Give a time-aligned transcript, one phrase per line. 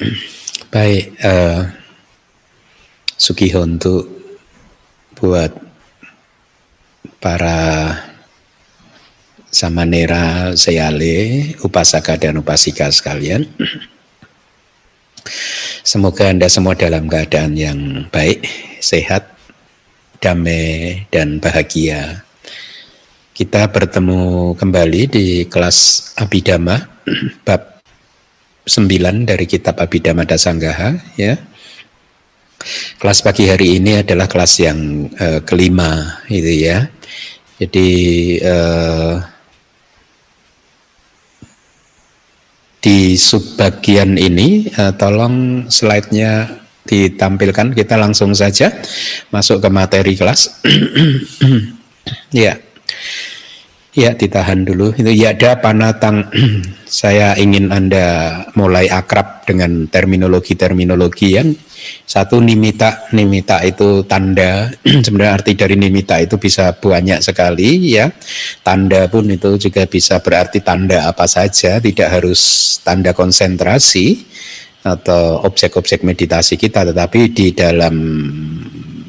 [0.74, 1.68] Baik, uh,
[3.60, 4.08] untuk
[5.20, 5.52] buat
[7.20, 7.60] para
[9.52, 13.44] samanera seyale, upasaka dan upasika sekalian.
[15.90, 18.48] Semoga Anda semua dalam keadaan yang baik,
[18.80, 19.28] sehat,
[20.16, 22.24] damai, dan bahagia.
[23.36, 26.88] Kita bertemu kembali di kelas Abidama,
[27.44, 27.79] bab
[28.70, 31.34] 9 dari kitab Abhidhamma Dasanggaha ya.
[33.02, 36.86] Kelas pagi hari ini adalah kelas yang uh, kelima itu ya.
[37.58, 37.88] Jadi
[38.38, 39.18] uh,
[42.78, 48.70] di subbagian ini uh, tolong slide-nya ditampilkan kita langsung saja
[49.34, 50.62] masuk ke materi kelas.
[52.32, 52.54] ya.
[53.90, 54.94] Ya, ditahan dulu.
[54.94, 56.30] Itu ya ada panatang.
[56.90, 61.50] Saya ingin Anda mulai akrab dengan terminologi-terminologi yang
[62.06, 63.10] satu nimita.
[63.10, 64.70] Nimita itu tanda.
[65.06, 68.06] Sebenarnya arti dari nimita itu bisa banyak sekali ya.
[68.62, 74.22] Tanda pun itu juga bisa berarti tanda apa saja, tidak harus tanda konsentrasi
[74.86, 77.94] atau objek-objek meditasi kita, tetapi di dalam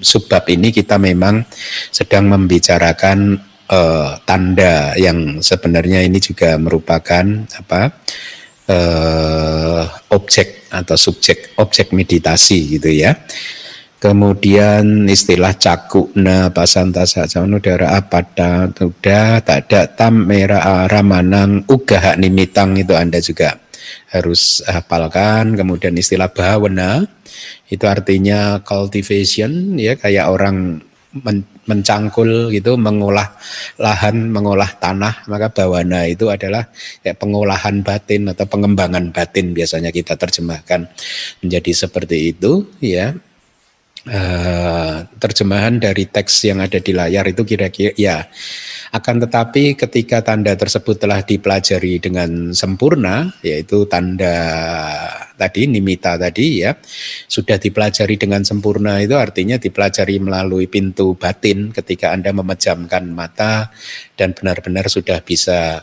[0.02, 1.46] subbab ini kita memang
[1.94, 7.82] sedang membicarakan uh, tanda yang sebenarnya ini juga merupakan apa
[8.68, 13.16] uh, objek atau subjek objek meditasi gitu ya.
[14.02, 22.98] Kemudian istilah cakuna pasanta saja udara apada tak ada tam merah ramanang ugaha nimitang itu
[22.98, 23.62] Anda juga
[24.10, 25.54] harus hafalkan.
[25.54, 27.06] Kemudian istilah bhawana
[27.70, 33.36] itu artinya cultivation ya kayak orang men mencangkul gitu, mengolah
[33.80, 36.68] lahan, mengolah tanah, maka bawana itu adalah
[37.04, 40.88] ya, pengolahan batin atau pengembangan batin biasanya kita terjemahkan
[41.44, 43.16] menjadi seperti itu ya.
[44.02, 48.26] Uh, terjemahan dari teks yang ada di layar itu kira-kira ya
[48.92, 54.36] akan tetapi ketika tanda tersebut telah dipelajari dengan sempurna, yaitu tanda
[55.40, 56.76] tadi, nimita tadi ya,
[57.24, 63.72] sudah dipelajari dengan sempurna itu artinya dipelajari melalui pintu batin ketika Anda memejamkan mata
[64.20, 65.80] dan benar-benar sudah bisa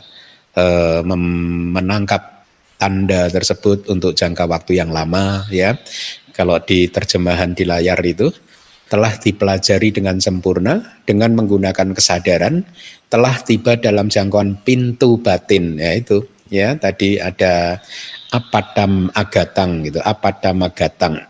[0.53, 2.45] uh, menangkap
[2.77, 5.73] tanda tersebut untuk jangka waktu yang lama ya.
[6.29, 8.29] Kalau di terjemahan di layar itu
[8.89, 12.65] telah dipelajari dengan sempurna dengan menggunakan kesadaran
[13.07, 16.75] telah tiba dalam jangkauan pintu batin ya itu ya.
[16.75, 17.77] Tadi ada
[18.33, 21.21] apadam agatang gitu apadam agatang.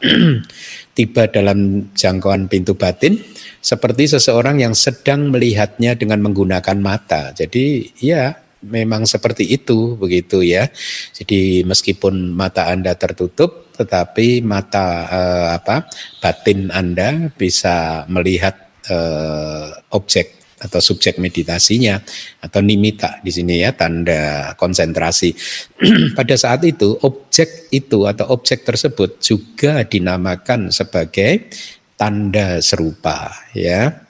[0.98, 3.20] Tiba dalam jangkauan pintu batin
[3.64, 7.32] seperti seseorang yang sedang melihatnya dengan menggunakan mata.
[7.32, 10.68] Jadi ya memang seperti itu begitu ya.
[11.16, 15.88] Jadi meskipun mata Anda tertutup tetapi mata eh, apa
[16.20, 18.60] batin Anda bisa melihat
[18.92, 22.04] eh, objek atau subjek meditasinya
[22.44, 25.32] atau nimita di sini ya tanda konsentrasi.
[26.20, 31.48] Pada saat itu objek itu atau objek tersebut juga dinamakan sebagai
[31.96, 34.10] tanda serupa ya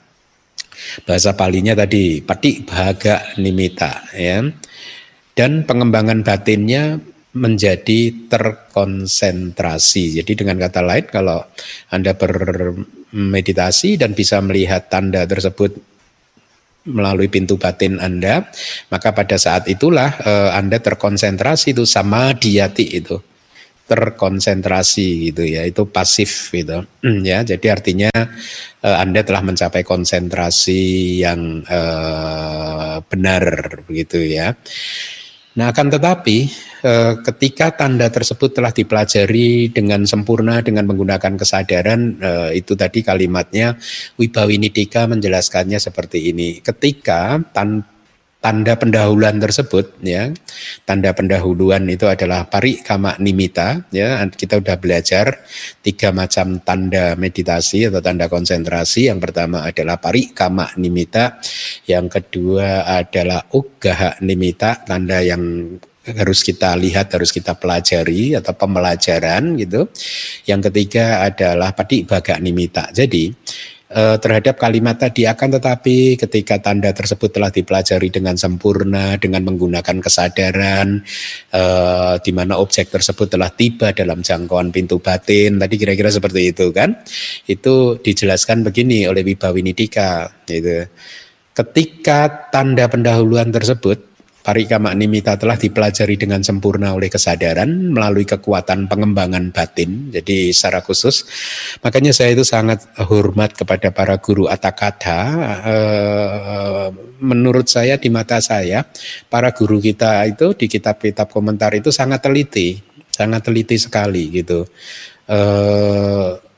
[1.04, 4.44] Bahasa palinya tadi patik bahaga nimita ya.
[5.36, 10.18] Dan pengembangan batinnya menjadi terkonsentrasi.
[10.18, 11.46] Jadi dengan kata lain kalau
[11.94, 15.78] Anda bermeditasi dan bisa melihat tanda tersebut
[16.90, 18.50] melalui pintu batin Anda,
[18.90, 23.14] maka pada saat itulah eh, Anda terkonsentrasi itu sama diati itu.
[23.86, 26.82] Terkonsentrasi gitu ya itu pasif gitu.
[27.26, 28.10] Ya jadi artinya
[28.86, 34.54] uh, anda telah mencapai konsentrasi yang uh, benar begitu ya
[35.60, 36.48] nah akan tetapi
[36.88, 43.76] uh, ketika tanda tersebut telah dipelajari dengan sempurna dengan menggunakan kesadaran uh, itu tadi kalimatnya
[44.16, 46.64] Wibawinidika menjelaskannya seperti ini.
[46.64, 47.99] Ketika tanpa
[48.40, 50.32] tanda pendahuluan tersebut ya
[50.88, 55.44] tanda pendahuluan itu adalah pari kama nimita ya kita sudah belajar
[55.84, 61.36] tiga macam tanda meditasi atau tanda konsentrasi yang pertama adalah pari kama nimita
[61.84, 69.54] yang kedua adalah ugaha nimita tanda yang harus kita lihat, harus kita pelajari atau pembelajaran
[69.60, 69.86] gitu.
[70.48, 72.88] Yang ketiga adalah padi baga nimita.
[72.90, 73.30] Jadi
[73.90, 79.98] eh, terhadap kalimat tadi akan tetapi ketika tanda tersebut telah dipelajari dengan sempurna dengan menggunakan
[80.02, 81.02] kesadaran
[81.54, 86.74] eh, di mana objek tersebut telah tiba dalam jangkauan pintu batin tadi kira-kira seperti itu
[86.74, 86.98] kan?
[87.46, 90.86] Itu dijelaskan begini oleh Wibawinidika gitu.
[91.50, 94.09] Ketika tanda pendahuluan tersebut
[94.40, 100.08] Parikama nimita telah dipelajari dengan sempurna oleh kesadaran melalui kekuatan pengembangan batin.
[100.08, 101.28] Jadi secara khusus,
[101.84, 105.20] makanya saya itu sangat hormat kepada para guru atakata.
[105.60, 106.88] Eh,
[107.20, 108.80] menurut saya di mata saya,
[109.28, 112.80] para guru kita itu di kitab-kitab komentar itu sangat teliti,
[113.12, 114.64] sangat teliti sekali gitu.
[115.28, 116.49] Eh,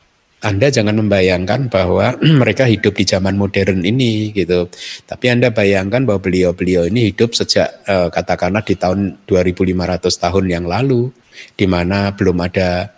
[0.43, 4.67] anda jangan membayangkan bahwa mereka hidup di zaman modern ini gitu.
[5.07, 10.67] Tapi Anda bayangkan bahwa beliau-beliau ini hidup sejak eh, katakanlah di tahun 2500 tahun yang
[10.67, 11.15] lalu
[11.55, 12.91] di mana belum ada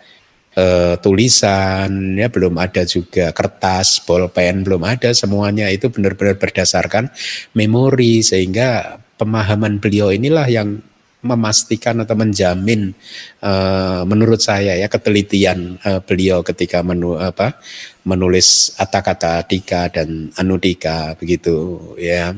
[0.56, 7.12] eh, tulisan ya belum ada juga kertas, bolpen belum ada semuanya itu benar-benar berdasarkan
[7.52, 10.80] memori sehingga pemahaman beliau inilah yang
[11.24, 12.92] memastikan atau menjamin
[13.40, 17.56] uh, menurut saya ya ketelitian uh, beliau ketika menu, apa,
[18.04, 22.36] menulis kata-kata Dika dan Anudika begitu ya.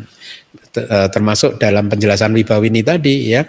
[0.77, 3.41] Eh, termasuk dalam penjelasan Wibawini tadi ya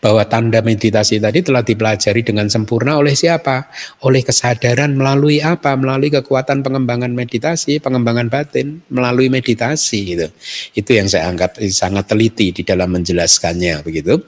[0.00, 3.68] bahwa tanda meditasi tadi telah dipelajari dengan sempurna oleh siapa?
[4.06, 5.74] Oleh kesadaran melalui apa?
[5.74, 10.26] Melalui kekuatan pengembangan meditasi, pengembangan batin melalui meditasi gitu.
[10.72, 14.22] Itu yang saya anggap sangat teliti di dalam menjelaskannya begitu.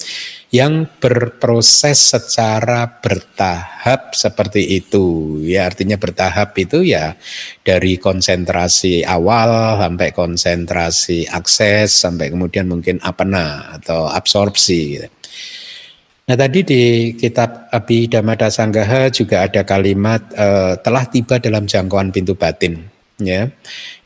[0.49, 5.37] Yang berproses secara bertahap seperti itu.
[5.45, 7.21] Ya artinya bertahap itu ya
[7.61, 15.09] dari konsentrasi awal sampai konsentrasi akses sampai kemudian mungkin apena atau absorpsi gitu.
[16.29, 16.83] Nah tadi di
[17.17, 22.85] kitab Abhidhamma Sanggaha juga ada kalimat uh, telah tiba dalam jangkauan pintu batin.
[23.19, 23.51] Ya,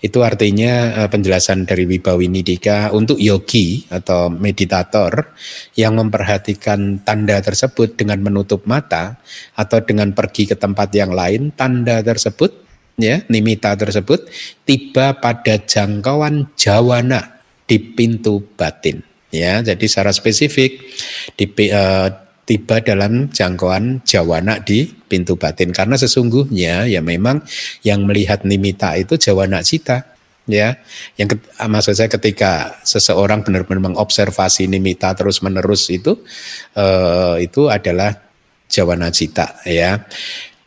[0.00, 5.36] itu artinya uh, penjelasan dari Wibawinidika untuk yogi atau meditator
[5.76, 9.20] yang memperhatikan tanda tersebut dengan menutup mata
[9.52, 12.54] atau dengan pergi ke tempat yang lain, tanda tersebut
[12.96, 14.30] ya nimita tersebut
[14.64, 20.78] tiba pada jangkauan jawana di pintu batin ya jadi secara spesifik
[21.34, 25.70] di, uh, tiba dalam jangkauan jawana di pintu batin.
[25.70, 27.40] Karena sesungguhnya ya memang
[27.86, 30.18] yang melihat nimita itu jawana cita
[30.50, 30.76] ya.
[31.14, 36.18] Yang maksud saya ketika seseorang benar-benar mengobservasi nimita terus menerus itu
[36.74, 38.18] uh, itu adalah
[38.66, 40.02] jawana cita ya.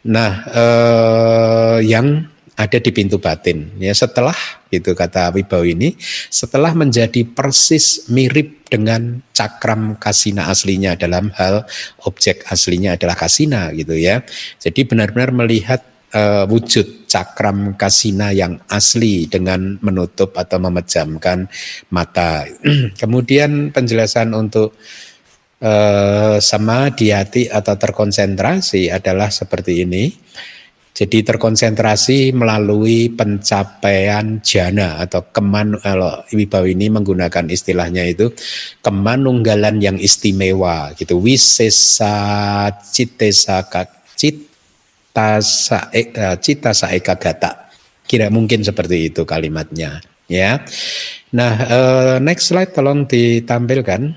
[0.08, 2.24] Nah uh, yang
[2.56, 3.75] ada di pintu batin.
[3.78, 4.36] Ya setelah
[4.72, 5.96] itu kata Wibau ini
[6.31, 11.68] setelah menjadi persis mirip dengan cakram kasina aslinya dalam hal
[12.07, 14.24] objek aslinya adalah kasina gitu ya.
[14.60, 15.84] Jadi benar-benar melihat
[16.16, 21.52] uh, wujud cakram kasina yang asli dengan menutup atau memejamkan
[21.92, 22.48] mata.
[23.02, 24.80] Kemudian penjelasan untuk
[25.60, 30.06] uh, sama di hati atau terkonsentrasi adalah seperti ini.
[30.95, 38.31] Jadi terkonsentrasi melalui pencapaian jana atau keman kalau Wibawa ini menggunakan istilahnya itu
[38.80, 43.68] kemanunggalan yang istimewa gitu wisesa citesa
[44.15, 47.68] cita sa e, eh, cita saeka gata.
[48.07, 50.00] Kira mungkin seperti itu kalimatnya
[50.31, 50.63] ya.
[51.36, 54.15] Nah, uh, next slide tolong ditampilkan.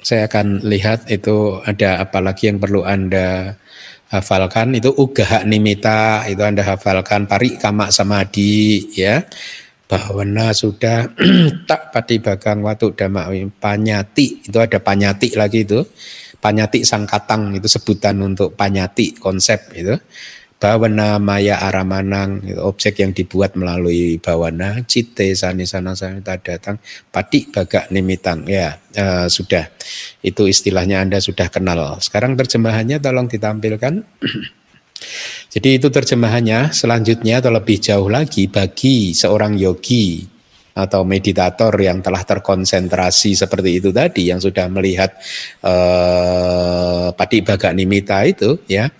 [0.00, 3.56] Saya akan lihat itu ada apa lagi yang perlu Anda
[4.14, 9.26] hafalkan itu ugaha nimita itu Anda hafalkan pari kama samadhi ya.
[9.84, 11.12] Bahwana sudah
[11.68, 13.28] tak pati bagang watu dama
[13.58, 15.82] panyati itu ada panyati lagi itu.
[16.38, 19.96] Panyati sangkatang itu sebutan untuk panyati konsep itu
[20.58, 26.80] bawana maya aramanang itu objek yang dibuat melalui bawana cite sani sana samita datang
[27.12, 28.48] pati baga nimitang.
[28.48, 29.68] Ya uh, sudah.
[30.24, 32.00] Itu istilahnya anda sudah kenal.
[32.00, 33.94] Sekarang terjemahannya tolong ditampilkan.
[35.54, 36.72] Jadi itu terjemahannya.
[36.72, 40.33] Selanjutnya atau lebih jauh lagi bagi seorang yogi
[40.74, 45.14] atau meditator yang telah terkonsentrasi seperti itu tadi yang sudah melihat
[45.62, 48.90] eh, padi baga nimita itu ya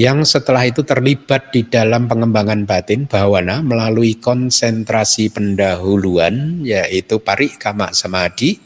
[0.00, 7.92] yang setelah itu terlibat di dalam pengembangan batin bawana melalui konsentrasi pendahuluan yaitu pari kama
[7.92, 8.56] samadhi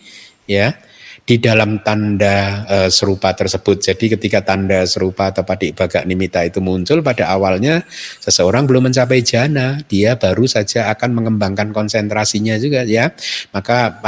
[0.47, 0.79] ya
[1.25, 3.81] di dalam tanda e, serupa tersebut.
[3.81, 7.81] Jadi ketika tanda serupa atau padik bagak nimita itu muncul pada awalnya
[8.21, 13.09] seseorang belum mencapai jana, dia baru saja akan mengembangkan konsentrasinya juga ya.
[13.57, 14.04] Maka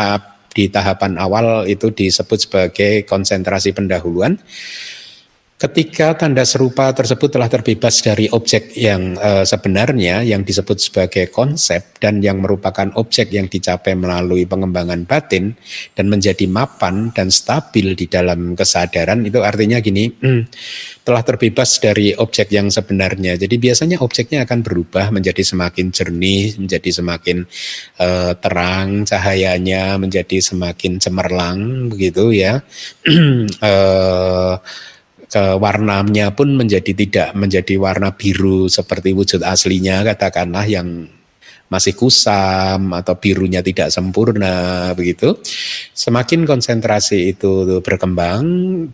[0.52, 4.36] di tahapan awal itu disebut sebagai konsentrasi pendahuluan.
[5.56, 11.96] Ketika tanda serupa tersebut telah terbebas dari objek yang e, sebenarnya yang disebut sebagai konsep
[11.96, 15.56] dan yang merupakan objek yang dicapai melalui pengembangan batin
[15.96, 20.44] dan menjadi mapan dan stabil di dalam kesadaran itu artinya gini hmm,
[21.08, 23.40] telah terbebas dari objek yang sebenarnya.
[23.40, 27.48] Jadi biasanya objeknya akan berubah menjadi semakin jernih, menjadi semakin
[27.96, 28.08] e,
[28.44, 32.60] terang cahayanya, menjadi semakin cemerlang begitu ya.
[33.08, 33.72] e,
[35.26, 41.10] ke warnanya pun menjadi tidak menjadi warna biru seperti wujud aslinya katakanlah yang
[41.66, 45.34] masih kusam atau birunya tidak sempurna begitu.
[45.90, 48.44] Semakin konsentrasi itu berkembang,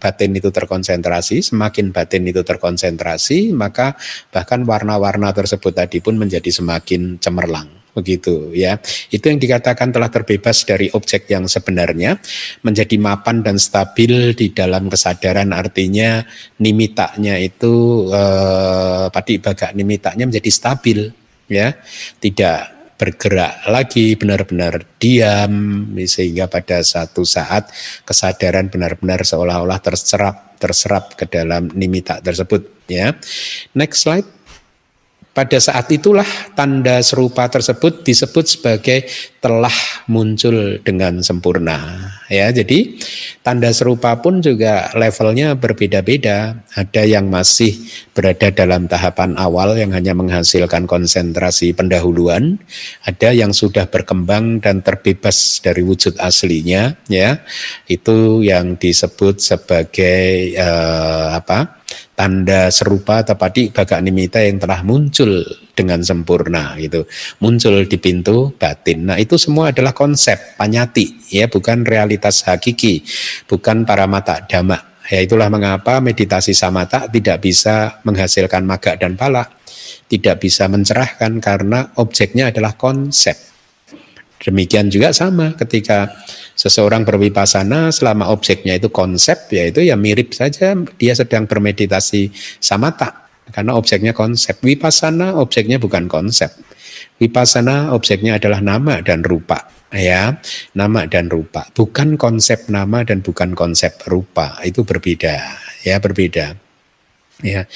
[0.01, 3.93] batin itu terkonsentrasi, semakin batin itu terkonsentrasi, maka
[4.33, 8.81] bahkan warna-warna tersebut tadi pun menjadi semakin cemerlang begitu ya.
[9.13, 12.19] Itu yang dikatakan telah terbebas dari objek yang sebenarnya
[12.65, 16.25] menjadi mapan dan stabil di dalam kesadaran artinya
[16.61, 20.99] nimitanya itu eh, padi baga nimitanya menjadi stabil
[21.49, 21.77] ya.
[22.21, 27.67] Tidak bergerak lagi benar-benar diam sehingga pada satu saat
[28.07, 33.11] kesadaran benar-benar seolah-olah terserap terserap ke dalam nimita tersebut ya.
[33.75, 34.42] Next slide.
[35.33, 39.09] Pada saat itulah tanda serupa tersebut disebut sebagai
[39.41, 39.73] telah
[40.05, 42.13] muncul dengan sempurna.
[42.29, 43.01] Ya, jadi
[43.41, 46.61] tanda serupa pun juga levelnya berbeda-beda.
[46.77, 47.81] Ada yang masih
[48.13, 52.61] berada dalam tahapan awal yang hanya menghasilkan konsentrasi pendahuluan,
[53.09, 57.41] ada yang sudah berkembang dan terbebas dari wujud aslinya, ya.
[57.89, 61.82] Itu yang disebut sebagai uh, apa?
[62.15, 67.09] Tanda serupa tepati baga nimita yang telah muncul dengan sempurna gitu.
[67.41, 69.09] Muncul di pintu batin.
[69.09, 73.03] Nah itu semua adalah konsep panyati ya bukan realitas hakiki
[73.49, 79.49] bukan para mata dhamma ya itulah mengapa meditasi samata tidak bisa menghasilkan maga dan pala
[80.07, 83.35] tidak bisa mencerahkan karena objeknya adalah konsep.
[84.43, 86.11] Demikian juga sama ketika
[86.53, 93.77] Seseorang berwipasana selama objeknya itu konsep yaitu ya mirip saja dia sedang bermeditasi samata karena
[93.77, 94.61] objeknya konsep.
[94.63, 96.53] Wipasana objeknya bukan konsep.
[97.19, 100.41] Wipasana objeknya adalah nama dan rupa ya
[100.73, 105.37] nama dan rupa bukan konsep nama dan bukan konsep rupa itu berbeda
[105.85, 106.57] ya berbeda
[107.43, 107.67] Ya.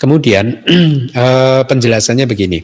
[0.00, 0.64] Kemudian
[1.12, 2.62] eh, penjelasannya begini.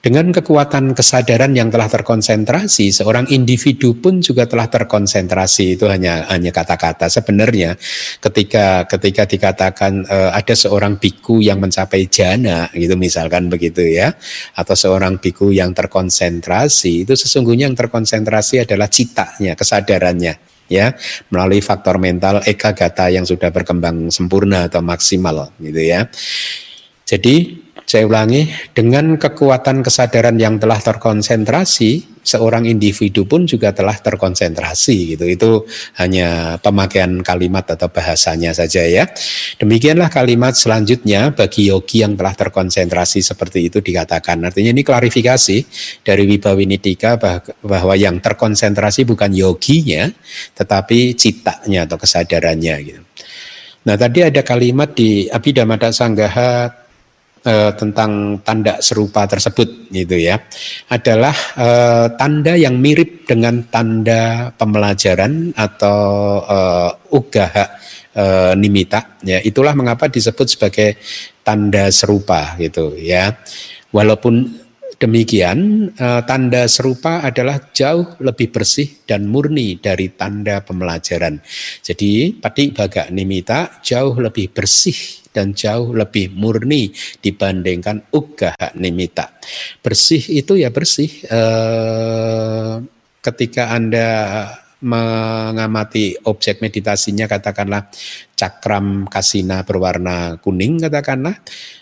[0.00, 5.76] Dengan kekuatan kesadaran yang telah terkonsentrasi, seorang individu pun juga telah terkonsentrasi.
[5.76, 7.12] Itu hanya hanya kata-kata.
[7.12, 7.76] Sebenarnya
[8.24, 14.16] ketika ketika dikatakan uh, ada seorang biku yang mencapai jana gitu misalkan begitu ya,
[14.56, 20.94] atau seorang biku yang terkonsentrasi, itu sesungguhnya yang terkonsentrasi adalah citanya, kesadarannya ya
[21.32, 26.06] melalui faktor mental eka gata yang sudah berkembang sempurna atau maksimal gitu ya.
[27.08, 35.16] Jadi saya ulangi, dengan kekuatan kesadaran yang telah terkonsentrasi, seorang individu pun juga telah terkonsentrasi
[35.16, 35.24] gitu.
[35.24, 35.50] Itu
[35.96, 39.08] hanya pemakaian kalimat atau bahasanya saja ya.
[39.56, 44.36] Demikianlah kalimat selanjutnya bagi yogi yang telah terkonsentrasi seperti itu dikatakan.
[44.44, 45.56] Artinya ini klarifikasi
[46.04, 47.16] dari Wibawinitika
[47.64, 50.12] bahwa yang terkonsentrasi bukan yoginya,
[50.52, 53.00] tetapi citanya atau kesadarannya gitu.
[53.88, 56.84] Nah tadi ada kalimat di Abhidhamma Sanggaha
[57.48, 60.36] eh, tentang tanda serupa tersebut gitu ya
[60.92, 66.00] adalah eh, tanda yang mirip dengan tanda pembelajaran atau
[66.44, 67.64] eh, ugaha
[68.12, 71.00] eh, nimita ya itulah mengapa disebut sebagai
[71.40, 73.32] tanda serupa gitu ya
[73.88, 81.38] walaupun Demikian, eh, tanda serupa adalah jauh lebih bersih dan murni dari tanda pembelajaran.
[81.86, 86.90] Jadi, pati baga nimita jauh lebih bersih dan jauh lebih murni
[87.22, 89.38] dibandingkan ugaha nimita.
[89.78, 91.06] Bersih itu ya bersih.
[91.30, 92.74] Eh,
[93.22, 94.10] ketika Anda
[94.78, 97.90] mengamati objek meditasinya katakanlah
[98.38, 101.34] cakram kasina berwarna kuning katakanlah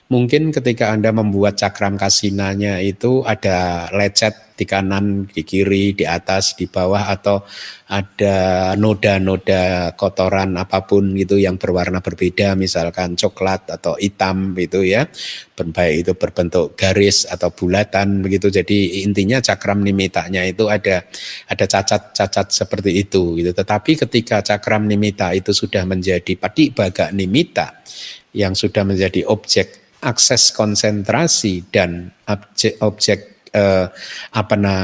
[0.07, 6.57] mungkin ketika Anda membuat cakram kasinanya itu ada lecet di kanan, di kiri, di atas,
[6.57, 7.45] di bawah atau
[7.93, 15.05] ada noda-noda kotoran apa pun gitu yang berwarna berbeda misalkan coklat atau hitam gitu ya.
[15.57, 18.49] Baik itu berbentuk garis atau bulatan begitu.
[18.49, 21.05] Jadi intinya cakram nimitanya itu ada
[21.53, 23.53] ada cacat-cacat seperti itu gitu.
[23.53, 27.85] Tetapi ketika cakram nimita itu sudah menjadi padi baga nimita
[28.33, 33.19] yang sudah menjadi objek akses konsentrasi dan objek objek
[33.51, 33.91] eh,
[34.39, 34.77] apana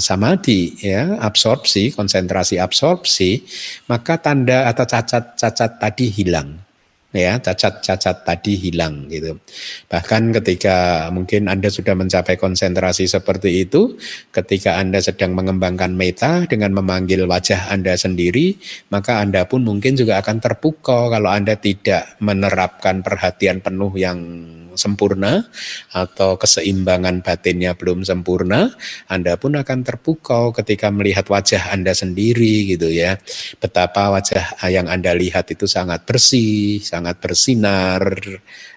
[0.00, 3.44] samadhi ya absorpsi konsentrasi absorpsi
[3.92, 6.70] maka tanda atau cacat-cacat tadi hilang
[7.10, 9.38] ya cacat-cacat tadi hilang gitu.
[9.90, 13.98] Bahkan ketika mungkin Anda sudah mencapai konsentrasi seperti itu,
[14.30, 18.54] ketika Anda sedang mengembangkan meta dengan memanggil wajah Anda sendiri,
[18.94, 24.18] maka Anda pun mungkin juga akan terpukau kalau Anda tidak menerapkan perhatian penuh yang
[24.74, 25.46] sempurna
[25.94, 28.70] atau keseimbangan batinnya belum sempurna,
[29.10, 33.18] Anda pun akan terpukau ketika melihat wajah Anda sendiri gitu ya.
[33.58, 38.02] Betapa wajah yang Anda lihat itu sangat bersih, sangat bersinar.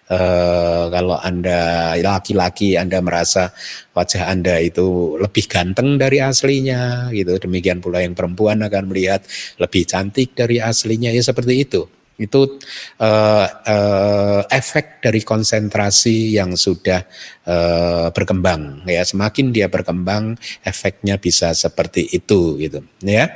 [0.04, 3.56] Uh, kalau Anda laki-laki Anda merasa
[3.96, 7.40] wajah Anda itu lebih ganteng dari aslinya gitu.
[7.40, 9.24] Demikian pula yang perempuan akan melihat
[9.58, 12.03] lebih cantik dari aslinya ya seperti itu.
[12.16, 12.62] Itu
[13.02, 17.04] uh, uh, efek dari konsentrasi yang sudah
[17.50, 19.02] uh, berkembang ya.
[19.02, 23.28] Semakin dia berkembang, efeknya bisa seperti itu gitu ya.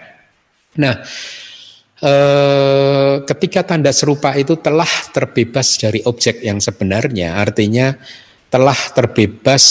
[0.77, 1.01] Nah,
[2.05, 7.97] uh, ketika tanda serupa itu telah terbebas dari objek yang sebenarnya, artinya
[8.47, 9.63] telah terbebas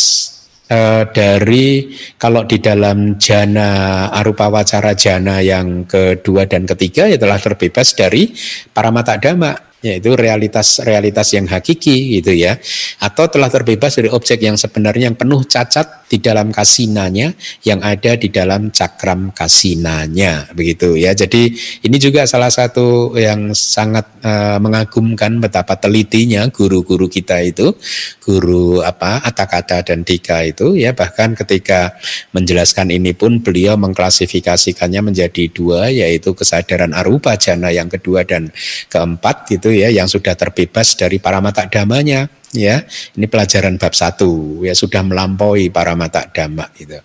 [0.70, 7.38] uh, dari kalau di dalam jana arupa wacara jana yang kedua dan ketiga ya telah
[7.38, 8.34] terbebas dari
[8.70, 12.58] para mata dhamma yaitu realitas-realitas yang hakiki gitu ya.
[12.98, 17.34] Atau telah terbebas dari objek yang sebenarnya yang penuh cacat di dalam kasinanya
[17.66, 20.50] yang ada di dalam cakram kasinanya.
[20.54, 21.12] Begitu ya.
[21.12, 21.50] Jadi
[21.82, 27.74] ini juga salah satu yang sangat uh, mengagumkan betapa telitinya guru-guru kita itu
[28.22, 30.94] guru apa Atakata dan Dika itu ya.
[30.94, 31.98] Bahkan ketika
[32.30, 38.54] menjelaskan ini pun beliau mengklasifikasikannya menjadi dua yaitu kesadaran arupa jana yang kedua dan
[38.86, 42.86] keempat gitu ya yang sudah terbebas dari para mata damanya ya
[43.16, 44.62] ini pelajaran bab satu.
[44.62, 46.98] Ya sudah melampaui para mata dhamma gitu.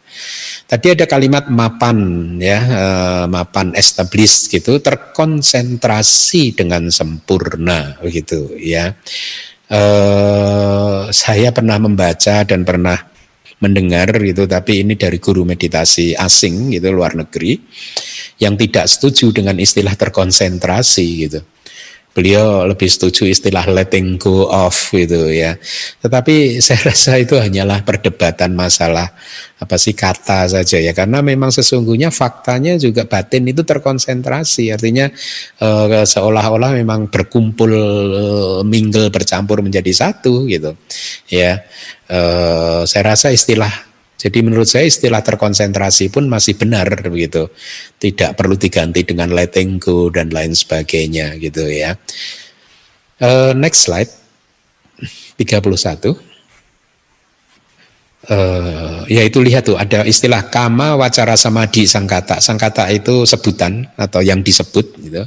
[0.67, 1.97] Tadi ada kalimat mapan
[2.37, 8.93] ya eh, mapan established gitu terkonsentrasi dengan sempurna begitu ya.
[9.71, 13.11] Eh, saya pernah membaca dan pernah
[13.61, 17.61] mendengar gitu tapi ini dari guru meditasi asing gitu luar negeri
[18.41, 21.39] yang tidak setuju dengan istilah terkonsentrasi gitu
[22.11, 25.55] beliau lebih setuju istilah letting go off gitu ya.
[26.03, 29.11] Tetapi saya rasa itu hanyalah perdebatan masalah
[29.61, 35.05] apa sih kata saja ya karena memang sesungguhnya faktanya juga batin itu terkonsentrasi artinya
[35.61, 37.69] e, seolah-olah memang berkumpul
[38.09, 38.25] e,
[38.65, 40.73] mingle bercampur menjadi satu gitu
[41.29, 41.61] ya.
[42.09, 42.19] E,
[42.89, 43.90] saya rasa istilah
[44.21, 47.49] jadi menurut saya istilah terkonsentrasi pun masih benar begitu.
[47.97, 51.97] Tidak perlu diganti dengan letting go dan lain sebagainya gitu ya.
[53.17, 54.13] Uh, next slide.
[55.41, 56.13] 31.
[58.21, 62.37] Uh, yaitu lihat tuh ada istilah kama wacara samadhi sangkata.
[62.37, 65.25] Sangkata itu sebutan atau yang disebut gitu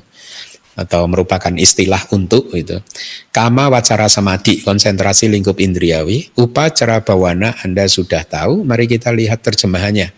[0.74, 2.82] atau merupakan istilah untuk itu.
[3.30, 10.10] Kama wacara samadi, konsentrasi lingkup indriawi, upacara bawana Anda sudah tahu, mari kita lihat terjemahannya.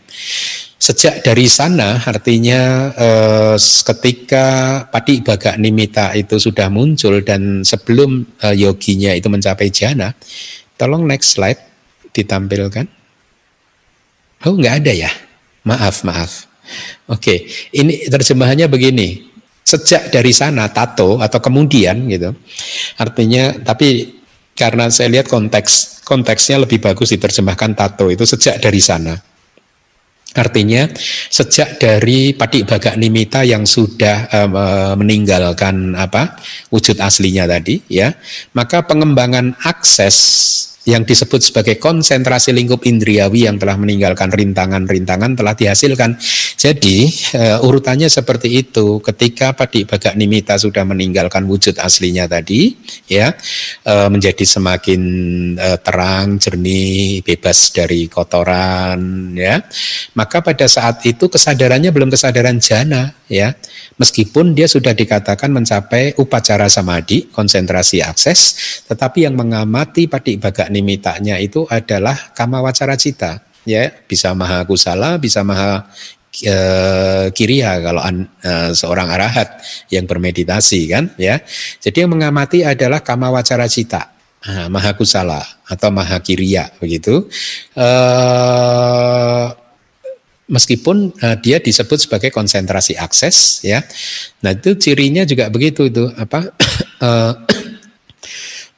[0.76, 4.46] Sejak dari sana artinya eh, ketika
[4.92, 10.12] padi baga nimita itu sudah muncul dan sebelum eh, yoginya itu mencapai jana,
[10.76, 11.60] tolong next slide
[12.12, 12.88] ditampilkan.
[14.44, 15.10] Oh nggak ada ya,
[15.64, 16.44] maaf maaf.
[17.08, 19.35] Oke, ini terjemahannya begini
[19.66, 22.30] sejak dari sana tato atau kemudian gitu.
[23.02, 24.14] Artinya tapi
[24.54, 29.18] karena saya lihat konteks konteksnya lebih bagus diterjemahkan tato itu sejak dari sana.
[30.36, 30.84] Artinya
[31.32, 36.36] sejak dari Padik Bagak Nimita yang sudah uh, meninggalkan apa
[36.68, 38.12] wujud aslinya tadi ya,
[38.52, 46.14] maka pengembangan akses yang disebut sebagai konsentrasi lingkup indriawi yang telah meninggalkan rintangan-rintangan telah dihasilkan.
[46.54, 49.02] Jadi uh, urutannya seperti itu.
[49.02, 52.78] Ketika Padi Bagak Nimita sudah meninggalkan wujud aslinya tadi,
[53.10, 53.34] ya
[53.82, 55.02] uh, menjadi semakin
[55.58, 59.66] uh, terang, jernih, bebas dari kotoran, ya.
[60.14, 63.58] Maka pada saat itu kesadarannya belum kesadaran jana, ya.
[63.98, 68.40] Meskipun dia sudah dikatakan mencapai upacara samadhi, konsentrasi akses,
[68.86, 73.88] tetapi yang mengamati Padi Bagak nimitanya itu adalah kama wacara cita ya.
[74.04, 75.88] Bisa maha kusala bisa maha
[76.44, 76.56] e,
[77.32, 79.56] kiriya kalau an, e, seorang arahat
[79.88, 81.40] yang bermeditasi kan ya.
[81.80, 84.12] Jadi yang mengamati adalah kama wacara cita
[84.44, 87.24] nah, maha kusala atau maha kiriya begitu.
[87.72, 87.88] E,
[90.46, 93.82] meskipun uh, dia disebut sebagai konsentrasi akses ya.
[94.42, 96.54] Nah, itu cirinya juga begitu itu apa
[97.02, 97.32] uh,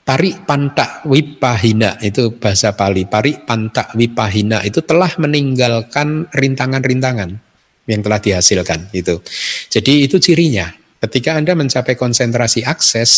[0.08, 3.04] Pari pantak wipahina itu bahasa Pali.
[3.04, 7.36] Pari pantak wipahina itu telah meninggalkan rintangan-rintangan
[7.84, 9.20] yang telah dihasilkan itu.
[9.68, 13.12] Jadi itu cirinya Ketika Anda mencapai konsentrasi akses,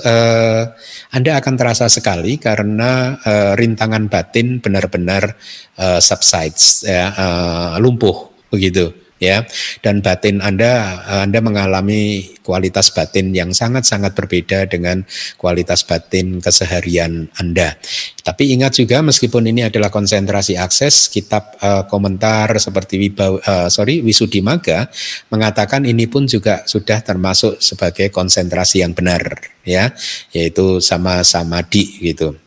[0.00, 0.64] eh,
[1.12, 5.36] Anda akan terasa sekali karena eh, rintangan batin benar-benar
[5.76, 9.44] eh, subsides, ya, eh, lumpuh begitu ya
[9.80, 15.02] dan batin Anda Anda mengalami kualitas batin yang sangat-sangat berbeda dengan
[15.40, 17.74] kualitas batin keseharian Anda.
[18.22, 24.02] Tapi ingat juga meskipun ini adalah konsentrasi akses kitab uh, komentar seperti Wibaw, uh, sorry
[24.02, 24.86] Wisudimaga
[25.30, 29.90] mengatakan ini pun juga sudah termasuk sebagai konsentrasi yang benar ya
[30.30, 32.45] yaitu sama-sama di gitu.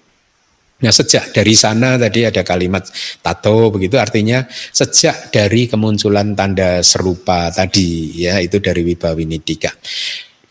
[0.80, 2.88] Nah sejak dari sana tadi ada kalimat
[3.20, 9.76] tato begitu artinya sejak dari kemunculan tanda serupa tadi ya itu dari Wibawinidika.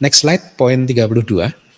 [0.04, 1.68] Next slide poin 32.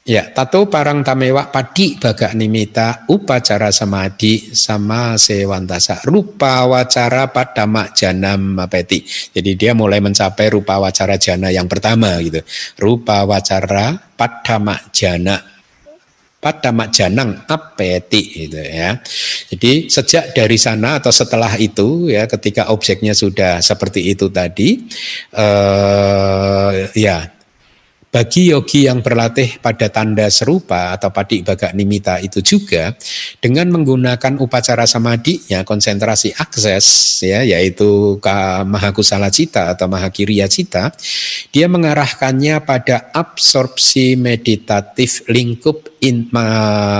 [0.00, 7.28] Ya, tato parang tamewa padi baga nimita upacara samadhi sama sewantasa rupa wacara
[7.68, 9.04] mak janam mapeti.
[9.06, 12.40] Jadi dia mulai mencapai rupa wacara jana yang pertama gitu.
[12.80, 15.59] Rupa wacara mak jana
[16.40, 18.96] pada janang apeti itu ya.
[19.52, 24.80] Jadi sejak dari sana atau setelah itu ya ketika objeknya sudah seperti itu tadi
[25.36, 27.39] eh, ya
[28.10, 32.90] bagi yogi yang berlatih pada tanda serupa atau padik baga nimita itu juga
[33.38, 34.82] dengan menggunakan upacara
[35.46, 36.86] ya konsentrasi akses
[37.22, 38.18] ya yaitu
[38.66, 40.90] mahakusala cita atau mahakiriya cita
[41.54, 46.26] dia mengarahkannya pada absorpsi meditatif lingkup in,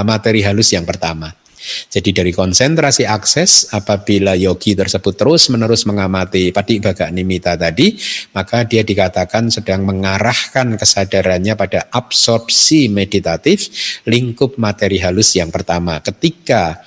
[0.07, 1.40] materi halus yang pertama
[1.93, 7.95] jadi dari konsentrasi akses apabila yogi tersebut terus-menerus mengamati padi baga nimita tadi,
[8.33, 13.69] maka dia dikatakan sedang mengarahkan kesadarannya pada absorpsi meditatif
[14.09, 16.01] lingkup materi halus yang pertama.
[16.01, 16.81] Ketika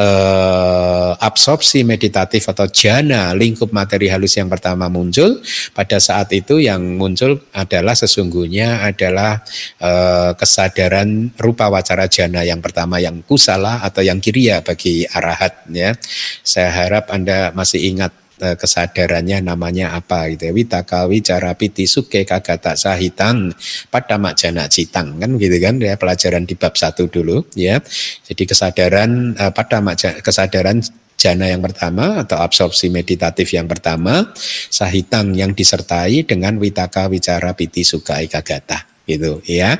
[0.00, 5.44] eh, absorpsi meditatif atau jana lingkup materi halus yang pertama muncul,
[5.76, 9.44] pada saat itu yang muncul adalah sesungguhnya adalah
[9.76, 15.92] eh, kesadaran rupa wacara jana yang pertama yang kusala atau yang kiriya bagi arahat ya.
[16.40, 22.24] Saya harap Anda masih ingat Eh, kesadarannya namanya apa gitu ya witaka wicara piti suke
[22.24, 23.52] kagata sahitang
[23.92, 27.84] pada majana citang kan gitu kan ya pelajaran di bab satu dulu ya
[28.24, 29.84] jadi kesadaran uh, pada
[30.24, 30.80] kesadaran
[31.20, 34.32] jana yang pertama atau absorpsi meditatif yang pertama
[34.72, 39.76] sahitang yang disertai dengan witaka wicara piti suka kagata gitu ya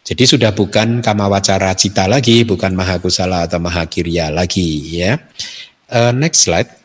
[0.00, 5.22] jadi sudah bukan kamawacara cita lagi, bukan mahakusala atau mahakirya lagi ya.
[5.86, 6.79] Uh, next slide.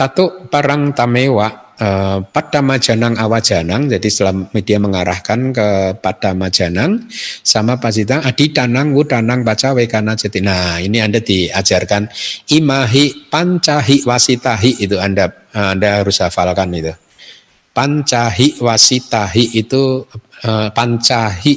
[0.00, 5.68] Tato parang tamewa uh, pada majanang awajanang jadi setelah media mengarahkan ke
[6.00, 7.04] pada majanang
[7.44, 10.40] sama pasitang adi tanang wudanang baca wekana jati.
[10.40, 12.08] Nah ini anda diajarkan
[12.48, 16.96] imahi pancahi wasitahi itu anda anda harus hafalkan itu.
[17.76, 20.08] Pancahi wasitahi itu
[20.48, 21.54] uh, pancahi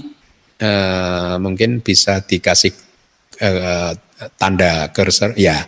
[0.60, 2.76] uh, mungkin bisa dikasih
[3.40, 3.96] uh,
[4.36, 5.68] tanda cursor ya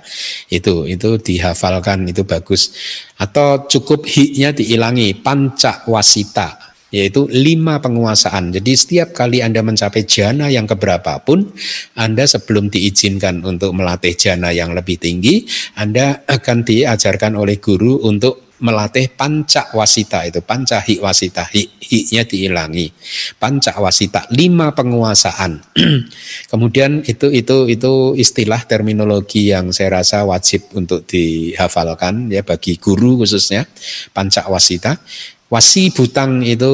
[0.51, 2.75] itu itu dihafalkan itu bagus
[3.19, 6.65] atau cukup hi-nya diilangi panca wasita
[6.95, 8.55] yaitu lima penguasaan.
[8.55, 11.51] Jadi setiap kali Anda mencapai jana yang keberapa pun,
[11.99, 15.43] Anda sebelum diizinkan untuk melatih jana yang lebih tinggi,
[15.75, 20.39] Anda akan diajarkan oleh guru untuk melatih panca wasita itu.
[20.39, 22.87] Panca hi wasita hi hi-nya diilangi.
[23.35, 25.59] Panca wasita lima penguasaan.
[26.51, 33.23] Kemudian itu itu itu istilah terminologi yang saya rasa wajib untuk dihafalkan ya bagi guru
[33.23, 33.67] khususnya
[34.15, 34.97] panca wasita
[35.45, 36.73] Wasi butang itu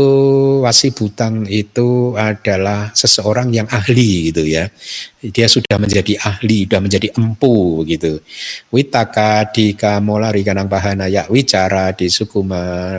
[0.64, 4.72] wasi butang itu adalah seseorang yang ahli gitu ya.
[5.20, 8.24] Dia sudah menjadi ahli, sudah menjadi empu gitu.
[8.72, 10.72] Witaka di kamolari kanang
[11.12, 12.96] ya wicara di sukuma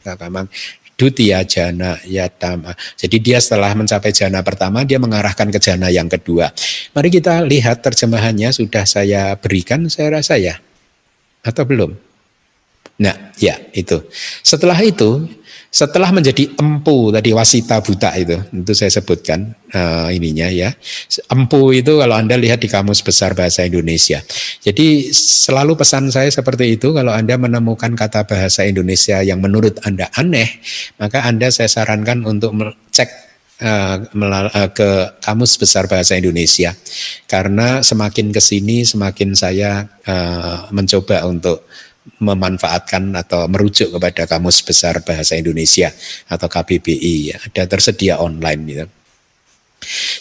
[0.00, 0.48] kamang
[0.96, 2.72] dutia jana yatama.
[2.96, 6.54] Jadi dia setelah mencapai jana pertama dia mengarahkan ke jana yang kedua.
[6.96, 10.56] Mari kita lihat terjemahannya sudah saya berikan saya rasa ya.
[11.44, 12.11] Atau belum?
[13.02, 13.98] Nah, ya itu.
[14.46, 15.26] Setelah itu,
[15.72, 20.70] setelah menjadi empu tadi wasita buta itu, itu saya sebutkan uh, ininya ya.
[21.26, 24.22] Empu itu kalau anda lihat di kamus besar bahasa Indonesia.
[24.62, 26.94] Jadi selalu pesan saya seperti itu.
[26.94, 30.62] Kalau anda menemukan kata bahasa Indonesia yang menurut anda aneh,
[31.02, 32.54] maka anda saya sarankan untuk
[32.94, 34.10] cek Uh,
[34.74, 36.74] ke kamus besar bahasa Indonesia
[37.30, 39.86] karena semakin ke sini semakin saya
[40.74, 41.70] mencoba untuk
[42.18, 45.90] memanfaatkan atau merujuk kepada Kamus Besar Bahasa Indonesia
[46.26, 48.86] atau KBBI ada tersedia online gitu.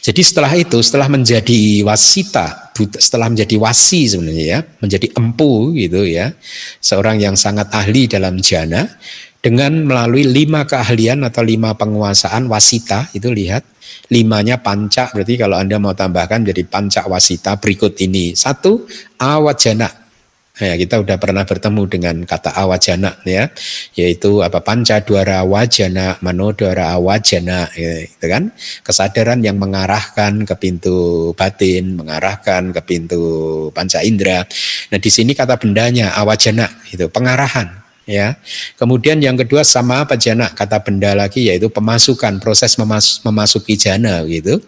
[0.01, 6.33] Jadi setelah itu, setelah menjadi wasita, setelah menjadi wasi sebenarnya ya, menjadi empu gitu ya,
[6.81, 8.89] seorang yang sangat ahli dalam jana,
[9.41, 13.65] dengan melalui lima keahlian atau lima penguasaan wasita itu lihat
[14.13, 18.37] limanya panca berarti kalau anda mau tambahkan jadi panca wasita berikut ini.
[18.37, 18.85] Satu
[19.17, 20.00] awajana
[20.59, 23.47] Ya, kita udah pernah bertemu dengan kata awajana ya,
[23.95, 28.51] yaitu apa panca dwara wajana, manodwara awajana ya, itu kan
[28.83, 33.23] kesadaran yang mengarahkan ke pintu batin, mengarahkan ke pintu
[33.71, 34.43] panca indera.
[34.91, 37.71] Nah, di sini kata bendanya awajana itu pengarahan
[38.03, 38.35] ya.
[38.75, 44.19] Kemudian yang kedua sama apa jana kata benda lagi yaitu pemasukan proses memas memasuki jana
[44.27, 44.59] gitu.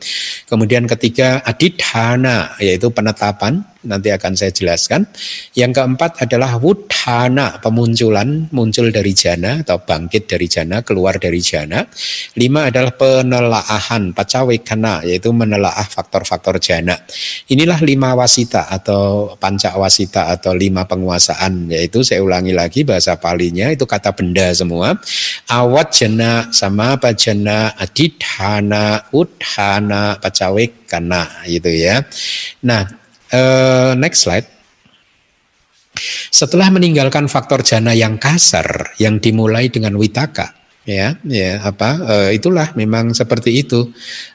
[0.47, 5.07] Kemudian ketiga adidhana yaitu penetapan nanti akan saya jelaskan.
[5.53, 11.83] Yang keempat adalah wudhana, pemunculan, muncul dari jana atau bangkit dari jana, keluar dari jana.
[12.39, 16.95] Lima adalah penelaahan, pacawekana, yaitu menelaah faktor-faktor jana.
[17.51, 23.69] Inilah lima wasita atau panca wasita atau lima penguasaan, yaitu saya ulangi lagi bahasa palinya
[23.69, 24.95] itu kata benda semua.
[25.51, 32.01] Awat jana, sama pajana, adidhana, udhana, pacawekana, gitu ya.
[32.63, 33.02] Nah,
[33.33, 34.45] Uh, next slide.
[36.29, 42.75] Setelah meninggalkan faktor jana yang kasar yang dimulai dengan witaka, ya ya apa uh, itulah
[42.75, 43.91] memang seperti itu.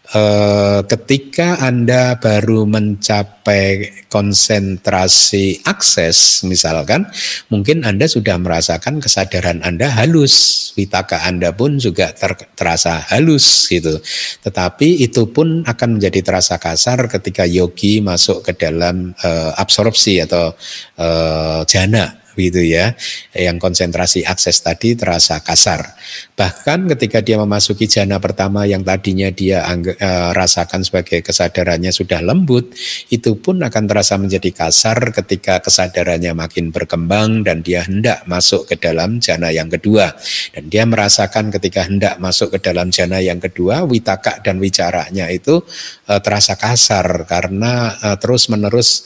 [0.09, 7.05] Uh, ketika anda baru mencapai konsentrasi akses misalkan
[7.53, 14.01] mungkin anda sudah merasakan kesadaran anda halus vitaka anda pun juga ter, terasa halus gitu.
[14.41, 20.57] Tetapi itu pun akan menjadi terasa kasar ketika yogi masuk ke dalam uh, absorpsi atau
[20.97, 22.95] uh, jana gitu ya.
[23.35, 25.99] Yang konsentrasi akses tadi terasa kasar.
[26.39, 32.71] Bahkan ketika dia memasuki jana pertama yang tadinya dia uh, rasakan sebagai kesadarannya sudah lembut,
[33.11, 38.79] itu pun akan terasa menjadi kasar ketika kesadarannya makin berkembang dan dia hendak masuk ke
[38.79, 40.15] dalam jana yang kedua.
[40.55, 45.59] Dan dia merasakan ketika hendak masuk ke dalam jana yang kedua, witaka dan wicaranya itu
[46.07, 49.05] uh, terasa kasar karena uh, terus-menerus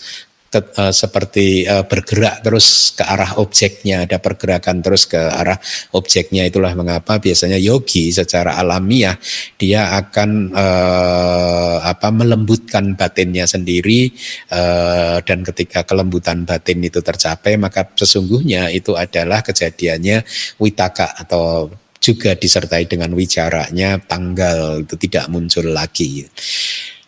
[0.52, 5.56] uh, seperti uh, bergerak terus ke arah objeknya, ada pergerakan terus ke arah
[5.96, 6.44] objeknya.
[6.44, 9.16] Itulah mengapa biasanya yogi secara alamiah
[9.56, 14.12] dia akan uh, apa melembutkan batinnya sendiri
[14.52, 20.24] uh, dan ketika kelembutan batin itu tercapai maka sesungguhnya itu adalah kejadiannya
[20.60, 21.70] witaka atau
[22.02, 26.26] juga disertai dengan wicaranya tanggal itu tidak muncul lagi.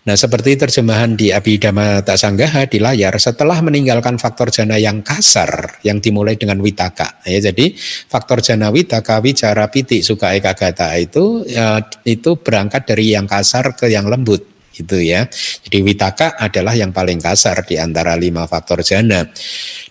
[0.04, 5.96] Nah, seperti terjemahan di Abhidhamma Tasanggaha di layar, setelah meninggalkan faktor jana yang kasar, yang
[5.96, 7.24] dimulai dengan witaka.
[7.24, 7.72] Ya, jadi
[8.12, 13.72] faktor jana witaka, wicara, piti, suka, eka, gata itu, ya, itu berangkat dari yang kasar
[13.72, 15.24] ke yang lembut itu ya.
[15.64, 19.22] Jadi witaka adalah yang paling kasar di antara lima faktor jana.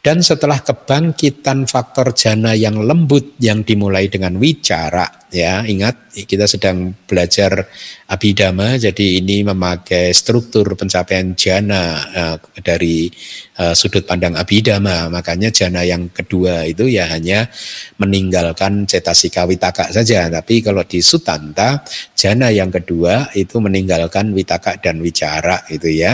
[0.03, 6.93] Dan setelah kebangkitan faktor jana yang lembut yang dimulai dengan wicara, ya ingat kita sedang
[7.09, 7.65] belajar
[8.05, 13.09] abidama, jadi ini memakai struktur pencapaian jana uh, dari
[13.57, 15.09] uh, sudut pandang abidama.
[15.09, 17.49] Makanya jana yang kedua itu ya hanya
[17.97, 20.29] meninggalkan cetasika witaka saja.
[20.29, 21.81] Tapi kalau di sutanta,
[22.13, 26.13] jana yang kedua itu meninggalkan witaka dan wicara itu ya.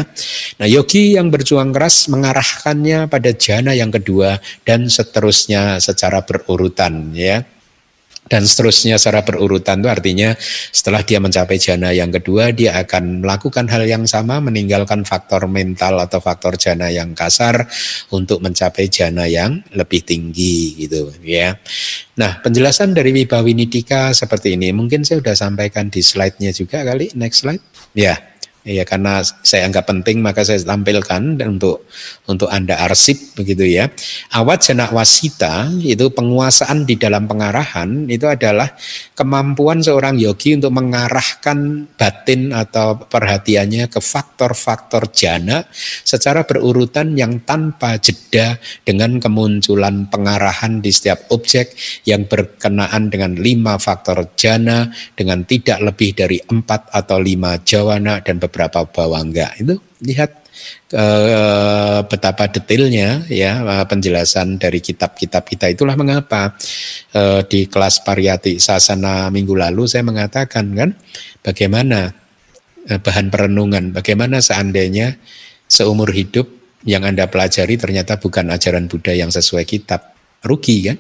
[0.64, 7.59] Nah yogi yang berjuang keras mengarahkannya pada jana yang kedua dan seterusnya secara berurutan ya
[8.30, 10.30] dan seterusnya secara berurutan itu artinya
[10.70, 15.98] setelah dia mencapai jana yang kedua dia akan melakukan hal yang sama meninggalkan faktor mental
[15.98, 17.66] atau faktor jana yang kasar
[18.14, 21.58] untuk mencapai jana yang lebih tinggi gitu ya.
[22.22, 27.42] Nah, penjelasan dari Wibawinidika seperti ini mungkin saya sudah sampaikan di slide-nya juga kali next
[27.42, 27.64] slide.
[27.98, 28.29] Ya.
[28.68, 31.88] Ya karena saya anggap penting maka saya tampilkan dan untuk
[32.28, 33.88] untuk Anda arsip begitu ya.
[34.36, 38.68] Awat jenak wasita itu penguasaan di dalam pengarahan itu adalah
[39.16, 45.64] kemampuan seorang yogi untuk mengarahkan batin atau perhatiannya ke faktor-faktor jana
[46.04, 53.80] secara berurutan yang tanpa jeda dengan kemunculan pengarahan di setiap objek yang berkenaan dengan lima
[53.80, 60.36] faktor jana dengan tidak lebih dari empat atau lima jawana dan berapa bawangga itu lihat
[60.96, 65.66] uh, betapa detailnya ya eh, penjelasan dari kitab-kitab kita.
[65.72, 66.56] Itulah mengapa
[67.16, 70.90] uh, di kelas pariyati sasana minggu lalu saya mengatakan kan
[71.44, 72.12] bagaimana
[72.90, 75.16] uh, bahan perenungan bagaimana seandainya
[75.70, 76.50] seumur hidup
[76.88, 80.16] yang Anda pelajari ternyata bukan ajaran Buddha yang sesuai kitab.
[80.40, 80.98] Rugi kan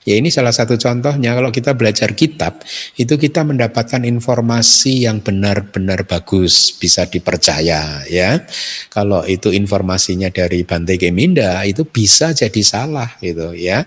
[0.00, 2.64] Ya ini salah satu contohnya kalau kita belajar kitab
[2.96, 8.40] itu kita mendapatkan informasi yang benar-benar bagus bisa dipercaya ya.
[8.88, 13.84] Kalau itu informasinya dari Bante Geminda itu bisa jadi salah gitu ya.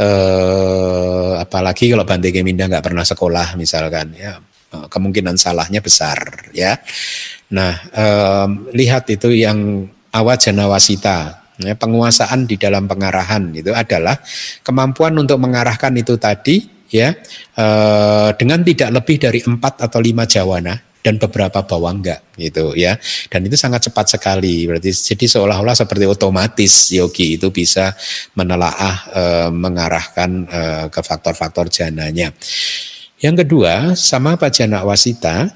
[0.00, 4.40] eh, apalagi kalau Bante Geminda nggak pernah sekolah misalkan ya
[4.72, 6.80] eh, kemungkinan salahnya besar ya.
[7.52, 9.84] Nah eh, lihat itu yang
[10.16, 14.18] awajana wasita ya, penguasaan di dalam pengarahan itu adalah
[14.66, 17.14] kemampuan untuk mengarahkan itu tadi ya
[17.56, 22.96] eh, dengan tidak lebih dari empat atau lima jawana dan beberapa bawang enggak gitu ya.
[23.28, 27.92] Dan itu sangat cepat sekali berarti jadi seolah-olah seperti otomatis yogi itu bisa
[28.38, 32.30] menelaah e, mengarahkan e, ke faktor-faktor jananya.
[33.18, 35.50] Yang kedua sama Pak Jana Wasita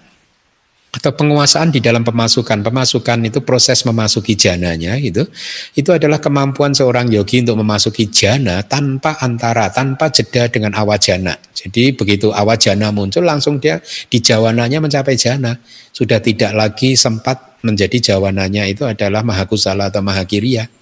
[0.97, 2.65] atau penguasaan di dalam pemasukan.
[2.65, 5.29] Pemasukan itu proses memasuki jananya itu
[5.77, 11.37] itu adalah kemampuan seorang yogi untuk memasuki jana tanpa antara, tanpa jeda dengan awajana.
[11.53, 15.61] Jadi begitu awajana muncul langsung dia di jawananya mencapai jana.
[15.93, 20.76] Sudah tidak lagi sempat menjadi jawananya itu adalah mahakusala atau mahakiriya.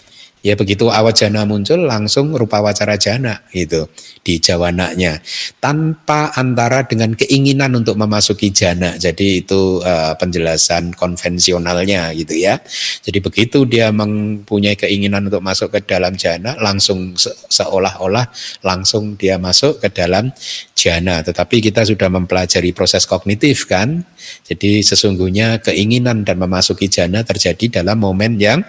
[0.44, 3.88] Ya begitu awajana muncul langsung rupa wacara jana gitu
[4.20, 5.24] di jawananya
[5.56, 8.92] tanpa antara dengan keinginan untuk memasuki jana.
[9.00, 12.60] Jadi itu uh, penjelasan konvensionalnya gitu ya.
[13.00, 18.28] Jadi begitu dia mempunyai keinginan untuk masuk ke dalam jana langsung se seolah-olah
[18.68, 20.28] langsung dia masuk ke dalam
[20.76, 21.24] jana.
[21.24, 24.04] Tetapi kita sudah mempelajari proses kognitif kan.
[24.44, 28.60] Jadi sesungguhnya keinginan dan memasuki jana terjadi dalam momen yang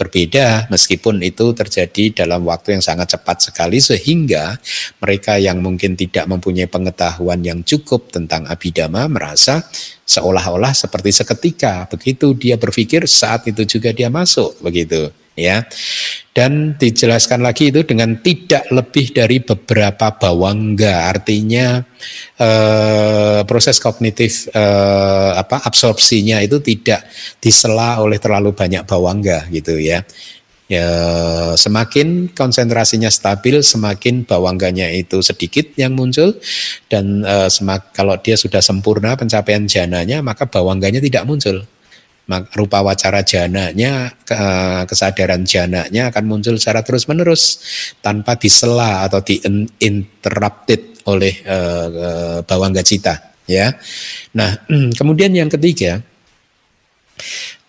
[0.00, 4.56] berbeda meskipun itu terjadi dalam waktu yang sangat cepat sekali sehingga
[5.02, 9.62] mereka yang mungkin tidak mempunyai pengetahuan yang cukup tentang abidama merasa
[10.08, 11.84] seolah-olah seperti seketika.
[11.92, 15.62] Begitu dia berpikir saat itu juga dia masuk begitu ya.
[16.34, 21.10] Dan dijelaskan lagi itu dengan tidak lebih dari beberapa bawangga.
[21.10, 21.82] Artinya
[22.38, 27.06] eh, proses kognitif eh, apa absorpsinya itu tidak
[27.42, 30.02] disela oleh terlalu banyak bawangga gitu ya
[30.68, 30.84] Ya,
[31.56, 36.36] semakin konsentrasinya stabil, semakin bawangganya itu sedikit yang muncul
[36.92, 41.64] dan e, semak, kalau dia sudah sempurna pencapaian jananya, maka bawangganya tidak muncul.
[42.28, 44.36] Rupa wacara jananya, ke,
[44.84, 47.64] kesadaran jananya akan muncul secara terus-menerus
[48.04, 51.56] tanpa disela atau diinterrupted oleh e,
[51.88, 52.08] e,
[52.44, 53.32] bawangga cita.
[53.48, 53.72] Ya,
[54.36, 54.60] nah
[55.00, 56.04] kemudian yang ketiga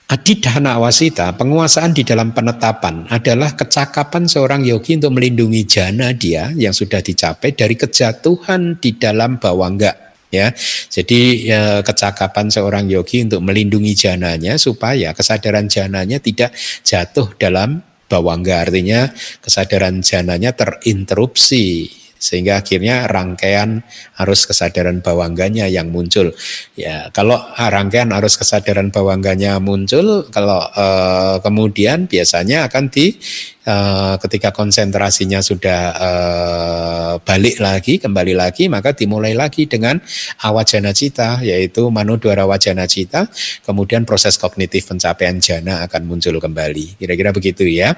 [0.10, 6.74] Adidhana wasita, penguasaan di dalam penetapan adalah kecakapan seorang yogi untuk melindungi jana dia yang
[6.74, 10.10] sudah dicapai dari kejatuhan di dalam bawangga.
[10.34, 10.50] Ya,
[10.90, 18.66] jadi ya, kecakapan seorang yogi untuk melindungi jananya supaya kesadaran jananya tidak jatuh dalam bawangga.
[18.66, 19.14] Artinya
[19.46, 21.86] kesadaran jananya terinterupsi
[22.20, 23.80] sehingga akhirnya rangkaian
[24.20, 26.36] arus kesadaran bawangganya yang muncul.
[26.76, 33.16] Ya, kalau rangkaian arus kesadaran bawangganya muncul, kalau eh, kemudian biasanya akan di
[33.64, 40.04] eh, ketika konsentrasinya sudah eh, balik lagi, kembali lagi, maka dimulai lagi dengan
[40.44, 43.32] awajana cita, yaitu manudwara wajana cita,
[43.64, 47.00] kemudian proses kognitif pencapaian jana akan muncul kembali.
[47.00, 47.96] Kira-kira begitu ya.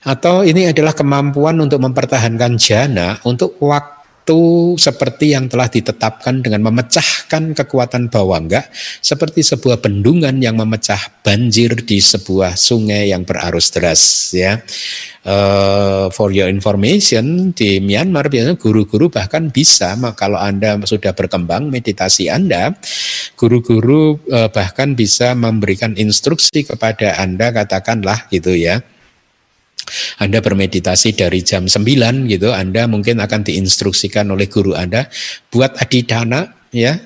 [0.00, 4.00] Atau ini adalah kemampuan untuk mempertahankan jana untuk waktu
[4.80, 8.64] seperti yang telah ditetapkan dengan memecahkan kekuatan bawangga
[9.04, 14.64] seperti sebuah bendungan yang memecah banjir di sebuah sungai yang berarus deras ya.
[15.20, 22.32] Uh, for your information di Myanmar biasanya guru-guru bahkan bisa kalau Anda sudah berkembang meditasi
[22.32, 22.72] Anda
[23.36, 28.80] guru-guru uh, bahkan bisa memberikan instruksi kepada Anda katakanlah gitu ya
[30.20, 35.08] anda bermeditasi dari jam 9 gitu, Anda mungkin akan diinstruksikan oleh guru Anda
[35.48, 36.98] buat adidana ya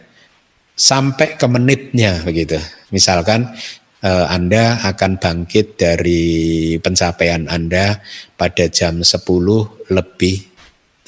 [0.74, 2.58] sampai ke menitnya begitu.
[2.90, 3.54] Misalkan
[4.02, 8.02] eh, Anda akan bangkit dari pencapaian Anda
[8.34, 9.14] pada jam 10
[9.94, 10.36] lebih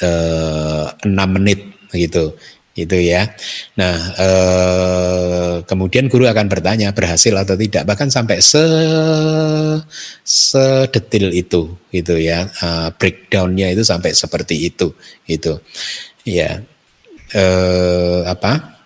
[0.02, 2.34] eh, 6 menit begitu
[2.76, 3.32] gitu ya.
[3.80, 8.60] Nah, eh, kemudian guru akan bertanya berhasil atau tidak, bahkan sampai se
[10.22, 12.44] sedetil itu, gitu ya.
[12.60, 14.92] Uh, breakdownnya itu sampai seperti itu,
[15.24, 15.58] gitu.
[16.28, 16.60] Ya,
[17.32, 18.76] eh, apa?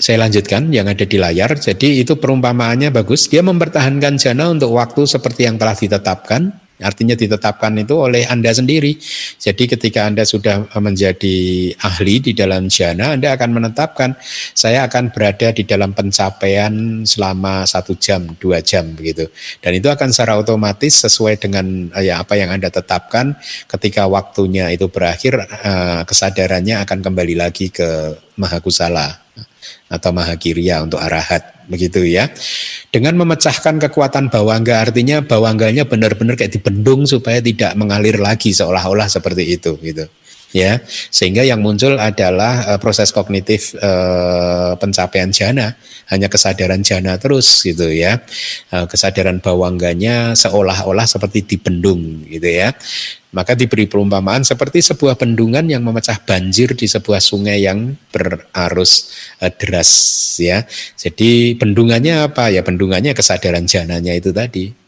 [0.00, 1.52] Saya lanjutkan yang ada di layar.
[1.60, 3.28] Jadi itu perumpamaannya bagus.
[3.28, 8.96] Dia mempertahankan jana untuk waktu seperti yang telah ditetapkan Artinya ditetapkan itu oleh Anda sendiri.
[9.36, 14.16] Jadi ketika Anda sudah menjadi ahli di dalam jana, Anda akan menetapkan
[14.56, 19.28] saya akan berada di dalam pencapaian selama satu jam, dua jam begitu.
[19.60, 23.36] Dan itu akan secara otomatis sesuai dengan ya apa yang Anda tetapkan.
[23.68, 29.20] Ketika waktunya itu berakhir, eh, kesadarannya akan kembali lagi ke mahakusala
[29.92, 32.28] atau mahakirya untuk arahat begitu ya.
[32.90, 39.56] Dengan memecahkan kekuatan bawangga artinya bawangganya benar-benar kayak dibendung supaya tidak mengalir lagi seolah-olah seperti
[39.56, 40.10] itu gitu
[40.50, 40.82] ya.
[41.10, 45.74] Sehingga yang muncul adalah uh, proses kognitif uh, pencapaian jana.
[46.10, 48.18] Hanya kesadaran jana terus gitu ya.
[48.74, 52.74] Uh, kesadaran bawangganya seolah-olah seperti dibendung gitu ya.
[53.30, 59.50] Maka diberi perumpamaan seperti sebuah bendungan yang memecah banjir di sebuah sungai yang berarus uh,
[59.54, 59.90] deras
[60.42, 60.66] ya.
[60.98, 62.50] Jadi bendungannya apa?
[62.50, 64.79] Ya bendungannya kesadaran jananya itu tadi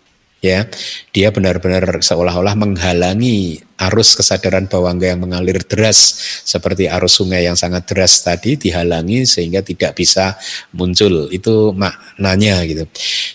[0.42, 0.66] ya.
[1.14, 7.86] Dia benar-benar seolah-olah menghalangi arus kesadaran bawangga yang mengalir deras seperti arus sungai yang sangat
[7.88, 10.36] deras tadi dihalangi sehingga tidak bisa
[10.74, 11.30] muncul.
[11.30, 12.84] Itu maknanya gitu.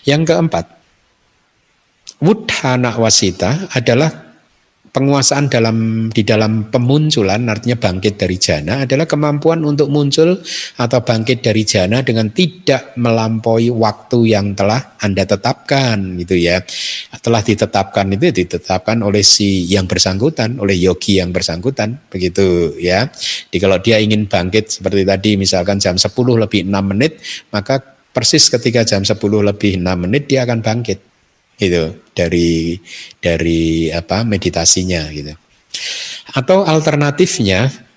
[0.04, 0.64] Yang keempat
[2.20, 4.27] wudhana wasita adalah
[4.90, 10.40] penguasaan dalam di dalam pemunculan artinya bangkit dari jana adalah kemampuan untuk muncul
[10.80, 16.64] atau bangkit dari jana dengan tidak melampaui waktu yang telah Anda tetapkan gitu ya.
[17.18, 23.06] Telah ditetapkan itu ditetapkan oleh si yang bersangkutan, oleh yogi yang bersangkutan begitu ya.
[23.48, 27.20] Jadi kalau dia ingin bangkit seperti tadi misalkan jam 10 lebih 6 menit,
[27.52, 27.80] maka
[28.12, 30.98] persis ketika jam 10 lebih 6 menit dia akan bangkit
[31.58, 32.78] itu dari
[33.18, 35.34] dari apa meditasinya gitu.
[36.34, 37.88] Atau alternatifnya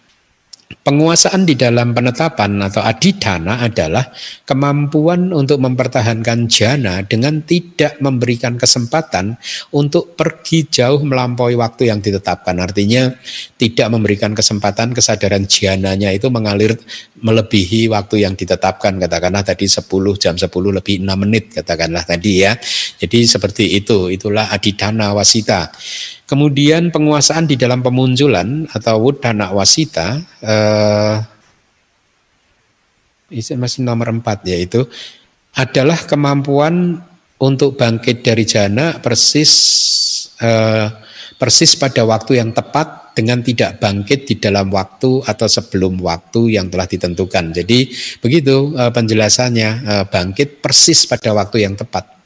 [0.81, 4.09] Penguasaan di dalam penetapan atau adidana adalah
[4.47, 9.37] kemampuan untuk mempertahankan jana dengan tidak memberikan kesempatan
[9.75, 12.57] untuk pergi jauh melampaui waktu yang ditetapkan.
[12.57, 13.13] Artinya
[13.59, 16.79] tidak memberikan kesempatan kesadaran jananya itu mengalir
[17.21, 18.97] melebihi waktu yang ditetapkan.
[18.97, 22.57] Katakanlah tadi 10 jam 10 lebih 6 menit katakanlah tadi ya.
[22.97, 25.69] Jadi seperti itu, itulah adidana wasita.
[26.25, 31.15] Kemudian penguasaan di dalam pemunculan atau wudana wasita eh,
[33.31, 34.83] masih nomor empat yaitu
[35.55, 36.99] adalah kemampuan
[37.41, 39.51] untuk bangkit dari jana persis
[40.39, 40.87] eh,
[41.35, 46.71] persis pada waktu yang tepat dengan tidak bangkit di dalam waktu atau sebelum waktu yang
[46.71, 47.51] telah ditentukan.
[47.51, 47.79] Jadi
[48.23, 52.21] begitu eh, penjelasannya eh, bangkit persis pada waktu yang tepat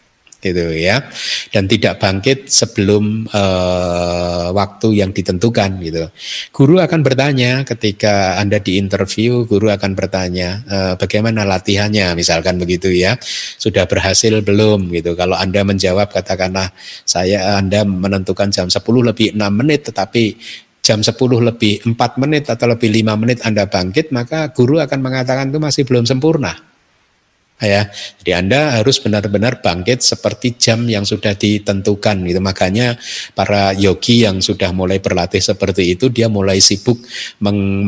[0.46, 1.02] gitu ya.
[1.50, 6.06] Dan tidak bangkit sebelum uh, waktu yang ditentukan gitu.
[6.54, 12.94] Guru akan bertanya ketika anda di interview guru akan bertanya uh, bagaimana latihannya misalkan begitu
[12.94, 13.18] ya.
[13.58, 15.18] Sudah berhasil belum gitu.
[15.18, 16.70] Kalau anda menjawab katakanlah
[17.08, 20.38] saya anda menentukan jam 10 lebih 6 menit tetapi
[20.86, 25.50] jam 10 lebih 4 menit atau lebih 5 menit Anda bangkit maka guru akan mengatakan
[25.50, 26.54] itu masih belum sempurna.
[27.56, 27.88] Ya
[28.20, 32.44] jadi anda harus benar-benar bangkit seperti jam yang sudah ditentukan gitu.
[32.44, 33.00] Makanya
[33.32, 37.00] para yogi yang sudah mulai berlatih seperti itu dia mulai sibuk
[37.40, 37.88] meng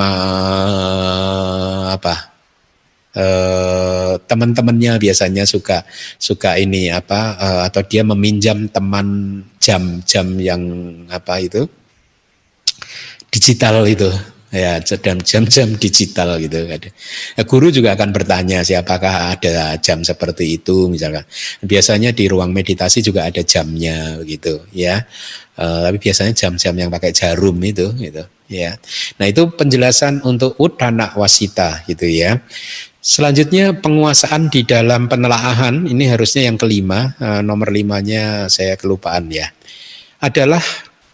[1.92, 2.32] apa
[3.12, 5.84] eh, teman-temannya biasanya suka
[6.16, 10.64] suka ini apa eh, atau dia meminjam teman jam-jam yang
[11.12, 11.68] apa itu
[13.32, 14.10] digital itu.
[14.48, 16.56] Ya sedang jam-jam digital gitu.
[16.72, 21.28] Ya, guru juga akan bertanya siapakah ada jam seperti itu misalkan.
[21.60, 25.04] Biasanya di ruang meditasi juga ada jamnya gitu ya.
[25.60, 28.80] Uh, tapi biasanya jam-jam yang pakai jarum itu gitu ya.
[29.20, 32.40] Nah itu penjelasan untuk udana wasita gitu ya.
[33.04, 39.52] Selanjutnya penguasaan di dalam penelaahan ini harusnya yang kelima uh, nomor limanya saya kelupaan ya
[40.24, 40.64] adalah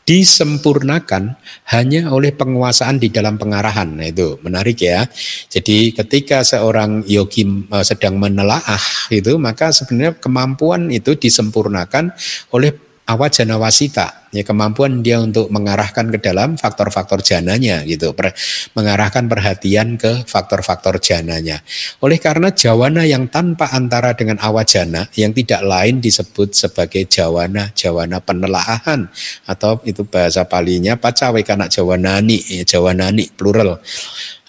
[0.03, 1.39] disempurnakan
[1.71, 3.87] hanya oleh penguasaan di dalam pengarahan.
[3.87, 5.07] Nah, itu menarik ya.
[5.47, 12.11] Jadi ketika seorang yogi eh, sedang menelaah itu maka sebenarnya kemampuan itu disempurnakan
[12.51, 14.23] oleh awajana wasita?
[14.33, 18.17] Ya kemampuan dia untuk mengarahkan ke dalam faktor-faktor jananya gitu.
[18.17, 18.33] Per,
[18.73, 21.61] mengarahkan perhatian ke faktor-faktor jananya.
[22.01, 28.17] Oleh karena jawana yang tanpa antara dengan awajana yang tidak lain disebut sebagai jawana jawana
[28.25, 29.05] penelaahan
[29.45, 33.77] atau itu bahasa palinya pacawe kana jawanani ya, jawanani plural.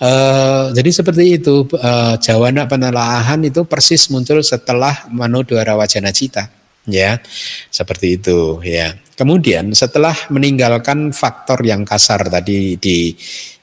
[0.00, 7.20] Uh, jadi seperti itu uh, jawana penelaahan itu persis muncul setelah manodwara wajana cita ya
[7.72, 8.94] seperti itu ya.
[9.14, 13.14] Kemudian setelah meninggalkan faktor yang kasar tadi di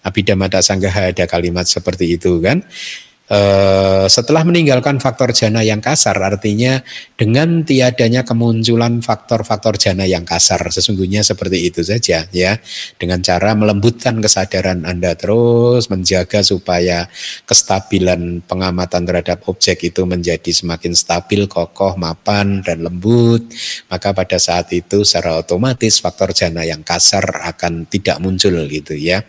[0.01, 2.63] Abhidhamma Sanggaha ada kalimat seperti itu kan
[3.31, 6.83] Eh, setelah meninggalkan faktor jana yang kasar, artinya
[7.15, 12.59] dengan tiadanya kemunculan faktor-faktor jana yang kasar, sesungguhnya seperti itu saja ya,
[12.99, 17.07] dengan cara melembutkan kesadaran Anda terus, menjaga supaya
[17.47, 23.47] kestabilan pengamatan terhadap objek itu menjadi semakin stabil, kokoh, mapan, dan lembut,
[23.87, 29.23] maka pada saat itu secara otomatis faktor jana yang kasar akan tidak muncul gitu ya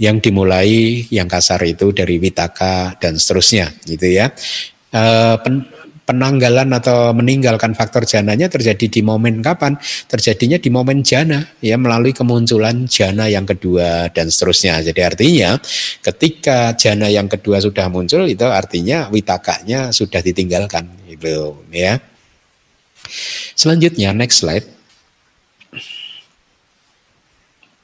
[0.00, 4.32] yang dimulai yang kasar itu dari Witaka dan seterusnya gitu ya.
[4.88, 5.02] E,
[5.44, 5.68] pen,
[6.08, 9.78] penanggalan atau meninggalkan faktor jananya terjadi di momen kapan?
[10.10, 14.82] Terjadinya di momen jana ya melalui kemunculan jana yang kedua dan seterusnya.
[14.82, 15.60] Jadi artinya
[16.02, 22.02] ketika jana yang kedua sudah muncul itu artinya witakanya sudah ditinggalkan gitu ya.
[23.54, 24.79] Selanjutnya next slide.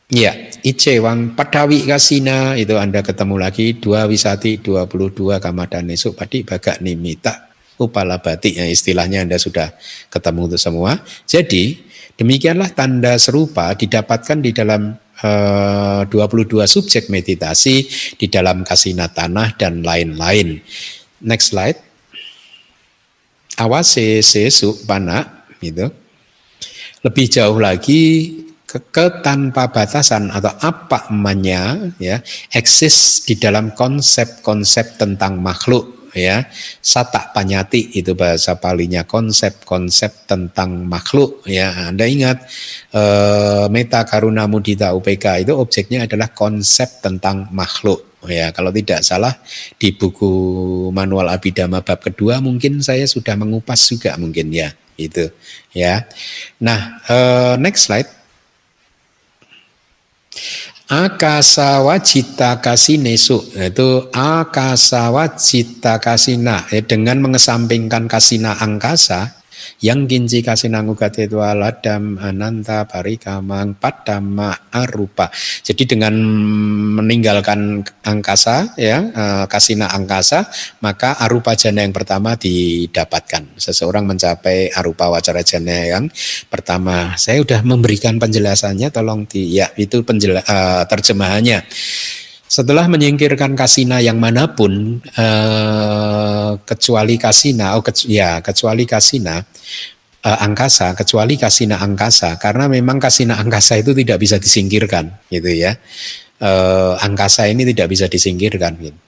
[0.06, 6.46] Ya, Ice Wang Padawi Kasina itu Anda ketemu lagi dua wisati 22 Kamadan esuk padi
[6.46, 9.74] bagak nimita upala batik yang istilahnya Anda sudah
[10.06, 11.02] ketemu itu semua.
[11.26, 11.82] Jadi
[12.14, 14.94] demikianlah tanda serupa didapatkan di dalam
[15.26, 17.82] eh, 22 subjek meditasi
[18.14, 20.62] di dalam kasina tanah dan lain-lain.
[21.26, 21.82] Next slide.
[23.58, 25.90] Awase sesu panak gitu.
[27.02, 28.02] Lebih jauh lagi
[28.78, 32.20] ke, tanpa batasan atau apa namanya ya
[32.52, 36.48] eksis di dalam konsep-konsep tentang makhluk ya.
[36.80, 41.92] Sata panyati itu bahasa palinya konsep-konsep tentang makhluk ya.
[41.92, 42.48] Anda ingat
[42.96, 48.50] eh, meta karuna mudita UPK itu objeknya adalah konsep tentang makhluk ya.
[48.56, 49.36] Kalau tidak salah
[49.76, 50.32] di buku
[50.90, 55.28] manual abidama bab kedua mungkin saya sudah mengupas juga mungkin ya itu
[55.76, 56.08] ya.
[56.64, 58.15] Nah eh, next slide
[60.86, 69.34] Akasa wajita kasinesu itu akasa wajita kasina ya, dengan mengesampingkan kasina angkasa
[69.82, 75.28] yang kinci kasinangugate ladam ananta parikamang padama arupa.
[75.62, 76.14] Jadi dengan
[77.00, 80.48] meninggalkan angkasa ya eh, kasina angkasa
[80.80, 83.58] maka arupa jana yang pertama didapatkan.
[83.58, 86.06] Seseorang mencapai arupa wacara jana yang
[86.48, 87.14] pertama.
[87.18, 91.62] Saya sudah memberikan penjelasannya tolong di ya itu penjela, uh, terjemahannya.
[92.46, 99.42] Setelah menyingkirkan kasina yang mana pun eh, kecuali kasina, oh kecu, ya kecuali kasina
[100.22, 105.74] eh, angkasa, kecuali kasina angkasa, karena memang kasina angkasa itu tidak bisa disingkirkan, gitu ya.
[106.38, 108.72] Eh, angkasa ini tidak bisa disingkirkan.
[108.78, 109.05] Gitu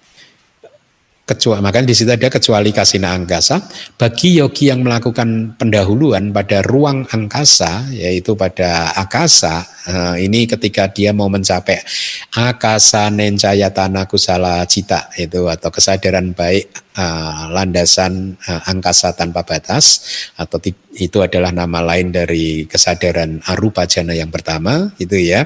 [1.29, 3.61] kecuali makanya di situ ada kecuali kasina angkasa.
[4.01, 11.13] Bagi yogi yang melakukan pendahuluan pada ruang angkasa yaitu pada akasa eh, ini ketika dia
[11.13, 11.85] mau mencapai
[12.33, 20.01] akasa nencaya tanah kusala cita itu atau kesadaran baik eh, landasan eh, angkasa tanpa batas
[20.41, 20.57] atau
[20.97, 25.45] itu adalah nama lain dari kesadaran arupa jana yang pertama itu ya.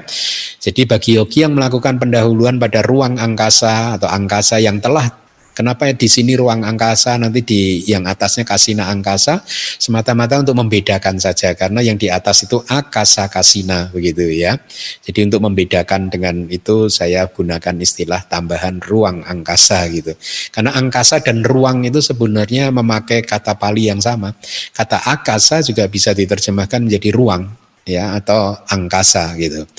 [0.63, 5.22] Jadi bagi yogi yang melakukan pendahuluan pada ruang angkasa atau angkasa yang telah
[5.53, 9.45] Kenapa di sini ruang angkasa nanti di yang atasnya kasina angkasa
[9.77, 14.57] semata-mata untuk membedakan saja karena yang di atas itu akasa kasina begitu ya.
[15.05, 20.17] Jadi untuk membedakan dengan itu saya gunakan istilah tambahan ruang angkasa gitu.
[20.49, 24.33] Karena angkasa dan ruang itu sebenarnya memakai kata Pali yang sama.
[24.73, 27.45] Kata akasa juga bisa diterjemahkan menjadi ruang
[27.85, 29.69] ya atau angkasa gitu.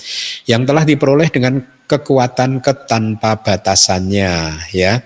[0.46, 4.32] Yang telah diperoleh dengan kekuatan ketanpa batasannya
[4.72, 5.04] ya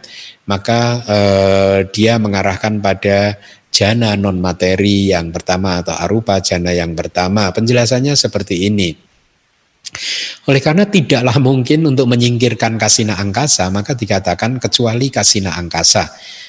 [0.49, 3.36] maka eh, dia mengarahkan pada
[3.68, 7.53] jana non materi yang pertama atau arupa jana yang pertama.
[7.53, 8.90] Penjelasannya seperti ini.
[10.49, 16.09] Oleh karena tidaklah mungkin untuk menyingkirkan kasina angkasa, maka dikatakan kecuali kasina angkasa.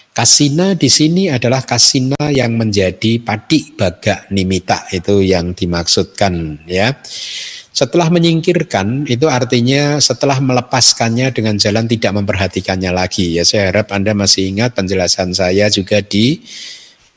[0.10, 6.91] Kasina di sini adalah kasina yang menjadi padi baga nimita itu yang dimaksudkan ya.
[7.80, 13.40] Setelah menyingkirkan itu artinya setelah melepaskannya dengan jalan tidak memperhatikannya lagi.
[13.40, 16.44] Ya saya harap Anda masih ingat penjelasan saya juga di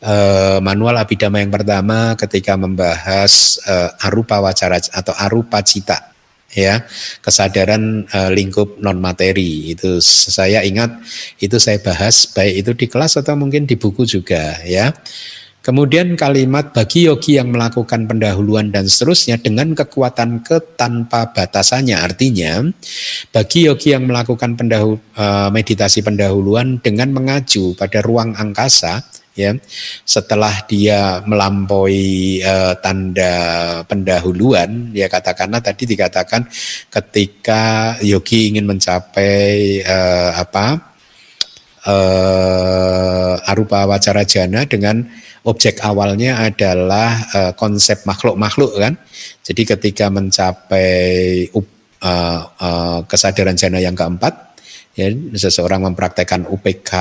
[0.07, 6.15] uh, manual abidama yang pertama ketika membahas uh, arupa wacara atau arupa cita
[6.55, 6.87] ya
[7.19, 10.95] kesadaran uh, lingkup non materi itu saya ingat
[11.43, 14.95] itu saya bahas baik itu di kelas atau mungkin di buku juga ya
[15.63, 22.03] Kemudian kalimat bagi yogi yang melakukan pendahuluan dan seterusnya dengan kekuatan ketanpa batasannya.
[22.03, 22.67] Artinya
[23.31, 29.57] bagi yogi yang melakukan pendahul, eh, meditasi pendahuluan dengan mengacu pada ruang angkasa ya
[30.05, 33.33] setelah dia melampaui uh, tanda
[33.89, 36.45] pendahuluan ya katakanlah tadi dikatakan
[36.93, 40.92] ketika yogi ingin mencapai uh, apa
[41.87, 45.03] uh, arupa wacara jana dengan
[45.43, 48.95] objek awalnya adalah uh, konsep makhluk-makhluk kan.
[49.43, 51.63] Jadi ketika mencapai uh,
[52.47, 54.55] uh, kesadaran jana yang keempat,
[54.93, 56.93] ya seseorang mempraktekkan UPK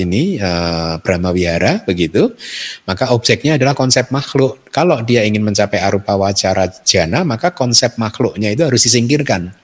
[0.00, 2.34] ini uh, Brahma Wihara begitu,
[2.88, 4.66] maka objeknya adalah konsep makhluk.
[4.74, 9.63] Kalau dia ingin mencapai arupa wacara jana, maka konsep makhluknya itu harus disingkirkan.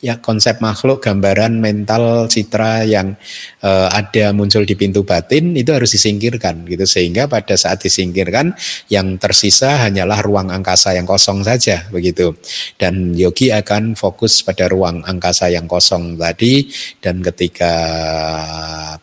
[0.00, 3.14] Ya konsep makhluk, gambaran mental, citra yang
[3.60, 8.56] uh, ada muncul di pintu batin itu harus disingkirkan gitu sehingga pada saat disingkirkan
[8.88, 12.32] yang tersisa hanyalah ruang angkasa yang kosong saja begitu.
[12.80, 16.64] Dan yogi akan fokus pada ruang angkasa yang kosong tadi
[17.04, 17.72] dan ketika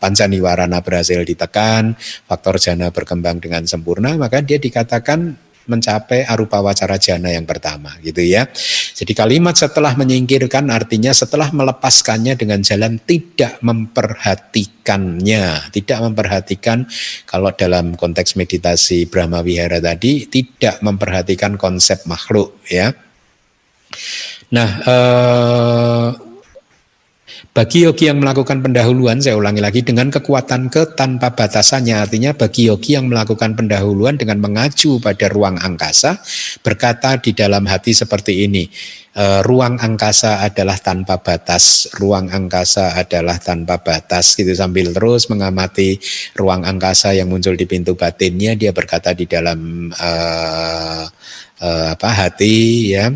[0.01, 1.93] pancaniwarana berhasil ditekan,
[2.26, 8.24] faktor jana berkembang dengan sempurna, maka dia dikatakan mencapai arupa wacara jana yang pertama gitu
[8.24, 8.49] ya.
[8.97, 16.88] Jadi kalimat setelah menyingkirkan artinya setelah melepaskannya dengan jalan tidak memperhatikannya, tidak memperhatikan
[17.30, 22.95] kalau dalam konteks meditasi Brahma Wihara tadi tidak memperhatikan konsep makhluk ya.
[24.47, 26.27] Nah, eh,
[27.58, 32.70] bagi yogi yang melakukan pendahuluan, saya ulangi lagi, dengan kekuatan ke tanpa batasannya, artinya bagi
[32.70, 36.22] yogi yang melakukan pendahuluan dengan mengacu pada ruang angkasa,
[36.62, 38.70] berkata di dalam hati seperti ini,
[39.10, 45.97] e, ruang angkasa adalah tanpa batas, ruang angkasa adalah tanpa batas, gitu sambil terus mengamati
[46.38, 50.12] ruang angkasa yang muncul di pintu batinnya, dia berkata di dalam e,
[51.62, 52.55] uh, apa hati
[52.93, 53.12] ya.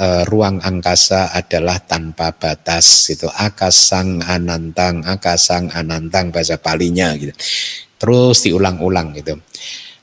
[0.00, 7.34] Uh, ruang angkasa adalah tanpa batas itu akasang anantang akasang anantang bahasa palinya gitu.
[8.00, 9.36] Terus diulang-ulang gitu.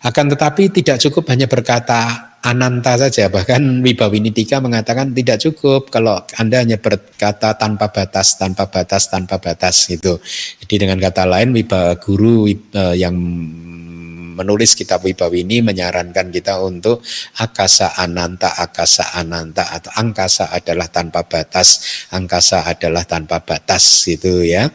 [0.06, 3.28] Akan tetapi tidak cukup hanya berkata ananta saja.
[3.28, 9.90] Bahkan Wibawinitika mengatakan tidak cukup kalau Anda hanya berkata tanpa batas tanpa batas tanpa batas
[9.90, 10.22] gitu.
[10.64, 13.16] Jadi dengan kata lain Wibawa guru uh, yang
[14.38, 17.02] menulis kitab Wibawini menyarankan kita untuk
[17.42, 21.82] akasa ananta, akasa ananta atau angkasa adalah tanpa batas,
[22.14, 24.70] angkasa adalah tanpa batas gitu ya.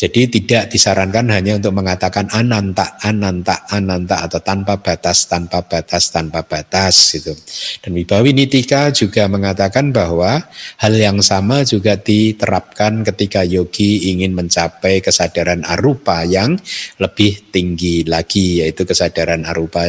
[0.00, 6.40] Jadi tidak disarankan hanya untuk mengatakan ananta, ananta, ananta atau tanpa batas, tanpa batas, tanpa
[6.40, 7.36] batas gitu.
[7.84, 10.40] Dan Wibawi Nitika juga mengatakan bahwa
[10.80, 16.56] hal yang sama juga diterapkan ketika yogi ingin mencapai kesadaran arupa yang
[16.96, 19.84] lebih tinggi lagi yaitu kesadaran arupa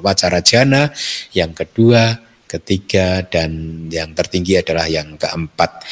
[0.00, 0.88] wacara jana,
[1.36, 2.16] yang kedua,
[2.48, 5.84] ketiga dan yang tertinggi adalah yang keempat.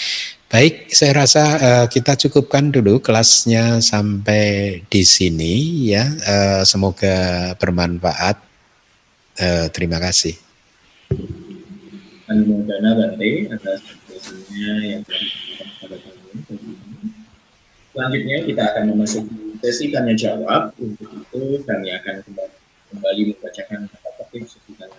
[0.51, 6.11] Baik, saya rasa uh, kita cukupkan dulu kelasnya sampai di sini ya.
[6.27, 8.35] Uh, semoga bermanfaat.
[9.39, 10.35] Uh, terima kasih.
[12.27, 15.03] Anumodana Bante atas penjelasannya yang
[15.87, 16.43] pada kami.
[17.95, 20.75] Selanjutnya kita akan memasuki sesi tanya jawab.
[20.83, 22.27] Untuk itu kami akan
[22.91, 24.99] kembali membacakan kata-kata sesi tanya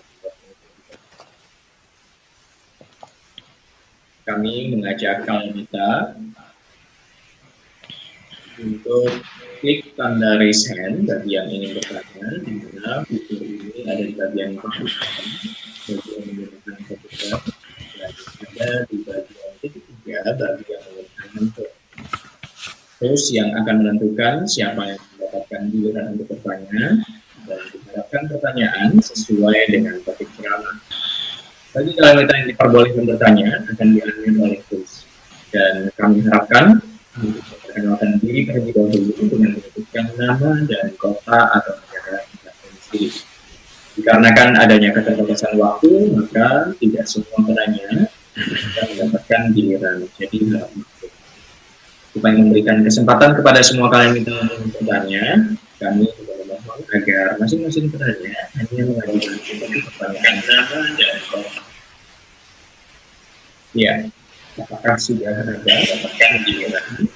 [4.24, 5.90] kami mengajak kalian kita
[8.62, 9.10] untuk
[9.62, 14.52] klik tanda raise hand bagi yang ingin bertanya di mana fitur ini ada di bagian
[14.58, 15.10] komputer
[15.90, 17.30] bagi yang menggunakan komputer
[17.98, 18.12] dan
[18.46, 21.74] ada di bagian titik tiga bagi yang menggunakan handphone.
[23.02, 27.02] Terus yang akan menentukan siapa yang mendapatkan giliran untuk bertanya
[27.50, 30.78] dan diharapkan pertanyaan sesuai dengan topik ceramah.
[31.72, 35.08] Bagi kalian yang diperbolehkan bertanya akan diambil oleh tulis.
[35.52, 36.84] Dan kami harapkan
[37.16, 42.50] untuk memperkenalkan diri terlebih dahulu dengan menyebutkan nama dan kota atau negara kita
[42.88, 43.10] sendiri.
[43.96, 49.98] Dikarenakan adanya keterbatasan waktu, maka tidak semua penanya akan mendapatkan giliran.
[50.20, 50.38] Jadi
[52.12, 55.24] supaya memberikan kesempatan kepada semua kalian yang bertanya,
[55.80, 60.86] kami juga memohon agar masing-masing penanya hanya mengajukan pertanyaan
[63.72, 64.04] Ya,
[64.60, 67.08] apakah sudah ada dapatkan giliran?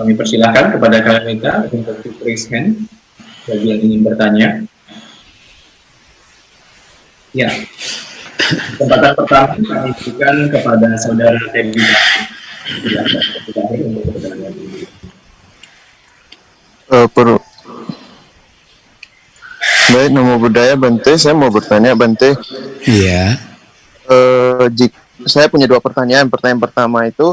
[0.00, 2.88] Kami persilahkan kepada kalian kita untuk raise hand
[3.44, 4.48] bagi yang ingin bertanya.
[7.36, 7.52] Ya,
[8.48, 11.82] kesempatan pertama kami berikan kepada saudara Teddy.
[16.88, 17.28] Uh, per
[19.88, 22.36] Baik, nama budaya Bante, saya mau bertanya Bante.
[22.84, 23.40] Iya.
[24.04, 24.92] Uh, jik,
[25.24, 26.28] saya punya dua pertanyaan.
[26.28, 27.32] Pertanyaan pertama itu,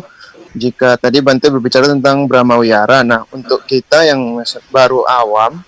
[0.55, 4.39] jika tadi Bante berbicara tentang Brahma Wihara, nah untuk kita yang
[4.71, 5.59] baru awam,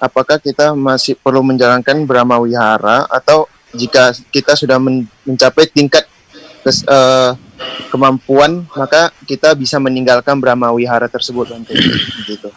[0.00, 3.44] apakah kita masih perlu menjalankan Brahma Wihara atau
[3.74, 6.06] jika kita sudah men mencapai tingkat
[6.66, 7.34] kes, uh,
[7.90, 11.74] kemampuan, maka kita bisa meninggalkan Brahma Wihara tersebut Bante?
[12.30, 12.50] Gitu.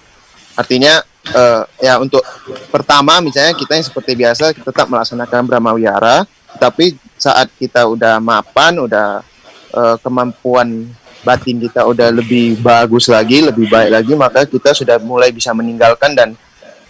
[0.54, 1.02] Artinya
[1.34, 2.22] uh, ya untuk
[2.70, 6.26] pertama misalnya kita yang seperti biasa kita tetap melaksanakan Brahma Wihara,
[6.62, 9.26] tapi saat kita udah mapan, udah
[9.74, 10.92] uh, kemampuan
[11.24, 16.12] batin kita udah lebih bagus lagi, lebih baik lagi, maka kita sudah mulai bisa meninggalkan
[16.14, 16.30] dan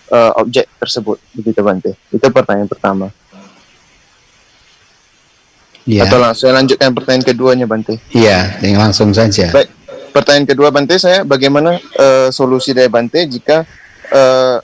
[0.10, 1.94] uh, objek tersebut begitu Bante.
[2.10, 3.14] Itu pertanyaan pertama.
[5.84, 6.08] Ya.
[6.08, 8.00] Atau langsung saya lanjutkan pertanyaan keduanya Bante.
[8.16, 9.52] Iya, yang langsung saja.
[9.52, 9.68] Baik,
[10.16, 13.68] pertanyaan kedua Bante saya bagaimana eh, solusi dari Bante jika
[14.08, 14.58] eh,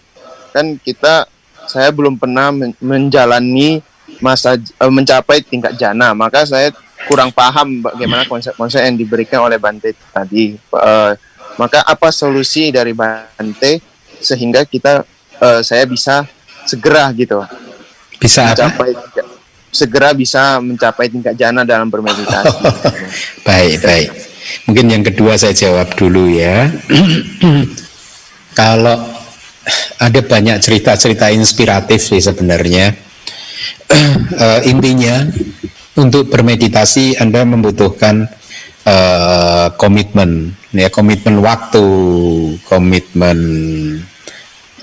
[0.55, 1.27] kan kita
[1.67, 3.83] saya belum pernah men- menjalani
[4.23, 6.71] masa eh, mencapai tingkat jana, maka saya
[7.07, 10.55] kurang paham bagaimana konsep-konsep yang diberikan oleh Bante tadi.
[10.55, 11.13] Eh,
[11.59, 13.83] maka apa solusi dari Bante
[14.23, 15.03] sehingga kita
[15.43, 16.23] eh, saya bisa
[16.63, 17.43] segera gitu
[18.19, 18.71] Bisa apa?
[18.71, 18.91] mencapai
[19.69, 22.57] segera bisa mencapai tingkat jana dalam bermeditasi.
[23.47, 24.09] Baik, baik.
[24.69, 26.69] Mungkin yang kedua saya jawab dulu ya.
[28.59, 28.97] Kalau
[30.01, 32.93] ada banyak cerita-cerita inspiratif sih sebenarnya.
[34.29, 35.25] Eh, intinya
[35.97, 38.29] untuk bermeditasi Anda membutuhkan
[38.85, 41.83] eh, komitmen, ya komitmen waktu,
[42.69, 43.37] komitmen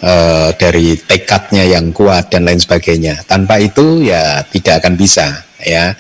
[0.07, 3.27] eh, dari tekadnya yang kuat dan lain sebagainya.
[3.27, 5.99] Tanpa itu ya tidak akan bisa ya.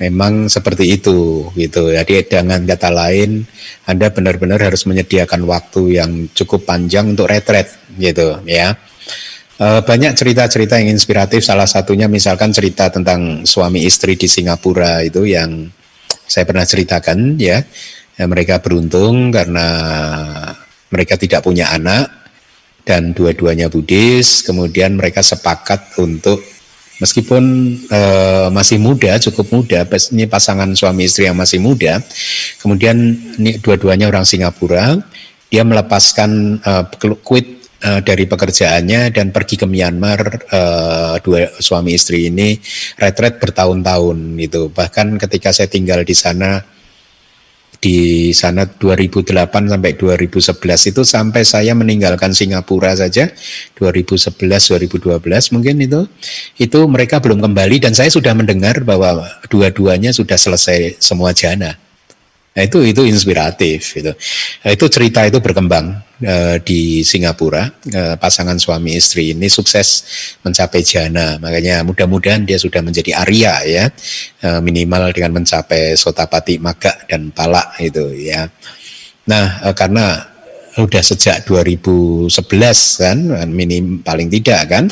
[0.00, 1.92] Memang seperti itu gitu.
[1.94, 3.46] Jadi dengan kata lain
[3.86, 8.74] Anda benar-benar harus menyediakan waktu yang cukup panjang untuk retret gitu ya.
[9.62, 15.22] Eh, banyak cerita-cerita yang inspiratif salah satunya misalkan cerita tentang suami istri di Singapura itu
[15.22, 15.70] yang
[16.26, 17.62] saya pernah ceritakan ya.
[18.12, 19.66] Ya, mereka beruntung karena
[20.92, 22.21] mereka tidak punya anak
[22.82, 26.42] dan dua-duanya Buddhis, kemudian mereka sepakat untuk
[26.98, 27.42] meskipun
[27.90, 29.82] eh, masih muda, cukup muda,
[30.14, 31.98] ini pasangan suami istri yang masih muda,
[32.62, 32.96] kemudian
[33.38, 34.98] ini dua-duanya orang Singapura,
[35.50, 36.84] dia melepaskan eh,
[37.20, 37.46] quit
[37.82, 42.56] eh, dari pekerjaannya dan pergi ke Myanmar eh, dua suami istri ini
[42.96, 44.70] retret bertahun-tahun gitu.
[44.70, 46.62] Bahkan ketika saya tinggal di sana
[47.82, 49.34] di sana 2008
[49.66, 53.26] sampai 2011 itu sampai saya meninggalkan Singapura saja
[53.74, 55.18] 2011 2012
[55.50, 56.06] mungkin itu
[56.62, 61.74] itu mereka belum kembali dan saya sudah mendengar bahwa dua-duanya sudah selesai semua jana.
[62.52, 64.12] Nah, itu itu inspiratif itu.
[64.60, 70.04] Nah, itu cerita itu berkembang eh, di Singapura eh, pasangan suami istri ini sukses
[70.44, 71.40] mencapai jana.
[71.40, 73.84] Makanya mudah-mudahan dia sudah menjadi Arya ya.
[74.44, 78.44] Eh, minimal dengan mencapai sotapati maga dan pala itu ya.
[79.32, 80.20] Nah, eh, karena
[80.76, 82.28] udah sejak 2011
[83.00, 84.84] kan minim paling tidak kan.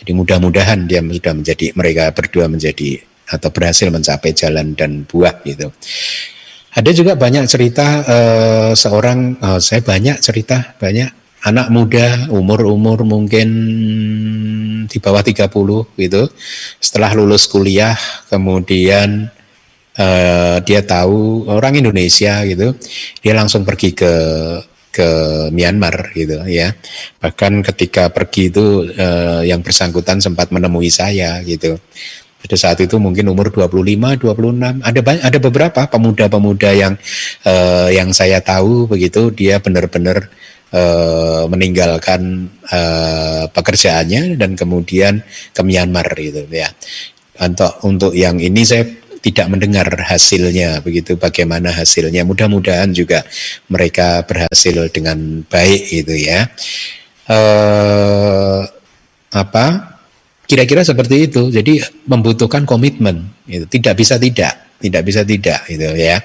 [0.00, 2.96] Jadi mudah-mudahan dia sudah menjadi mereka berdua menjadi
[3.28, 5.68] atau berhasil mencapai jalan dan buah gitu.
[6.74, 11.06] Ada juga banyak cerita eh, seorang, eh, saya banyak cerita, banyak
[11.46, 13.48] anak muda umur-umur mungkin
[14.90, 16.22] di bawah 30 gitu.
[16.82, 17.94] Setelah lulus kuliah
[18.26, 19.30] kemudian
[19.94, 22.74] eh, dia tahu orang Indonesia gitu,
[23.22, 24.12] dia langsung pergi ke
[24.94, 25.08] ke
[25.50, 26.74] Myanmar gitu ya.
[27.22, 31.78] Bahkan ketika pergi itu eh, yang bersangkutan sempat menemui saya gitu.
[32.44, 34.84] Pada saat itu mungkin umur 25, 26.
[34.84, 36.92] Ada banyak, ada beberapa pemuda-pemuda yang
[37.48, 40.28] eh, yang saya tahu begitu dia benar-benar
[40.68, 45.24] eh, meninggalkan eh, pekerjaannya dan kemudian
[45.56, 46.68] ke Myanmar gitu ya.
[47.40, 48.84] Untuk untuk yang ini saya
[49.24, 53.24] tidak mendengar hasilnya begitu bagaimana hasilnya mudah-mudahan juga
[53.72, 56.44] mereka berhasil dengan baik gitu ya
[57.24, 58.60] eh
[59.32, 59.93] apa
[60.44, 61.48] kira-kira seperti itu.
[61.50, 63.28] Jadi membutuhkan komitmen.
[63.44, 64.76] Itu tidak bisa tidak.
[64.80, 66.20] Tidak bisa tidak gitu ya.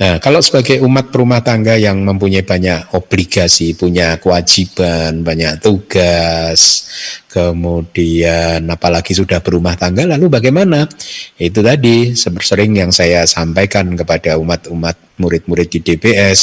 [0.00, 6.88] Nah, kalau sebagai umat perumah tangga yang mempunyai banyak obligasi, punya kewajiban, banyak tugas,
[7.28, 10.88] kemudian apalagi sudah berumah tangga, lalu bagaimana?
[11.36, 16.40] Itu tadi sering yang saya sampaikan kepada umat-umat murid-murid di DBS,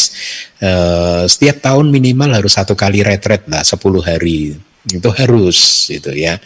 [0.61, 4.53] eh, setiap tahun minimal harus satu kali retret lah, 10 hari
[4.85, 6.37] itu harus itu ya.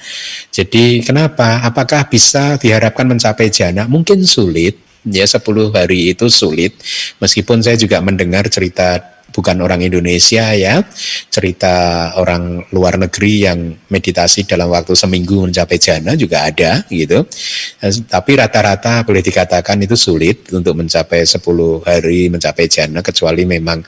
[0.49, 1.61] Jadi kenapa?
[1.65, 3.85] Apakah bisa diharapkan mencapai jana?
[3.85, 6.77] Mungkin sulit ya 10 hari itu sulit
[7.17, 10.83] meskipun saya juga mendengar cerita bukan orang Indonesia ya.
[11.31, 11.73] Cerita
[12.19, 17.23] orang luar negeri yang meditasi dalam waktu seminggu mencapai jana juga ada gitu.
[18.05, 21.39] Tapi rata-rata boleh dikatakan itu sulit untuk mencapai 10
[21.87, 23.81] hari mencapai jana kecuali memang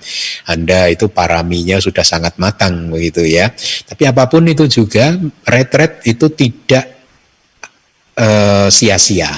[0.48, 3.52] Anda itu paraminya sudah sangat matang begitu ya.
[3.86, 5.14] Tapi apa pun itu juga
[5.44, 6.86] retret itu tidak
[8.18, 9.32] eh, sia-sia.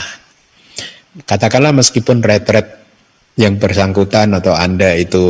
[1.25, 2.84] Katakanlah meskipun retret
[3.35, 5.23] yang bersangkutan atau Anda itu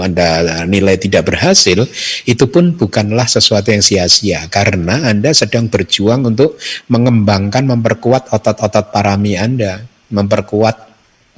[0.00, 1.84] Anda nilai tidak berhasil,
[2.24, 6.56] itu pun bukanlah sesuatu yang sia-sia karena Anda sedang berjuang untuk
[6.88, 10.88] mengembangkan memperkuat otot-otot parami Anda, memperkuat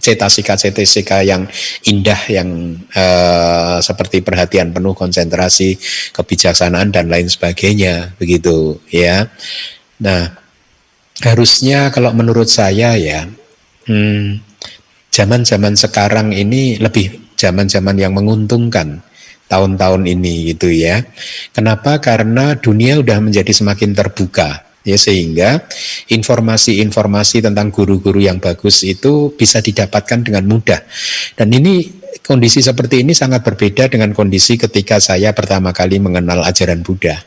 [0.02, 1.46] cetasika-cetasika yang
[1.86, 5.78] indah yang eh, seperti perhatian penuh, konsentrasi,
[6.14, 9.26] kebijaksanaan dan lain sebagainya, begitu ya.
[10.02, 10.38] Nah,
[11.22, 13.26] harusnya kalau menurut saya ya
[13.82, 14.38] Hmm,
[15.12, 19.04] zaman-zaman sekarang ini lebih zaman-zaman yang menguntungkan
[19.46, 21.04] tahun-tahun ini gitu ya.
[21.52, 22.00] Kenapa?
[22.00, 25.62] Karena dunia udah menjadi semakin terbuka ya sehingga
[26.10, 30.80] informasi-informasi tentang guru-guru yang bagus itu bisa didapatkan dengan mudah.
[31.38, 36.80] Dan ini kondisi seperti ini sangat berbeda dengan kondisi ketika saya pertama kali mengenal ajaran
[36.80, 37.20] Buddha.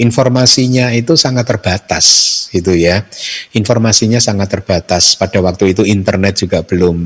[0.00, 2.06] Informasinya itu sangat terbatas,
[2.50, 3.06] gitu ya.
[3.54, 5.14] Informasinya sangat terbatas.
[5.14, 6.96] Pada waktu itu internet juga belum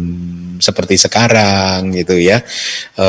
[0.59, 2.40] seperti sekarang, gitu ya.
[2.97, 3.09] E,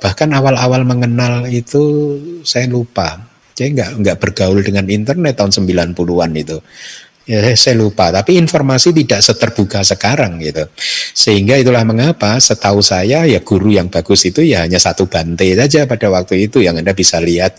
[0.00, 3.28] bahkan awal-awal mengenal itu saya lupa.
[3.52, 6.58] Saya nggak nggak bergaul dengan internet tahun 90-an itu
[7.26, 8.10] ya saya lupa.
[8.10, 10.66] Tapi informasi tidak seterbuka sekarang gitu.
[11.14, 15.86] Sehingga itulah mengapa setahu saya ya guru yang bagus itu ya hanya satu bante saja
[15.86, 17.58] pada waktu itu yang anda bisa lihat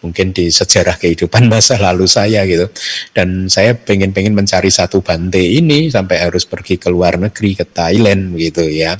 [0.00, 2.68] mungkin di sejarah kehidupan masa lalu saya gitu.
[3.12, 8.34] Dan saya pengen-pengen mencari satu bante ini sampai harus pergi ke luar negeri ke Thailand
[8.36, 8.96] gitu ya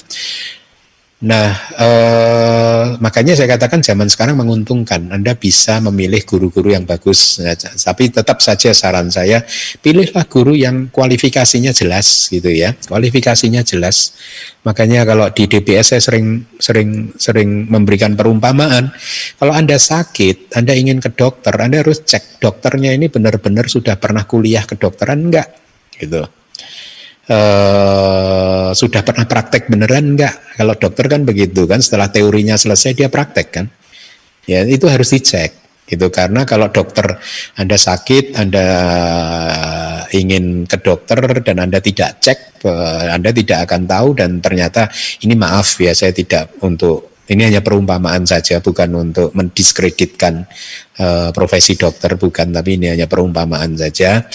[1.22, 5.06] Nah, eh, makanya saya katakan zaman sekarang menguntungkan.
[5.06, 7.38] Anda bisa memilih guru-guru yang bagus.
[7.38, 9.46] Nah, tapi tetap saja saran saya,
[9.78, 12.74] pilihlah guru yang kualifikasinya jelas, gitu ya.
[12.74, 14.18] Kualifikasinya jelas.
[14.66, 18.90] Makanya kalau di DBS saya sering sering sering memberikan perumpamaan.
[19.38, 24.26] Kalau Anda sakit, Anda ingin ke dokter, Anda harus cek dokternya ini benar-benar sudah pernah
[24.26, 25.54] kuliah kedokteran enggak,
[26.02, 26.41] gitu
[27.28, 30.56] uh, sudah pernah praktek beneran enggak?
[30.58, 33.66] Kalau dokter kan begitu kan, setelah teorinya selesai dia praktek kan.
[34.48, 37.20] Ya itu harus dicek gitu karena kalau dokter
[37.58, 38.66] Anda sakit, Anda
[40.16, 44.88] ingin ke dokter dan Anda tidak cek, eh, Anda tidak akan tahu dan ternyata
[45.20, 50.42] ini maaf ya saya tidak untuk ini hanya perumpamaan saja, bukan untuk mendiskreditkan
[50.98, 54.26] uh, profesi dokter, bukan, tapi ini hanya perumpamaan saja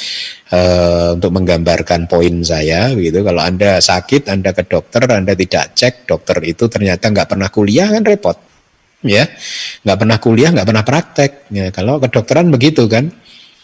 [0.55, 2.95] uh, untuk menggambarkan poin saya.
[2.95, 3.19] Gitu.
[3.27, 7.91] Kalau anda sakit, anda ke dokter, anda tidak cek dokter itu ternyata nggak pernah kuliah
[7.91, 8.37] kan repot,
[9.03, 9.27] ya,
[9.83, 11.31] nggak pernah kuliah, nggak pernah praktek.
[11.51, 13.11] Ya, kalau kedokteran begitu kan,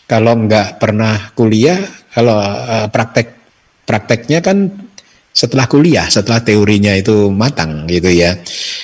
[0.04, 1.80] kalau nggak pernah kuliah,
[2.12, 3.40] kalau uh, praktek
[3.88, 4.83] prakteknya kan
[5.34, 8.38] setelah kuliah, setelah teorinya itu matang gitu ya.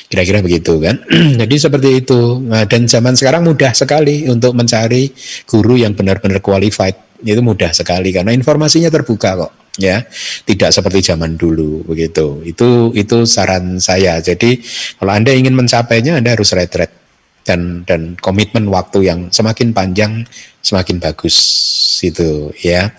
[0.10, 0.97] Kira-kira begitu kan.
[1.45, 2.41] Jadi seperti itu.
[2.41, 5.14] Nah, dan zaman sekarang mudah sekali untuk mencari
[5.45, 6.97] guru yang benar-benar qualified.
[7.22, 10.02] Itu mudah sekali karena informasinya terbuka kok ya.
[10.43, 12.41] Tidak seperti zaman dulu begitu.
[12.41, 14.18] Itu itu saran saya.
[14.18, 14.58] Jadi
[14.97, 16.89] kalau Anda ingin mencapainya Anda harus retret
[17.45, 20.26] dan dan komitmen waktu yang semakin panjang
[20.62, 21.38] semakin bagus
[22.06, 22.93] itu ya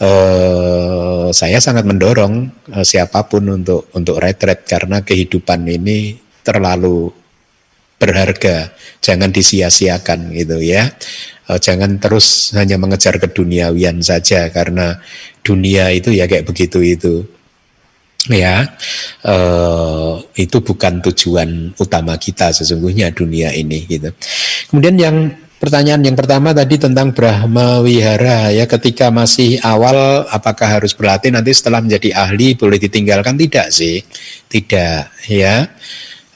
[0.00, 6.16] eh, saya sangat mendorong eh, siapa pun untuk untuk retret karena kehidupan ini
[6.46, 7.10] terlalu
[7.96, 10.92] berharga, jangan disia-siakan gitu ya.
[11.46, 14.98] Eh, jangan terus hanya mengejar keduniawian saja karena
[15.46, 17.22] dunia itu ya kayak begitu itu
[18.26, 18.66] ya
[19.22, 24.10] eh, itu bukan tujuan utama kita sesungguhnya dunia ini gitu.
[24.70, 25.16] Kemudian yang
[25.56, 31.56] Pertanyaan yang pertama tadi tentang Brahma Wihara ya ketika masih awal apakah harus berlatih nanti
[31.56, 34.04] setelah menjadi ahli boleh ditinggalkan tidak sih?
[34.52, 35.64] Tidak ya.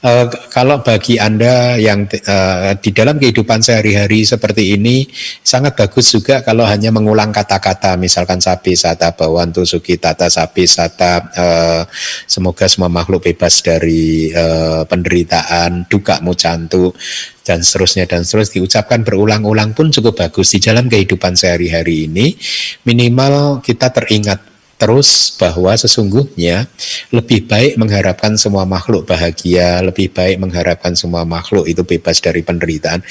[0.01, 5.05] Uh, kalau bagi Anda yang uh, di dalam kehidupan sehari-hari seperti ini
[5.45, 11.29] sangat bagus juga kalau hanya mengulang kata-kata misalkan sapi sata bawantu suki tata sapi sata
[11.37, 11.81] uh,
[12.25, 16.97] semoga semua makhluk bebas dari uh, penderitaan duka mucantu
[17.45, 18.57] dan seterusnya dan seterusnya.
[18.61, 22.33] Diucapkan berulang-ulang pun cukup bagus di dalam kehidupan sehari-hari ini.
[22.89, 24.50] Minimal kita teringat
[24.81, 26.65] terus bahwa sesungguhnya
[27.13, 33.05] lebih baik mengharapkan semua makhluk bahagia, lebih baik mengharapkan semua makhluk itu bebas dari penderitaan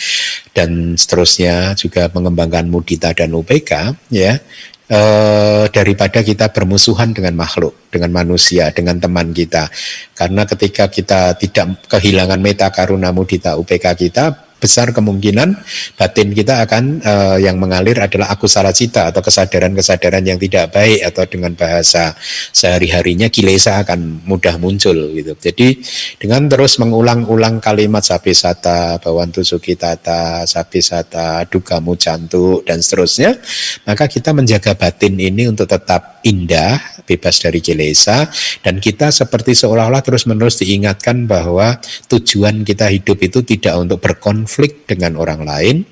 [0.50, 4.42] dan seterusnya juga mengembangkan mudita dan UPK ya
[4.90, 9.70] eh, daripada kita bermusuhan dengan makhluk, dengan manusia, dengan teman kita.
[10.18, 15.56] Karena ketika kita tidak kehilangan meta karuna mudita UPK kita, besar kemungkinan
[15.96, 21.00] batin kita akan uh, yang mengalir adalah aku salah cita atau kesadaran-kesadaran yang tidak baik
[21.08, 22.12] atau dengan bahasa
[22.52, 25.32] sehari-harinya kilesa akan mudah muncul gitu.
[25.32, 25.80] Jadi
[26.20, 33.40] dengan terus mengulang-ulang kalimat sapi sata, bawantu sukitata, sapi sata, duka mucantu dan seterusnya,
[33.88, 36.76] maka kita menjaga batin ini untuk tetap indah,
[37.08, 38.28] bebas dari kilesa
[38.61, 44.82] dan kita seperti seolah-olah terus-menerus diingatkan bahwa tujuan kita hidup itu tidak untuk berkonflik konflik
[44.90, 45.86] dengan orang lain,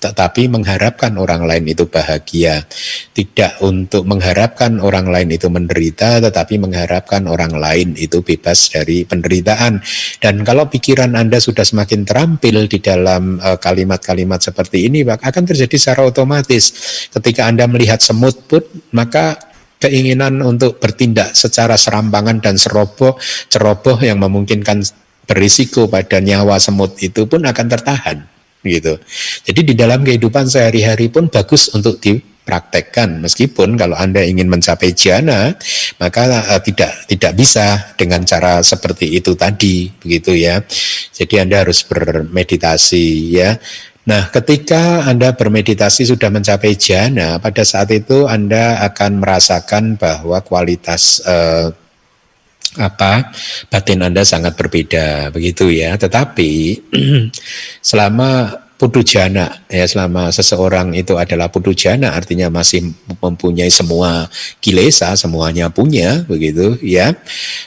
[0.00, 2.64] tetapi mengharapkan orang lain itu bahagia.
[3.12, 9.84] Tidak untuk mengharapkan orang lain itu menderita, tetapi mengharapkan orang lain itu bebas dari penderitaan.
[10.24, 15.76] Dan kalau pikiran Anda sudah semakin terampil di dalam eh, kalimat-kalimat seperti ini, akan terjadi
[15.76, 16.72] secara otomatis.
[17.12, 18.64] Ketika Anda melihat semut pun,
[18.96, 19.36] maka
[19.84, 23.20] keinginan untuk bertindak secara serampangan dan seroboh,
[23.52, 24.80] ceroboh yang memungkinkan
[25.28, 28.24] berisiko pada nyawa semut itu pun akan tertahan
[28.64, 28.98] gitu.
[29.44, 35.54] Jadi di dalam kehidupan sehari-hari pun bagus untuk dipraktekkan meskipun kalau Anda ingin mencapai jana
[36.00, 40.64] maka uh, tidak tidak bisa dengan cara seperti itu tadi begitu ya.
[41.12, 43.04] Jadi Anda harus bermeditasi
[43.36, 43.60] ya
[44.08, 51.20] Nah, ketika Anda bermeditasi sudah mencapai jana, pada saat itu Anda akan merasakan bahwa kualitas
[51.28, 51.68] eh,
[52.76, 53.32] apa
[53.72, 55.96] batin Anda sangat berbeda, begitu ya.
[55.96, 56.84] Tetapi
[57.90, 64.30] selama putu jana ya selama seseorang itu adalah putu jana artinya masih mempunyai semua
[64.62, 67.10] kilesa semuanya punya begitu ya.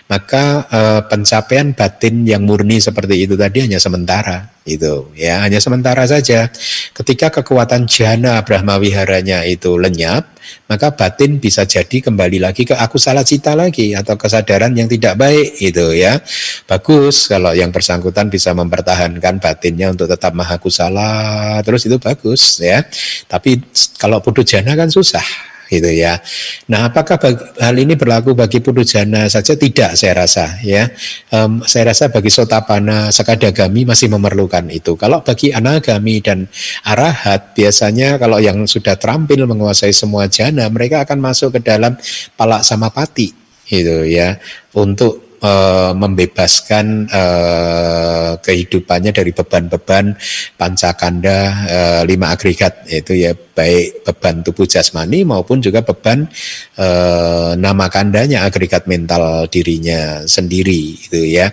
[0.08, 5.44] Maka eh, pencapaian batin yang murni seperti itu tadi hanya sementara itu ya.
[5.44, 6.48] Hanya sementara saja.
[6.96, 10.31] Ketika kekuatan jana Brahma wiharanya itu lenyap
[10.66, 15.20] maka batin bisa jadi kembali lagi ke aku salah cita lagi atau kesadaran yang tidak
[15.20, 16.18] baik itu ya.
[16.66, 22.82] Bagus kalau yang bersangkutan bisa mempertahankan batinnya untuk tetap maha kusala terus itu bagus ya.
[23.28, 23.60] Tapi
[24.00, 26.20] kalau putu jana kan susah gitu ya.
[26.68, 27.16] Nah, apakah
[27.56, 29.56] hal ini berlaku bagi jana saja?
[29.56, 30.92] Tidak, saya rasa ya.
[31.32, 35.00] Um, saya rasa bagi sotapana sekadagami masih memerlukan itu.
[35.00, 36.52] Kalau bagi anagami dan
[36.84, 41.96] arahat biasanya kalau yang sudah terampil menguasai semua jana, mereka akan masuk ke dalam
[42.36, 43.32] palak samapati
[43.72, 44.36] gitu ya
[44.76, 50.16] untuk uh, membebaskan uh, kehidupannya dari beban-beban
[50.56, 51.38] pancakanda
[51.68, 56.30] uh, lima agregat yaitu ya baik beban tubuh jasmani maupun juga beban
[56.78, 61.52] uh, nama kandanya agregat mental dirinya sendiri itu ya.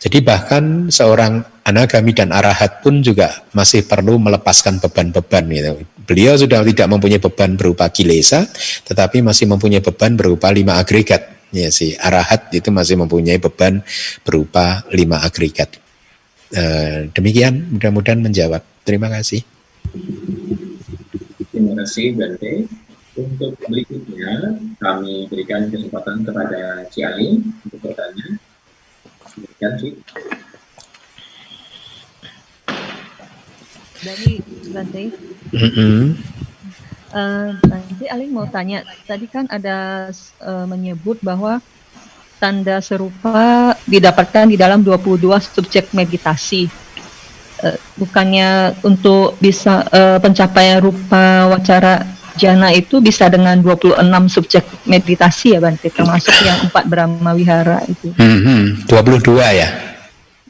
[0.00, 5.72] Jadi bahkan seorang anagami dan arahat pun juga masih perlu melepaskan beban-beban gitu.
[6.08, 8.48] Beliau sudah tidak mempunyai beban berupa kilesa,
[8.88, 13.82] tetapi masih mempunyai beban berupa lima agregat ya si arahat itu masih mempunyai beban
[14.22, 15.78] berupa lima agregat.
[16.50, 16.62] E,
[17.14, 18.62] demikian mudah-mudahan menjawab.
[18.82, 19.42] Terima kasih.
[21.50, 22.66] Terima kasih Bante.
[23.18, 28.26] Untuk berikutnya kami berikan kesempatan kepada Si Ali untuk bertanya.
[29.30, 29.88] Silakan Si.
[34.00, 34.32] Dari
[34.72, 35.04] Bante.
[35.52, 36.02] Mm -hmm.
[37.10, 40.08] Uh, nanti Aling mau tanya, tadi kan ada
[40.46, 41.58] uh, menyebut bahwa
[42.38, 46.70] tanda serupa didapatkan di dalam 22 subjek meditasi.
[47.60, 52.06] Uh, bukannya untuk bisa uh, pencapaian rupa wacara
[52.40, 54.00] jana itu bisa dengan 26
[54.30, 58.14] subjek meditasi ya Bante, termasuk yang empat Brahma Wihara itu.
[58.16, 59.68] Hmm, 22 ya?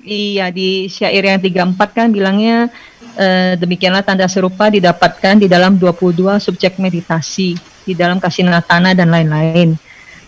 [0.00, 2.70] Iya, di syair yang 34 kan bilangnya
[3.20, 7.52] Eh, demikianlah tanda serupa didapatkan di dalam 22 subjek meditasi,
[7.84, 9.76] di dalam kasinatana dan lain-lain.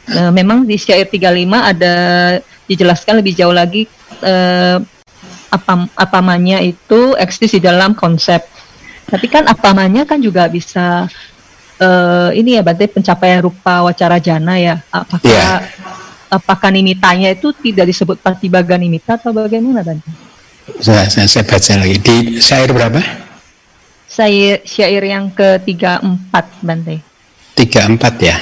[0.03, 1.31] Uh, memang di syair 35
[1.63, 1.95] ada
[2.67, 3.87] dijelaskan lebih jauh lagi
[4.19, 4.83] uh,
[5.47, 8.45] apa apamanya itu eksis di dalam konsep.
[9.09, 11.09] Tapi kan apamanya kan juga bisa
[11.81, 14.85] uh, ini ya berarti pencapaian rupa wacara jana ya.
[14.93, 15.65] Apakah yeah.
[16.29, 20.32] apakah nimitanya itu tidak disebut patibaga nimita atau bagaimana Bante?
[20.79, 23.03] Saya, saya, saya baca lagi di syair berapa?
[24.07, 27.03] Syair syair yang ketiga empat Bante.
[27.59, 28.37] Tiga empat ya.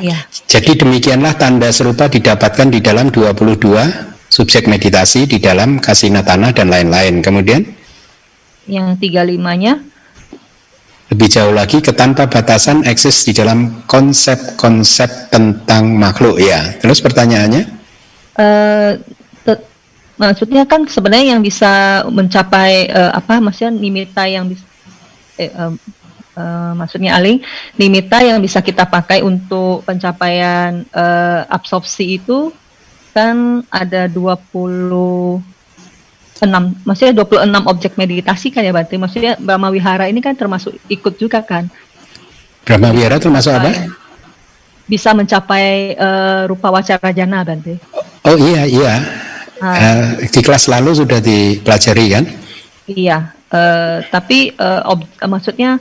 [0.00, 0.18] Ya.
[0.48, 3.60] Jadi demikianlah tanda serupa didapatkan di dalam 22
[4.32, 7.22] subjek meditasi di dalam kasina tanah dan lain-lain.
[7.22, 7.62] Kemudian
[8.66, 9.78] yang tiga limanya
[11.10, 16.74] lebih jauh lagi ketanpa batasan eksis di dalam konsep-konsep tentang makhluk ya.
[16.82, 17.62] Terus pertanyaannya?
[18.40, 18.94] Uh,
[20.20, 24.64] maksudnya kan sebenarnya yang bisa mencapai uh, apa maksudnya nimita yang bisa
[25.40, 25.72] eh, uh,
[26.36, 27.40] uh, maksudnya aling
[27.80, 32.52] nimita yang bisa kita pakai untuk pencapaian uh, absorpsi itu
[33.16, 35.40] kan ada 26
[36.84, 38.94] maksudnya 26 objek meditasi kan ya Bante?
[39.00, 41.66] Maksudnya Brahma Wihara ini kan termasuk ikut juga kan?
[42.62, 43.72] Brahma Wihara termasuk apa?
[44.86, 47.80] Bisa mencapai uh, rupa wacara jana Bante
[48.26, 48.94] oh iya iya
[49.60, 52.24] Uh, di kelas lalu sudah dipelajari kan?
[52.88, 55.76] Iya, uh, tapi uh, ob, uh, maksudnya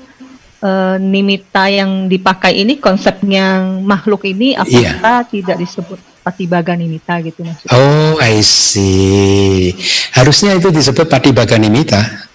[0.61, 5.31] uh, nimita yang dipakai ini konsepnya makhluk ini apakah iya.
[5.31, 7.71] tidak disebut patibaga nimita gitu maksudnya?
[7.73, 9.73] Oh, I see.
[10.13, 12.27] Harusnya itu disebut patibaga nimita.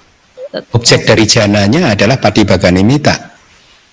[0.72, 3.34] Objek dari jananya adalah patibaga nimita.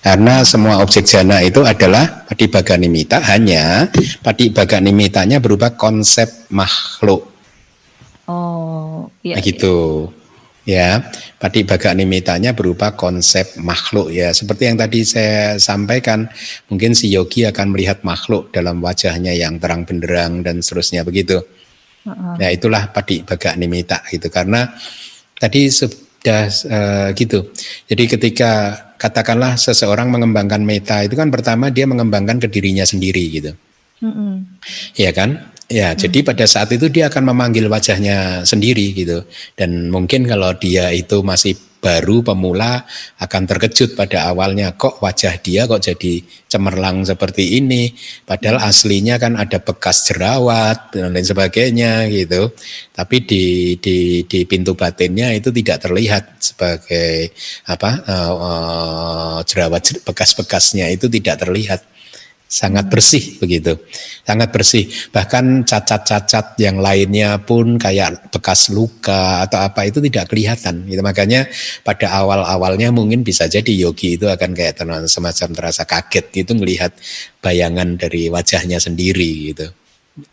[0.02, 3.86] Karena semua objek jana itu adalah patibaga nimita, hanya
[4.18, 7.31] patibaga nimitanya berupa konsep makhluk.
[8.30, 9.38] Oh, iya.
[9.38, 10.08] Nah, gitu.
[10.62, 11.02] ya
[11.42, 16.30] pati baga nimitanya berupa konsep makhluk ya seperti yang tadi saya sampaikan
[16.70, 21.42] mungkin si yogi akan melihat makhluk dalam wajahnya yang terang benderang dan seterusnya begitu
[22.06, 22.38] uh-uh.
[22.38, 24.70] ya itulah pati baga nimita gitu karena
[25.34, 27.50] tadi sudah uh, gitu
[27.90, 28.50] jadi ketika
[29.02, 33.52] katakanlah seseorang mengembangkan meta itu kan pertama dia mengembangkan ke dirinya sendiri gitu
[33.98, 34.46] uh-uh.
[34.94, 35.98] ya kan Ya, hmm.
[36.04, 39.24] jadi pada saat itu dia akan memanggil wajahnya sendiri gitu.
[39.56, 42.86] Dan mungkin kalau dia itu masih baru pemula
[43.18, 47.90] akan terkejut pada awalnya kok wajah dia kok jadi cemerlang seperti ini
[48.22, 52.54] padahal aslinya kan ada bekas jerawat dan lain sebagainya gitu
[52.94, 57.34] tapi di di di pintu batinnya itu tidak terlihat sebagai
[57.66, 61.82] apa uh, uh, jerawat bekas-bekasnya itu tidak terlihat
[62.52, 63.80] sangat bersih begitu,
[64.28, 64.84] sangat bersih.
[65.08, 70.84] Bahkan cacat-cacat yang lainnya pun kayak bekas luka atau apa itu tidak kelihatan.
[70.84, 71.00] Gitu.
[71.00, 71.48] Makanya
[71.80, 76.92] pada awal-awalnya mungkin bisa jadi yogi itu akan kayak semacam terasa kaget gitu melihat
[77.40, 79.72] bayangan dari wajahnya sendiri gitu.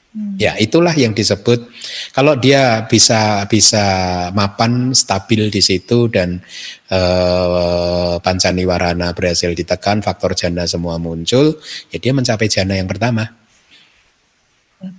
[0.09, 0.41] Hmm.
[0.41, 1.69] Ya, itulah yang disebut
[2.17, 3.85] kalau dia bisa bisa
[4.33, 6.41] mapan stabil di situ dan
[6.89, 11.61] eh, pancaniwarana berhasil ditekan, faktor jana semua muncul,
[11.93, 13.29] ya dia mencapai jana yang pertama.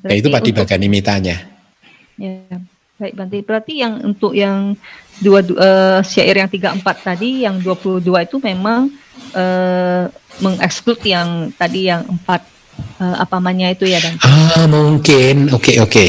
[0.07, 1.43] Ya, itu padi bagani mitanya.
[2.15, 2.45] Ya,
[3.01, 3.39] baik Bante.
[3.41, 4.77] Berarti yang untuk yang
[5.25, 8.93] dua uh, syair yang tiga empat tadi, yang 22 itu memang
[9.33, 10.05] uh,
[10.39, 12.60] mengeksklud yang tadi yang empat
[13.01, 15.51] uh, apa namanya itu ya dan ah mungkin.
[15.51, 15.91] Oke okay, oke.
[15.91, 16.09] Okay.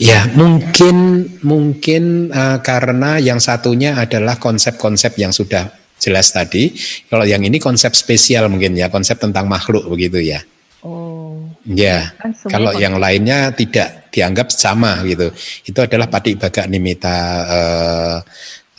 [0.00, 5.68] ya mungkin mungkin uh, karena yang satunya adalah konsep-konsep yang sudah
[6.00, 6.72] jelas tadi.
[7.10, 10.40] Kalau yang ini konsep spesial mungkin ya konsep tentang makhluk begitu ya.
[10.80, 11.36] Oh.
[11.68, 15.28] Ya kan kalau yang lainnya tidak dianggap sama gitu.
[15.68, 18.18] Itu adalah pati baga nimita uh,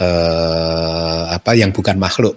[0.01, 2.33] uh, apa yang bukan makhluk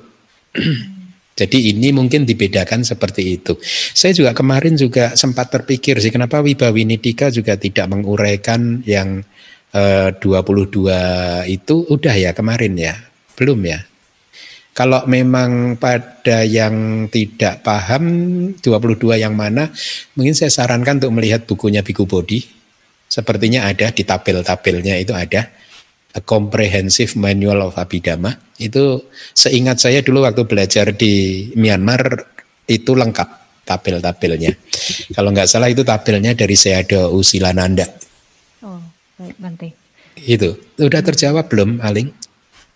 [1.34, 3.58] Jadi ini mungkin dibedakan seperti itu.
[3.90, 9.26] Saya juga kemarin juga sempat terpikir sih kenapa Wibawinidika juga tidak menguraikan yang
[9.74, 12.94] eh, 22 itu udah ya kemarin ya,
[13.34, 13.82] belum ya.
[14.74, 18.04] Kalau memang pada yang tidak paham
[18.58, 19.70] 22 yang mana,
[20.18, 22.42] mungkin saya sarankan untuk melihat bukunya Biku Bodi.
[23.06, 25.46] Sepertinya ada di tabel-tabelnya itu ada
[26.14, 29.02] A Comprehensive Manual of Abhidhamma itu
[29.34, 32.22] seingat saya dulu waktu belajar di Myanmar
[32.70, 33.28] itu lengkap
[33.66, 34.54] tabel-tabelnya.
[35.16, 37.88] Kalau nggak salah itu tabelnya dari Seado Usilananda.
[38.62, 38.78] Oh,
[39.18, 39.68] baik Bante.
[40.14, 42.14] Itu udah terjawab belum, Aling?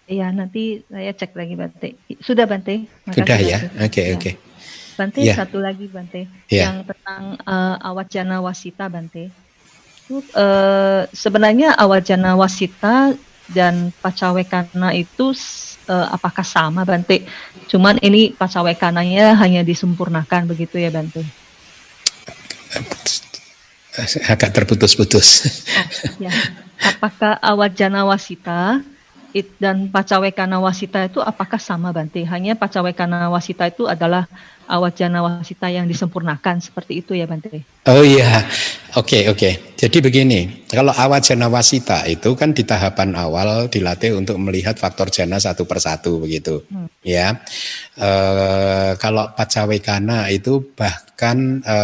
[0.09, 1.89] Iya, nanti saya cek lagi Bante.
[2.25, 2.89] Sudah Bante.
[3.07, 4.15] Makasih, Sudah ya, oke okay, ya.
[4.17, 4.23] oke.
[4.25, 4.35] Okay.
[4.99, 5.35] Bante ya.
[5.39, 6.67] satu lagi Bante, ya.
[6.67, 9.31] yang tentang uh, awajana wasita Bante.
[10.09, 13.15] Itu uh, sebenarnya awajana wasita
[13.49, 15.33] dan pacawekana itu
[15.89, 17.25] uh, apakah sama Bante?
[17.69, 21.25] Cuman ini pacawekananya hanya disempurnakan begitu ya Bante?
[24.31, 25.29] Agak terputus-putus.
[25.49, 26.31] Oh, ya.
[26.79, 28.79] Apakah awajana wasita
[29.35, 32.25] it, dan pacawekana wasita itu apakah sama Bante?
[32.25, 34.29] Hanya pacawekana wasita itu adalah
[34.69, 37.65] awajana wasita yang disempurnakan seperti itu ya Bante?
[37.89, 38.45] Oh iya,
[38.95, 39.39] oke okay, oke.
[39.39, 39.53] Okay.
[39.79, 45.39] Jadi begini, kalau awajana wasita itu kan di tahapan awal dilatih untuk melihat faktor jana
[45.39, 46.89] satu persatu begitu, hmm.
[47.07, 47.39] ya.
[47.95, 48.11] E,
[48.99, 51.79] kalau pacawekana itu bahkan e,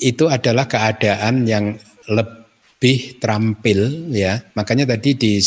[0.00, 1.76] itu adalah keadaan yang
[2.08, 4.40] lebih terampil ya.
[4.56, 5.42] Makanya tadi di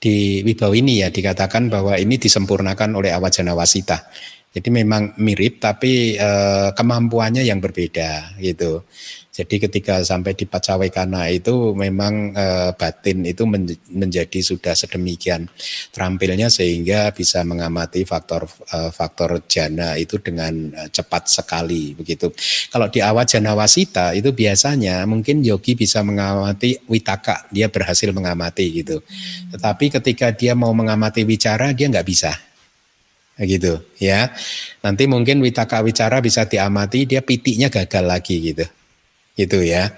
[0.00, 0.40] di
[0.72, 4.08] ini ya dikatakan bahwa ini disempurnakan oleh awajana wasita.
[4.50, 8.82] Jadi memang mirip tapi eh, kemampuannya yang berbeda gitu.
[9.40, 15.48] Jadi ketika sampai di Pacawekana itu memang eh, batin itu men menjadi sudah sedemikian
[15.96, 22.28] terampilnya sehingga bisa mengamati faktor eh, faktor jana itu dengan eh, cepat sekali begitu.
[22.68, 28.84] Kalau di awal jana wasita itu biasanya mungkin yogi bisa mengamati witaka, dia berhasil mengamati
[28.84, 29.00] gitu.
[29.56, 32.36] Tetapi ketika dia mau mengamati wicara dia nggak bisa
[33.40, 34.36] gitu ya.
[34.84, 38.68] Nanti mungkin witaka wicara bisa diamati dia pitiknya gagal lagi gitu.
[39.40, 39.88] Gitu ya.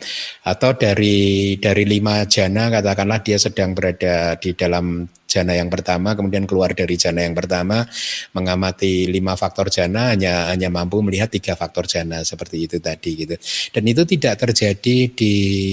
[0.47, 6.45] Atau dari dari lima jana katakanlah dia sedang berada di dalam jana yang pertama kemudian
[6.45, 7.89] keluar dari jana yang pertama
[8.37, 13.35] mengamati lima faktor jana hanya hanya mampu melihat tiga faktor jana seperti itu tadi gitu.
[13.75, 15.33] Dan itu tidak terjadi di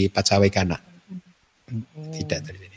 [0.09, 0.77] Pacawekana.
[2.09, 2.69] Tidak terjadi.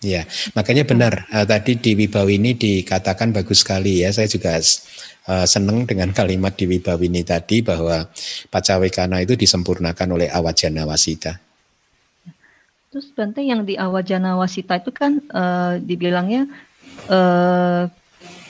[0.00, 0.24] Ya,
[0.56, 4.08] makanya benar uh, tadi di Wibawini dikatakan bagus sekali ya.
[4.08, 8.08] Saya juga uh, senang dengan kalimat di Wibawini tadi bahwa
[8.48, 11.50] Pacawekana itu disempurnakan oleh Awajana Wasita.
[12.90, 16.50] Terus Bante yang di awajana wasita itu kan uh, dibilangnya
[17.06, 17.86] uh,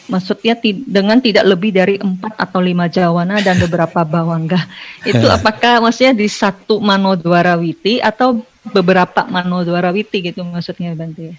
[0.08, 4.58] maksudnya dengan tidak lebih dari empat atau lima jawana dan beberapa bawangga.
[5.12, 11.36] Itu apakah maksudnya di satu manodwarawiti atau beberapa manodwarawiti gitu maksudnya Bante?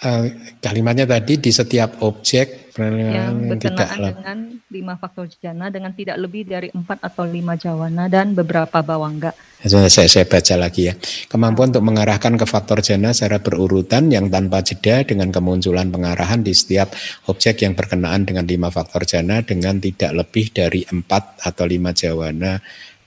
[0.00, 0.32] Uh,
[0.64, 4.38] kalimatnya tadi di setiap objek yang berkenaan dengan
[4.72, 9.36] lima faktor jana dengan tidak lebih dari empat atau lima jawana dan beberapa bawangga.
[9.60, 10.96] Saya, saya baca lagi ya.
[11.28, 16.56] Kemampuan untuk mengarahkan ke faktor jana secara berurutan yang tanpa jeda dengan kemunculan pengarahan di
[16.56, 16.96] setiap
[17.28, 22.56] objek yang berkenaan dengan lima faktor jana dengan tidak lebih dari empat atau lima jawana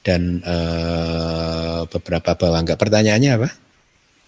[0.03, 2.75] dan uh, beberapa bawangga.
[2.75, 3.49] Pertanyaannya apa?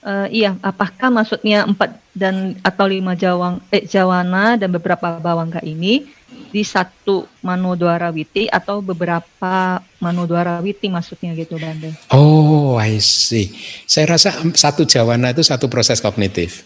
[0.05, 6.05] Uh, iya, apakah maksudnya empat dan atau lima jawang eh, jawana dan beberapa bawangga ini
[6.53, 11.91] di satu manodwarawiti atau beberapa manodwarawiti maksudnya gitu Bande?
[12.13, 13.51] Oh, I see.
[13.89, 16.63] Saya rasa satu jawana itu satu proses kognitif.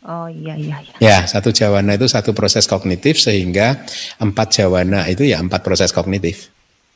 [0.00, 0.80] Oh iya iya.
[0.80, 0.96] iya.
[0.98, 3.84] Ya satu jawana itu satu proses kognitif sehingga
[4.16, 6.48] empat jawana itu ya empat proses kognitif.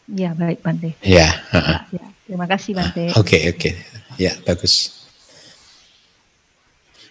[0.09, 0.93] Ya baik Bante.
[1.01, 1.32] Ya.
[1.48, 1.78] Uh -uh.
[1.97, 3.14] ya terima kasih Bante.
[3.16, 3.59] Oke okay, oke.
[3.60, 3.74] Okay.
[4.20, 5.05] Ya bagus.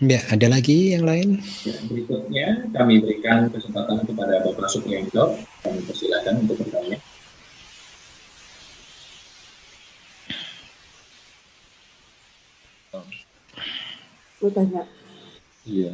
[0.04, 1.40] Ya, ada lagi yang lain?
[1.64, 5.40] Ya, berikutnya kami berikan kesempatan kepada Bapak Supriyanto.
[5.64, 7.00] Kami persilakan untuk bertanya.
[14.44, 14.84] Tanya.
[15.64, 15.94] Iya.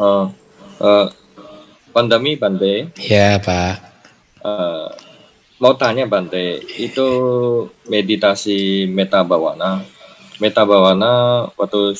[0.00, 0.32] Uh,
[0.80, 1.06] uh,
[1.92, 2.88] Pandemi Bante.
[2.96, 3.89] Ya Pak.
[4.40, 4.88] Uh,
[5.60, 7.08] mau tanya Bante, itu
[7.84, 9.84] meditasi meta bawana
[10.40, 11.92] Meta bawana waktu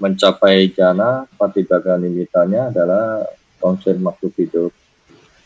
[0.00, 3.28] mencapai jana patibaga nimitanya adalah
[3.60, 4.72] konsep makhluk hidup.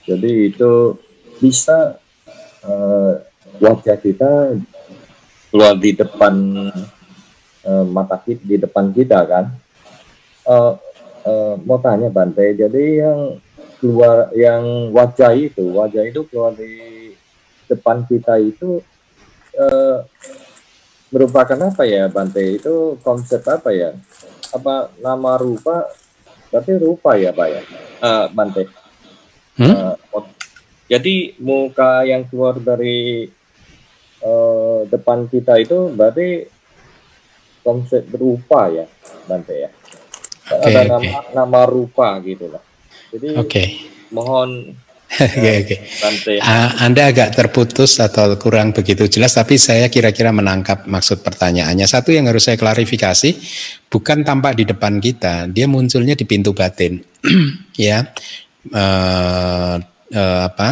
[0.07, 0.95] Jadi itu
[1.43, 1.99] bisa
[2.63, 3.19] uh,
[3.59, 4.55] wajah kita
[5.51, 6.35] keluar di depan
[7.67, 9.51] uh, mata kita, di depan kita kan.
[10.47, 10.79] Uh,
[11.27, 13.43] uh, mau tanya Bante, jadi yang
[13.81, 17.11] keluar yang wajah itu, wajah itu keluar di
[17.65, 18.85] depan kita itu
[19.57, 20.05] uh,
[21.09, 22.45] merupakan apa ya Bante?
[22.61, 23.97] Itu konsep apa ya?
[24.53, 25.89] Apa nama rupa?
[26.53, 27.63] Berarti rupa ya Pak ya?
[28.05, 28.63] Uh, Bante.
[29.57, 29.97] Hmm?
[29.97, 30.25] uh,
[30.91, 33.29] jadi muka yang keluar dari
[34.21, 36.45] uh, depan kita itu berarti
[37.65, 38.85] konsep berupa ya
[39.25, 39.71] Bante ya?
[40.51, 42.70] Okay, ada nama nama rupa gitu lah
[43.13, 43.67] jadi okay.
[44.15, 44.75] mohon
[45.19, 45.77] Oke, oke.
[46.39, 51.83] Uh, Anda agak terputus atau kurang begitu jelas, tapi saya kira-kira menangkap maksud pertanyaannya.
[51.91, 53.35] Satu yang harus saya klarifikasi,
[53.91, 57.03] bukan tampak di depan kita, dia munculnya di pintu batin,
[57.75, 58.07] ya,
[58.71, 59.77] uh,
[60.15, 60.71] uh, apa?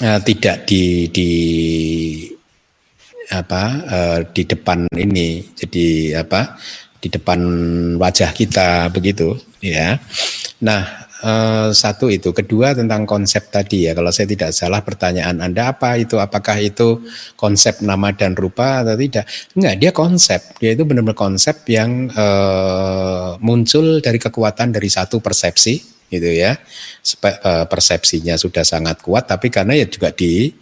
[0.00, 1.30] Uh, tidak di di
[3.32, 6.60] apa uh, di depan ini, jadi apa?
[7.00, 7.40] Di depan
[7.96, 10.00] wajah kita begitu, ya.
[10.60, 13.92] Nah, Uh, satu itu, kedua tentang konsep tadi ya.
[13.92, 16.16] Kalau saya tidak salah pertanyaan Anda apa itu?
[16.16, 17.04] Apakah itu
[17.36, 19.28] konsep nama dan rupa atau tidak?
[19.52, 20.40] Enggak, dia konsep.
[20.56, 26.58] Dia itu benar-benar konsep yang uh, muncul dari kekuatan dari satu persepsi, gitu ya.
[27.22, 30.52] Uh, persepsinya sudah sangat kuat, tapi karena ya juga di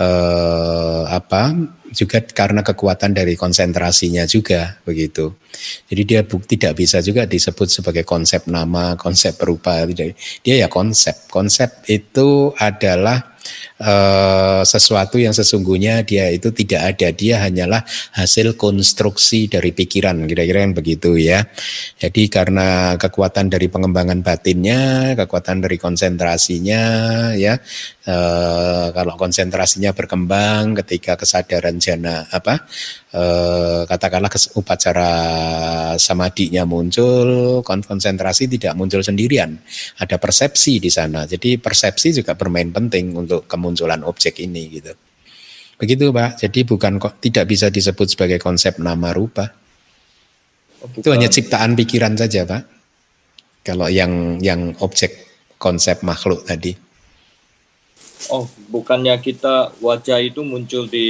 [0.00, 1.54] uh, apa
[1.94, 5.38] juga karena kekuatan dari konsentrasinya juga begitu.
[5.86, 9.86] Jadi dia tidak bisa juga disebut sebagai konsep nama, konsep berupa.
[9.86, 11.30] Dia ya konsep.
[11.30, 13.36] Konsep itu adalah
[13.82, 17.08] uh, sesuatu yang sesungguhnya dia itu tidak ada.
[17.12, 17.84] Dia hanyalah
[18.16, 21.44] hasil konstruksi dari pikiran kira-kira yang begitu ya.
[22.00, 26.82] Jadi karena kekuatan dari pengembangan batinnya kekuatan dari konsentrasinya
[27.36, 27.58] ya
[28.08, 32.64] uh, kalau konsentrasinya berkembang ketika kesadaran jana apa
[33.12, 35.12] uh, katakanlah upacara
[36.00, 39.58] samadinya muncul konsentrasi tidak muncul sendirian.
[39.98, 41.26] Ada persepsi di sana.
[41.28, 44.92] Jadi persepsi juga bermain penting untuk untuk kemunculan objek ini gitu.
[45.80, 46.44] Begitu Pak.
[46.44, 49.48] Jadi bukan kok tidak bisa disebut sebagai konsep nama rupa.
[50.84, 52.62] Oh, itu hanya ciptaan pikiran saja Pak.
[53.64, 55.24] Kalau yang yang objek
[55.56, 56.76] konsep makhluk tadi.
[58.28, 61.08] Oh, bukannya kita wajah itu muncul di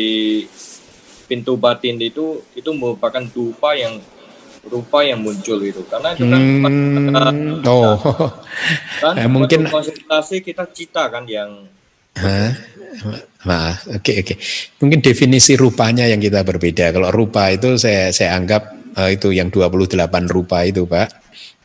[1.27, 3.99] pintu batin itu itu merupakan rupa yang
[4.65, 7.97] rupa yang muncul itu karena itu kan hmm, oh
[9.01, 11.69] kan eh, mungkin konsentrasi kita cita kan yang
[13.45, 14.27] Maaf, oke okay, oke.
[14.33, 14.37] Okay.
[14.81, 16.97] Mungkin definisi rupanya yang kita berbeda.
[16.97, 19.93] Kalau rupa itu saya saya anggap uh, itu yang 28
[20.33, 21.09] rupa itu, Pak.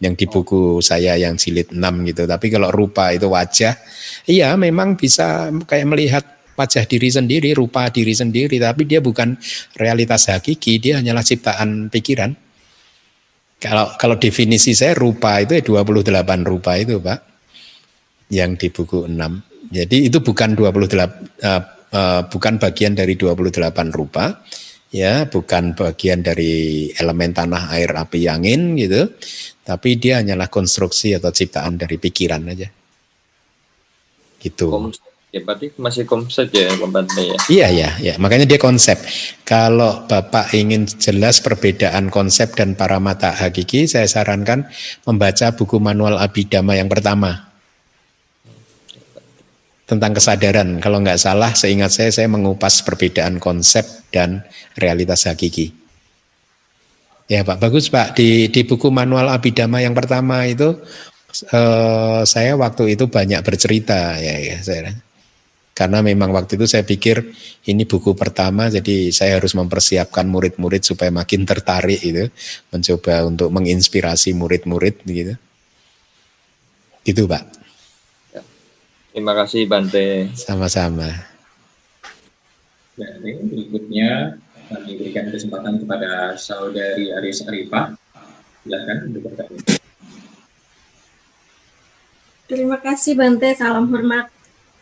[0.04, 1.80] Yang di buku saya yang jilid 6
[2.12, 2.28] gitu.
[2.28, 3.80] Tapi kalau rupa itu wajah,
[4.28, 6.24] iya memang bisa kayak melihat
[6.60, 9.40] wajah diri sendiri, rupa diri sendiri, tapi dia bukan
[9.80, 12.36] realitas hakiki, dia hanyalah ciptaan pikiran.
[13.60, 17.20] Kalau kalau definisi saya rupa itu ya 28 rupa itu, Pak.
[18.32, 19.49] Yang di buku 6.
[19.70, 21.62] Jadi itu bukan 28 uh,
[21.94, 24.42] uh, bukan bagian dari 28 rupa,
[24.90, 29.14] ya, bukan bagian dari elemen tanah, air, api, angin gitu.
[29.62, 32.70] Tapi dia hanyalah konstruksi atau ciptaan dari pikiran aja.
[34.42, 34.66] Gitu.
[34.66, 35.06] Konsep.
[35.30, 37.38] Ya berarti masih konsep ya ya.
[37.54, 38.14] Iya ya, ya.
[38.18, 38.98] Makanya dia konsep.
[39.46, 44.66] Kalau Bapak ingin jelas perbedaan konsep dan para mata hakiki, saya sarankan
[45.06, 47.49] membaca buku manual Abhidhamma yang pertama
[49.90, 50.78] tentang kesadaran.
[50.78, 53.84] Kalau nggak salah, seingat saya, saya mengupas perbedaan konsep
[54.14, 54.46] dan
[54.78, 55.74] realitas hakiki.
[57.26, 58.14] Ya Pak, bagus Pak.
[58.14, 60.78] Di, di buku manual Abhidhamma yang pertama itu,
[61.50, 64.94] eh, saya waktu itu banyak bercerita ya, ya saya
[65.80, 67.24] karena memang waktu itu saya pikir
[67.72, 72.28] ini buku pertama jadi saya harus mempersiapkan murid-murid supaya makin tertarik itu
[72.68, 75.40] mencoba untuk menginspirasi murid-murid gitu
[77.08, 77.59] gitu pak.
[79.12, 81.08] Terima kasih Bante sama-sama
[83.00, 84.10] dan ya, berikutnya
[84.70, 87.96] kami berikan kesempatan kepada saudari Aris Arifah
[88.66, 89.80] silakan untuk bertanya
[92.50, 94.26] Terima kasih Bante, salam hormat.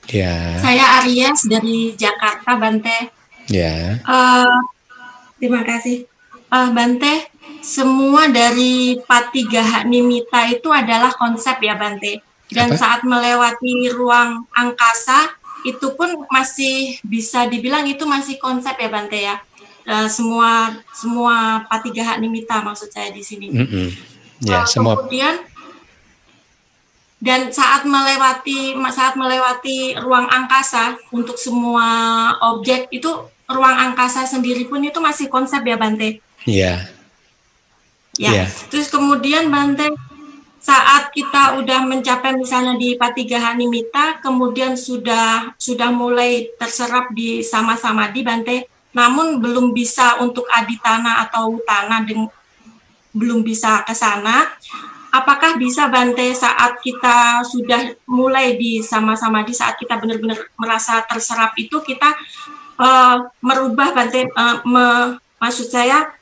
[0.08, 0.56] Ya.
[0.64, 3.12] Saya Aries dari Jakarta, Bante.
[3.52, 3.99] Ya.
[4.08, 4.64] Uh,
[5.36, 6.08] terima kasih.
[6.48, 7.28] Uh, Bante,
[7.60, 12.24] semua dari Patiga Nimita itu adalah konsep ya Bante.
[12.48, 12.80] Dan Apa?
[12.80, 15.36] saat melewati ruang angkasa
[15.68, 19.36] itu pun masih bisa dibilang itu masih konsep ya Bante ya.
[19.88, 23.52] Uh, semua semua Patiga Nimita maksud saya di sini.
[23.52, 23.88] Mm -hmm.
[24.48, 24.99] Ya, uh, semua.
[24.99, 25.44] Kemudian
[27.18, 31.88] dan saat melewati saat melewati ruang angkasa untuk semua
[32.53, 33.10] objek itu
[33.49, 36.19] ruang angkasa sendiri pun itu masih konsep ya Bante.
[36.45, 36.86] Iya.
[38.15, 38.32] Yeah.
[38.32, 38.32] Ya.
[38.44, 38.48] Yeah.
[38.69, 39.90] Terus kemudian Bante
[40.68, 48.11] saat kita udah mencapai misalnya di Patigaha Nimita kemudian sudah sudah mulai terserap di sama-sama
[48.11, 51.56] di Bante namun belum bisa untuk aditana atau
[52.03, 52.27] dengan
[53.15, 54.49] belum bisa ke sana.
[55.14, 61.56] Apakah bisa Bante saat kita sudah mulai di sama-sama di saat kita benar-benar merasa terserap
[61.56, 62.11] itu kita
[62.76, 66.16] uh, merubah Bante uh, me, maksud saya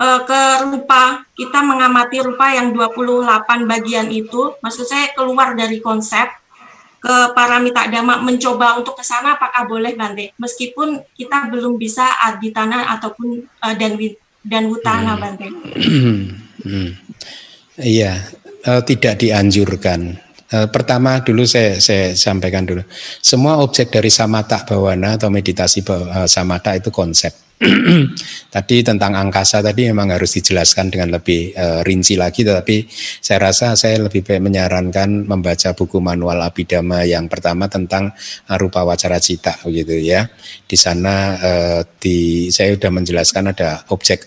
[0.00, 6.28] uh, ke rupa kita mengamati rupa yang 28 bagian itu maksud saya keluar dari konsep
[6.96, 12.02] ke para mita dhamma mencoba untuk ke sana apakah boleh Bante meskipun kita belum bisa
[12.24, 13.94] aditana ataupun uh, dan
[14.46, 15.20] dan wutana hmm.
[15.20, 15.48] Bante.
[16.66, 16.98] Hmm.
[17.78, 18.26] Iya,
[18.66, 20.18] uh, tidak dianjurkan.
[20.56, 22.80] Uh, pertama dulu saya, saya sampaikan dulu,
[23.20, 27.36] semua objek dari samata bawana atau meditasi uh, samata itu konsep.
[28.54, 32.88] tadi tentang angkasa tadi memang harus dijelaskan dengan lebih uh, rinci lagi, tetapi
[33.20, 38.16] saya rasa saya lebih baik menyarankan membaca buku manual Abhidhamma yang pertama tentang
[38.56, 40.24] rupa wacara cita, gitu ya.
[40.64, 44.24] Di sana uh, di saya sudah menjelaskan ada objek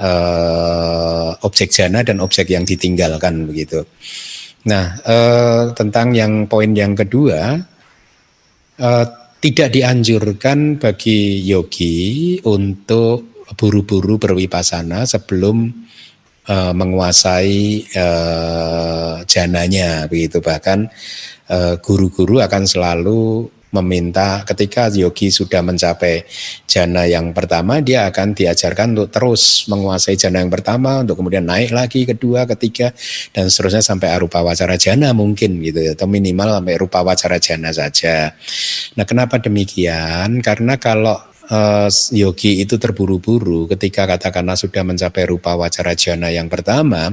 [0.00, 3.84] uh, objek jana dan objek yang ditinggalkan begitu.
[4.66, 7.62] Nah, uh, tentang yang poin yang kedua,
[8.82, 9.04] uh,
[9.38, 15.70] tidak dianjurkan bagi yogi untuk buru-buru berwipasana sebelum
[16.50, 20.42] uh, menguasai uh, jananya begitu.
[20.42, 20.90] Bahkan
[21.80, 26.24] guru-guru uh, akan selalu meminta ketika yogi sudah mencapai
[26.64, 31.76] jana yang pertama dia akan diajarkan untuk terus menguasai jana yang pertama untuk kemudian naik
[31.76, 32.96] lagi kedua ketiga
[33.36, 37.68] dan seterusnya sampai arupa wacara jana mungkin gitu ya atau minimal sampai rupa wacara jana
[37.70, 38.32] saja.
[38.96, 40.40] Nah, kenapa demikian?
[40.40, 47.12] Karena kalau uh, yogi itu terburu-buru ketika katakanlah sudah mencapai rupa wacara jana yang pertama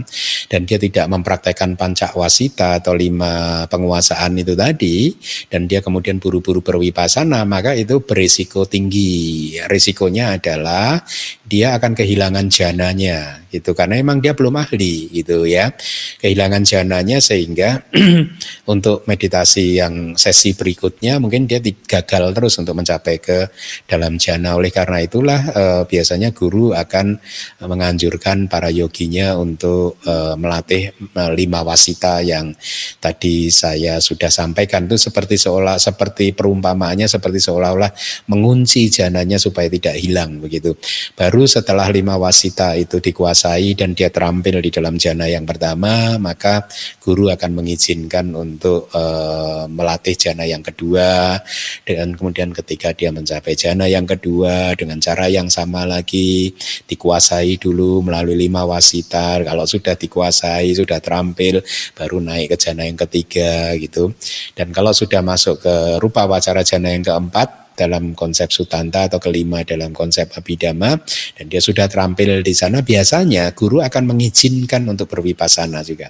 [0.51, 5.11] dan dia tidak mempraktekkan pancak wasita atau lima penguasaan itu tadi
[5.49, 9.55] dan dia kemudian buru-buru berwipasana maka itu berisiko tinggi.
[9.65, 10.99] Risikonya adalah
[11.45, 15.71] dia akan kehilangan jananya gitu karena memang dia belum ahli gitu ya
[16.19, 17.85] kehilangan jananya sehingga
[18.73, 23.49] untuk meditasi yang sesi berikutnya mungkin dia gagal terus untuk mencapai ke
[23.89, 24.55] dalam jana.
[24.55, 27.19] Oleh karena itulah uh, biasanya guru akan
[27.65, 32.55] menganjurkan para yoginya untuk uh, melatih uh, lima wasita yang
[33.01, 37.91] tadi saya sudah sampaikan itu seperti seolah seperti perumpamaannya seperti seolah-olah
[38.31, 40.77] mengunci jananya supaya tidak hilang begitu.
[41.17, 46.15] Baru Baru setelah lima wasita itu dikuasai dan dia terampil di dalam jana yang pertama,
[46.15, 46.63] maka
[47.03, 51.35] guru akan mengizinkan untuk uh, melatih jana yang kedua.
[51.83, 56.55] Dan kemudian ketika dia mencapai jana yang kedua dengan cara yang sama lagi,
[56.87, 59.35] dikuasai dulu melalui lima wasita.
[59.43, 61.59] Kalau sudah dikuasai, sudah terampil,
[61.99, 64.15] baru naik ke jana yang ketiga gitu.
[64.55, 69.61] Dan kalau sudah masuk ke rupa wacara jana yang keempat, dalam konsep sutanta atau kelima
[69.67, 70.95] dalam konsep abidama
[71.35, 76.09] dan dia sudah terampil di sana biasanya guru akan mengizinkan untuk berwipasana juga.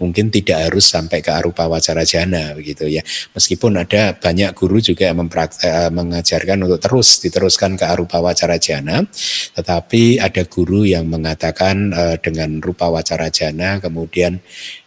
[0.00, 3.04] Mungkin tidak harus sampai ke arupa wacara jana begitu ya.
[3.36, 9.04] Meskipun ada banyak guru juga eh, mengajarkan untuk terus diteruskan ke arupa wacara jana
[9.52, 14.40] tetapi ada guru yang mengatakan uh, dengan rupa wacara jana kemudian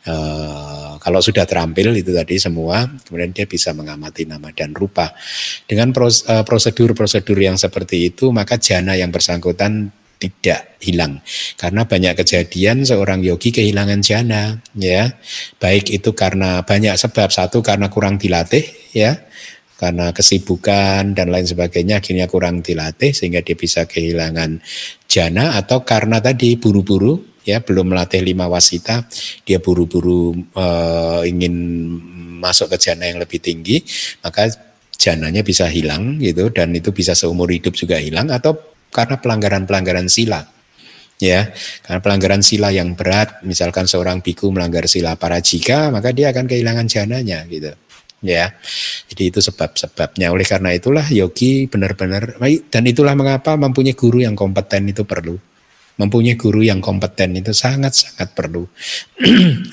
[0.05, 5.13] Uh, kalau sudah terampil itu tadi semua, kemudian dia bisa mengamati nama dan rupa.
[5.69, 11.21] Dengan eh, prosedur-prosedur yang seperti itu, maka jana yang bersangkutan tidak hilang.
[11.59, 15.13] Karena banyak kejadian seorang yogi kehilangan jana ya.
[15.61, 17.29] Baik itu karena banyak sebab.
[17.29, 18.65] Satu karena kurang dilatih
[18.95, 19.19] ya.
[19.75, 24.63] Karena kesibukan dan lain sebagainya akhirnya kurang dilatih sehingga dia bisa kehilangan
[25.05, 25.59] jana.
[25.59, 29.05] Atau karena tadi buru-buru ya belum melatih lima wasita
[29.45, 31.53] dia buru-buru uh, ingin
[32.41, 33.85] masuk ke jana yang lebih tinggi
[34.25, 34.49] maka
[34.97, 38.57] jananya bisa hilang gitu dan itu bisa seumur hidup juga hilang atau
[38.89, 40.41] karena pelanggaran-pelanggaran sila
[41.19, 41.51] ya.
[41.83, 46.47] Karena pelanggaran sila yang berat misalkan seorang biku melanggar sila para jika maka dia akan
[46.47, 47.75] kehilangan jananya gitu
[48.23, 48.55] ya.
[49.11, 50.31] Jadi itu sebab-sebabnya.
[50.31, 52.39] Oleh karena itulah yogi benar-benar
[52.71, 55.35] dan itulah mengapa mempunyai guru yang kompeten itu perlu
[55.95, 58.67] mempunyai guru yang kompeten itu sangat-sangat perlu.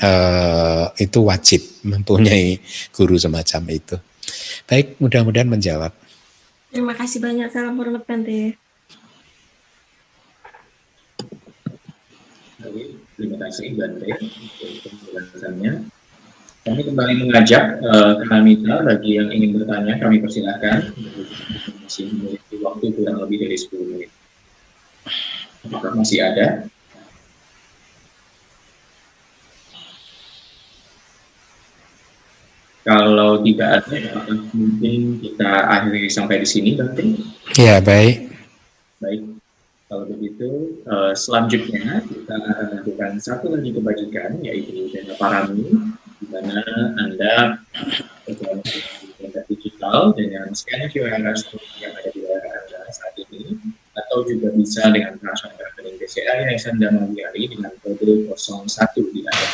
[0.03, 2.63] uh, itu wajib mempunyai
[2.95, 3.97] guru semacam itu.
[4.67, 5.93] Baik, mudah-mudahan menjawab.
[6.73, 7.49] Terima kasih banyak.
[7.53, 8.57] Salam hormat Bante.
[13.19, 15.73] Terima kasih Bante untuk penjelasannya.
[16.63, 20.95] Kami kembali mengajak uh, Kanamita bagi yang ingin bertanya, kami persilahkan.
[21.83, 24.11] Masih memiliki waktu kurang lebih dari 10 menit.
[25.63, 26.67] Apakah masih ada?
[32.83, 37.15] Kalau tidak ada, mungkin kita akhiri sampai di sini, nanti.
[37.55, 38.27] Ya, baik.
[38.99, 39.23] Baik.
[39.87, 46.59] Kalau begitu, uh, selanjutnya kita akan lakukan satu lagi kebajikan, yaitu dana parami, di mana
[46.99, 47.63] Anda
[49.47, 53.59] digital dengan scan QR yang ada di layar Anda saat ini
[53.93, 59.53] atau juga bisa dengan transfer rekening BCA Yayasan Dana Wiari dengan kode 01 di atas.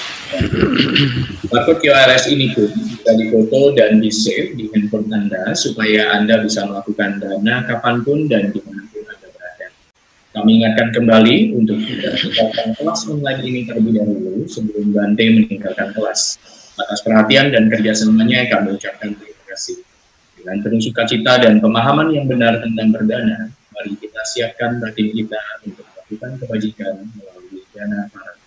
[1.50, 7.18] Barcode QRS ini pun bisa difoto dan di-save di handphone Anda supaya Anda bisa melakukan
[7.18, 9.66] dana kapan pun dan di mana pun Anda berada.
[10.38, 16.38] Kami ingatkan kembali untuk tidak meninggalkan kelas online ini terlebih dahulu sebelum Bante meninggalkan kelas.
[16.78, 19.82] Atas perhatian dan kerjasamanya kami ucapkan terima kasih.
[20.38, 25.86] Dengan penuh sukacita dan pemahaman yang benar tentang perdana, mari kita siapkan batin kita untuk
[25.86, 28.37] melakukan kebajikan melalui dana para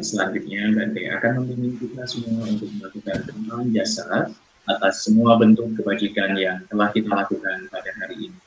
[0.00, 4.28] Selanjutnya Bante akan membimbing kita semua untuk melakukan tentang jasa
[4.68, 8.38] atas semua bentuk kebajikan yang telah kita lakukan pada hari ini.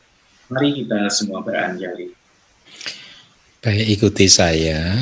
[0.52, 2.14] Mari kita semua beranjali.
[3.64, 5.00] Baik, ikuti saya.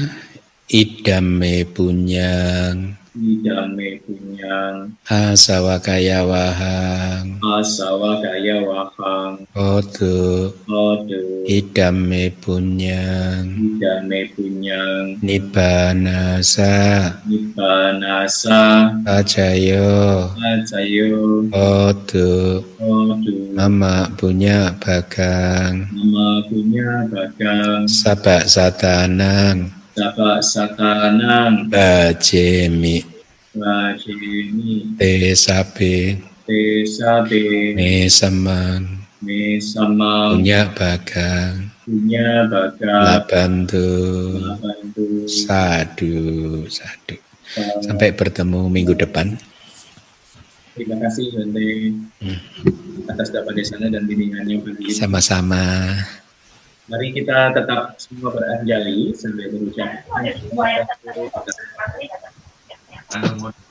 [0.72, 14.32] Idame punyang Idame punyang Asawa kaya wahang Asawa kaya wahang Odu Odu Idame punyang Idame
[14.32, 16.72] punyang Nibbanasa
[17.28, 25.92] Nibbanasa Ajayo Ajayo Odu Odu Mama punya bagang.
[25.92, 27.84] Mama punya bagang.
[27.84, 29.68] Sabak satanang.
[29.92, 31.68] Sapa satanang.
[31.68, 33.04] Bajemi
[33.52, 36.16] Bajemi Te sabe.
[36.48, 38.08] Te
[39.62, 43.90] samang Punya bagang Punya bagang Labantu.
[44.38, 45.06] Labantu.
[45.26, 46.18] Sadu.
[46.70, 47.18] Sadu.
[47.84, 49.36] Sampai bertemu minggu depan.
[50.72, 51.72] Terima kasih Bante.
[52.24, 52.40] Hmm.
[53.12, 54.64] atas dapat desanya dan bimbingannya.
[54.94, 55.92] Sama-sama.
[56.88, 59.90] Mari kita tetap semua beranjali sambil berucap.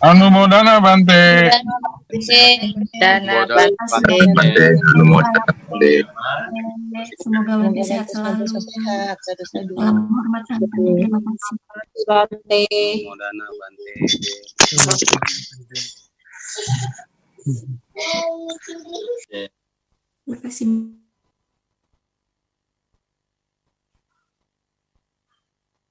[0.04, 1.48] Anu modana Bante.
[7.22, 8.44] Semoga Bante sehat selalu.
[9.78, 11.56] Dalam hormat Terima kasih.
[12.06, 12.66] Bante.
[13.06, 13.92] Modana Bante.
[20.26, 20.66] Terima kasih.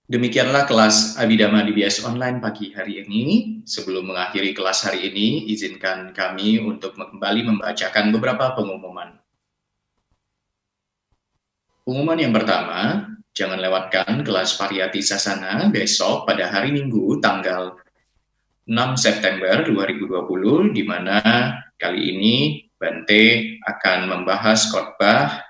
[0.09, 3.23] Demikianlah kelas Abidama DBS online pagi hari ini.
[3.61, 9.21] Sebelum mengakhiri kelas hari ini, izinkan kami untuk kembali membacakan beberapa pengumuman.
[11.85, 13.05] Pengumuman yang pertama,
[13.37, 17.77] jangan lewatkan kelas variati sasana besok pada hari Minggu tanggal
[18.65, 21.21] 6 September 2020, di mana
[21.77, 22.37] kali ini
[22.81, 25.48] Bante akan membahas khotbah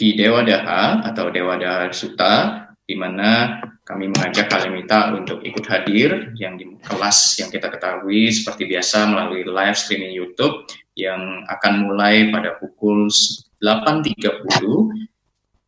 [0.00, 6.32] di Dewa Daha atau Dewa Daha Sutta, di mana kami mengajak Kalimita untuk ikut hadir
[6.40, 10.64] yang di kelas yang kita ketahui seperti biasa melalui live streaming YouTube
[10.96, 13.12] yang akan mulai pada pukul
[13.60, 14.40] 8.30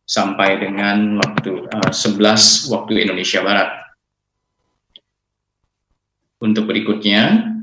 [0.09, 3.69] sampai dengan waktu uh, 11 waktu Indonesia Barat.
[6.41, 7.53] Untuk berikutnya,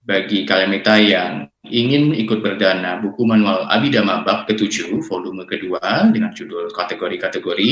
[0.00, 6.68] bagi Kalimita yang ingin ikut berdana buku manual Abidama bab ke-7 volume kedua dengan judul
[6.72, 7.70] kategori-kategori,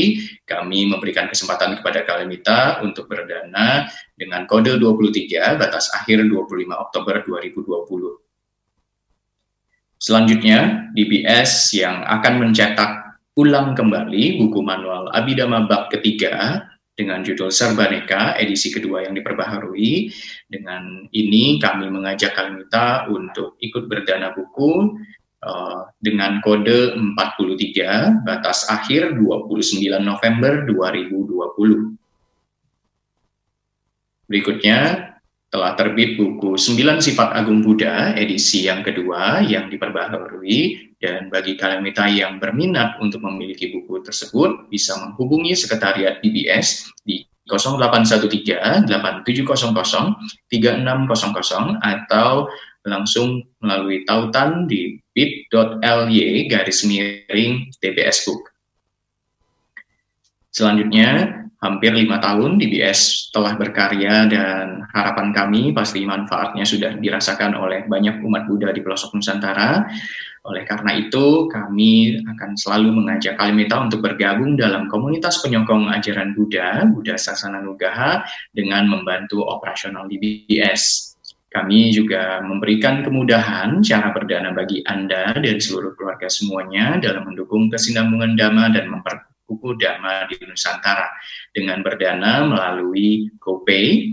[0.49, 3.85] kami memberikan kesempatan kepada Kalimita untuk berdana
[4.17, 8.17] dengan kode 23 batas akhir 25 Oktober 2020.
[10.01, 12.91] Selanjutnya, DBS yang akan mencetak
[13.39, 16.65] ulang kembali buku manual Abidama bab ketiga
[17.03, 20.09] dengan judul Serbaneka edisi kedua yang diperbaharui.
[20.47, 24.95] Dengan ini kami mengajak Kalimita untuk ikut berdana buku
[25.43, 31.99] uh, dengan kode 43 batas akhir 29 November 2020.
[34.31, 35.12] Berikutnya
[35.53, 42.09] telah terbit buku 9 Sifat Agung Buddha edisi yang kedua yang diperbaharui dan bagi Kalimita
[42.09, 52.49] yang berminat untuk memiliki buku tersebut bisa menghubungi sekretariat DBS di 0813 8700 3600 atau
[52.89, 58.49] langsung melalui tautan di bit.ly garis miring DBS Book.
[60.49, 67.87] Selanjutnya, hampir lima tahun DBS telah berkarya dan harapan kami pasti manfaatnya sudah dirasakan oleh
[67.87, 69.87] banyak umat Buddha di pelosok Nusantara.
[70.43, 76.83] Oleh karena itu, kami akan selalu mengajak Kalimita untuk bergabung dalam komunitas penyokong ajaran Buddha,
[76.91, 81.15] Buddha Sasana Nugaha, dengan membantu operasional DBS.
[81.47, 88.35] Kami juga memberikan kemudahan cara berdana bagi Anda dan seluruh keluarga semuanya dalam mendukung kesinambungan
[88.35, 91.13] dhamma dan memper buku Dharma di Nusantara
[91.53, 94.09] dengan berdana melalui GoPay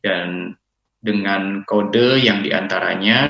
[0.00, 0.56] dan
[1.04, 3.28] dengan kode yang di antaranya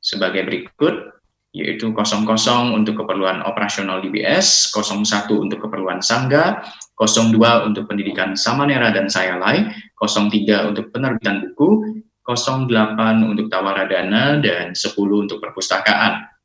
[0.00, 1.18] sebagai berikut
[1.56, 6.60] yaitu 00 untuk keperluan operasional DBS, 01 untuk keperluan Sangga,
[7.00, 9.66] 02 untuk pendidikan Samanera dan Sayalai,
[9.96, 14.92] 03 untuk penerbitan buku, 08 untuk tawaradana, dan 10
[15.24, 16.37] untuk perpustakaan.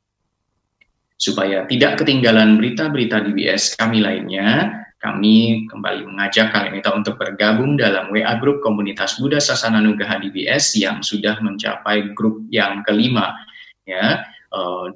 [1.14, 8.08] Supaya tidak ketinggalan berita-berita DBS kami lainnya, kami kembali mengajak kalian kita untuk bergabung dalam
[8.08, 13.36] WA Group Komunitas Buddha Sasana Nugaha DBS yang sudah mencapai grup yang kelima.
[13.84, 14.88] Ya, uh,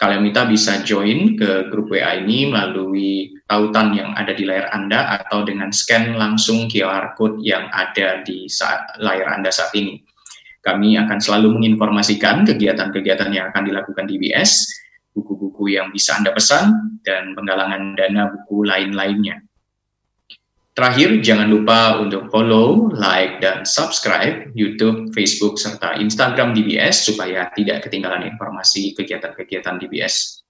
[0.00, 5.20] kalian minta bisa join ke grup WA ini melalui tautan yang ada di layar Anda
[5.22, 10.00] atau dengan scan langsung QR code yang ada di saat layar Anda saat ini.
[10.64, 14.64] Kami akan selalu menginformasikan kegiatan-kegiatan yang akan dilakukan DBS,
[15.12, 19.44] buku-buku yang bisa Anda pesan, dan penggalangan dana buku lain-lainnya.
[20.72, 27.84] Terakhir, jangan lupa untuk follow, like, dan subscribe YouTube, Facebook, serta Instagram DBS supaya tidak
[27.84, 30.40] ketinggalan informasi kegiatan-kegiatan DBS.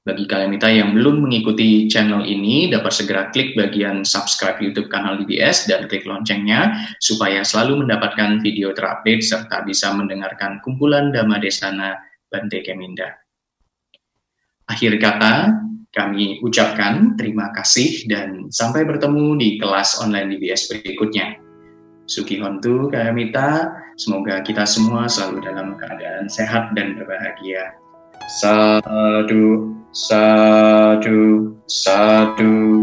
[0.00, 5.16] Bagi kalian kita yang belum mengikuti channel ini, dapat segera klik bagian subscribe YouTube kanal
[5.16, 11.96] DBS dan klik loncengnya supaya selalu mendapatkan video terupdate serta bisa mendengarkan kumpulan Dhamma Desana
[12.30, 13.18] Bante Keminda.
[14.70, 15.50] Akhir kata,
[15.90, 21.34] kami ucapkan terima kasih dan sampai bertemu di kelas online DBS berikutnya.
[22.06, 27.74] Suki Hontu Kayamita, semoga kita semua selalu dalam keadaan sehat dan berbahagia.
[28.38, 32.78] Sadu, sadu, sadu.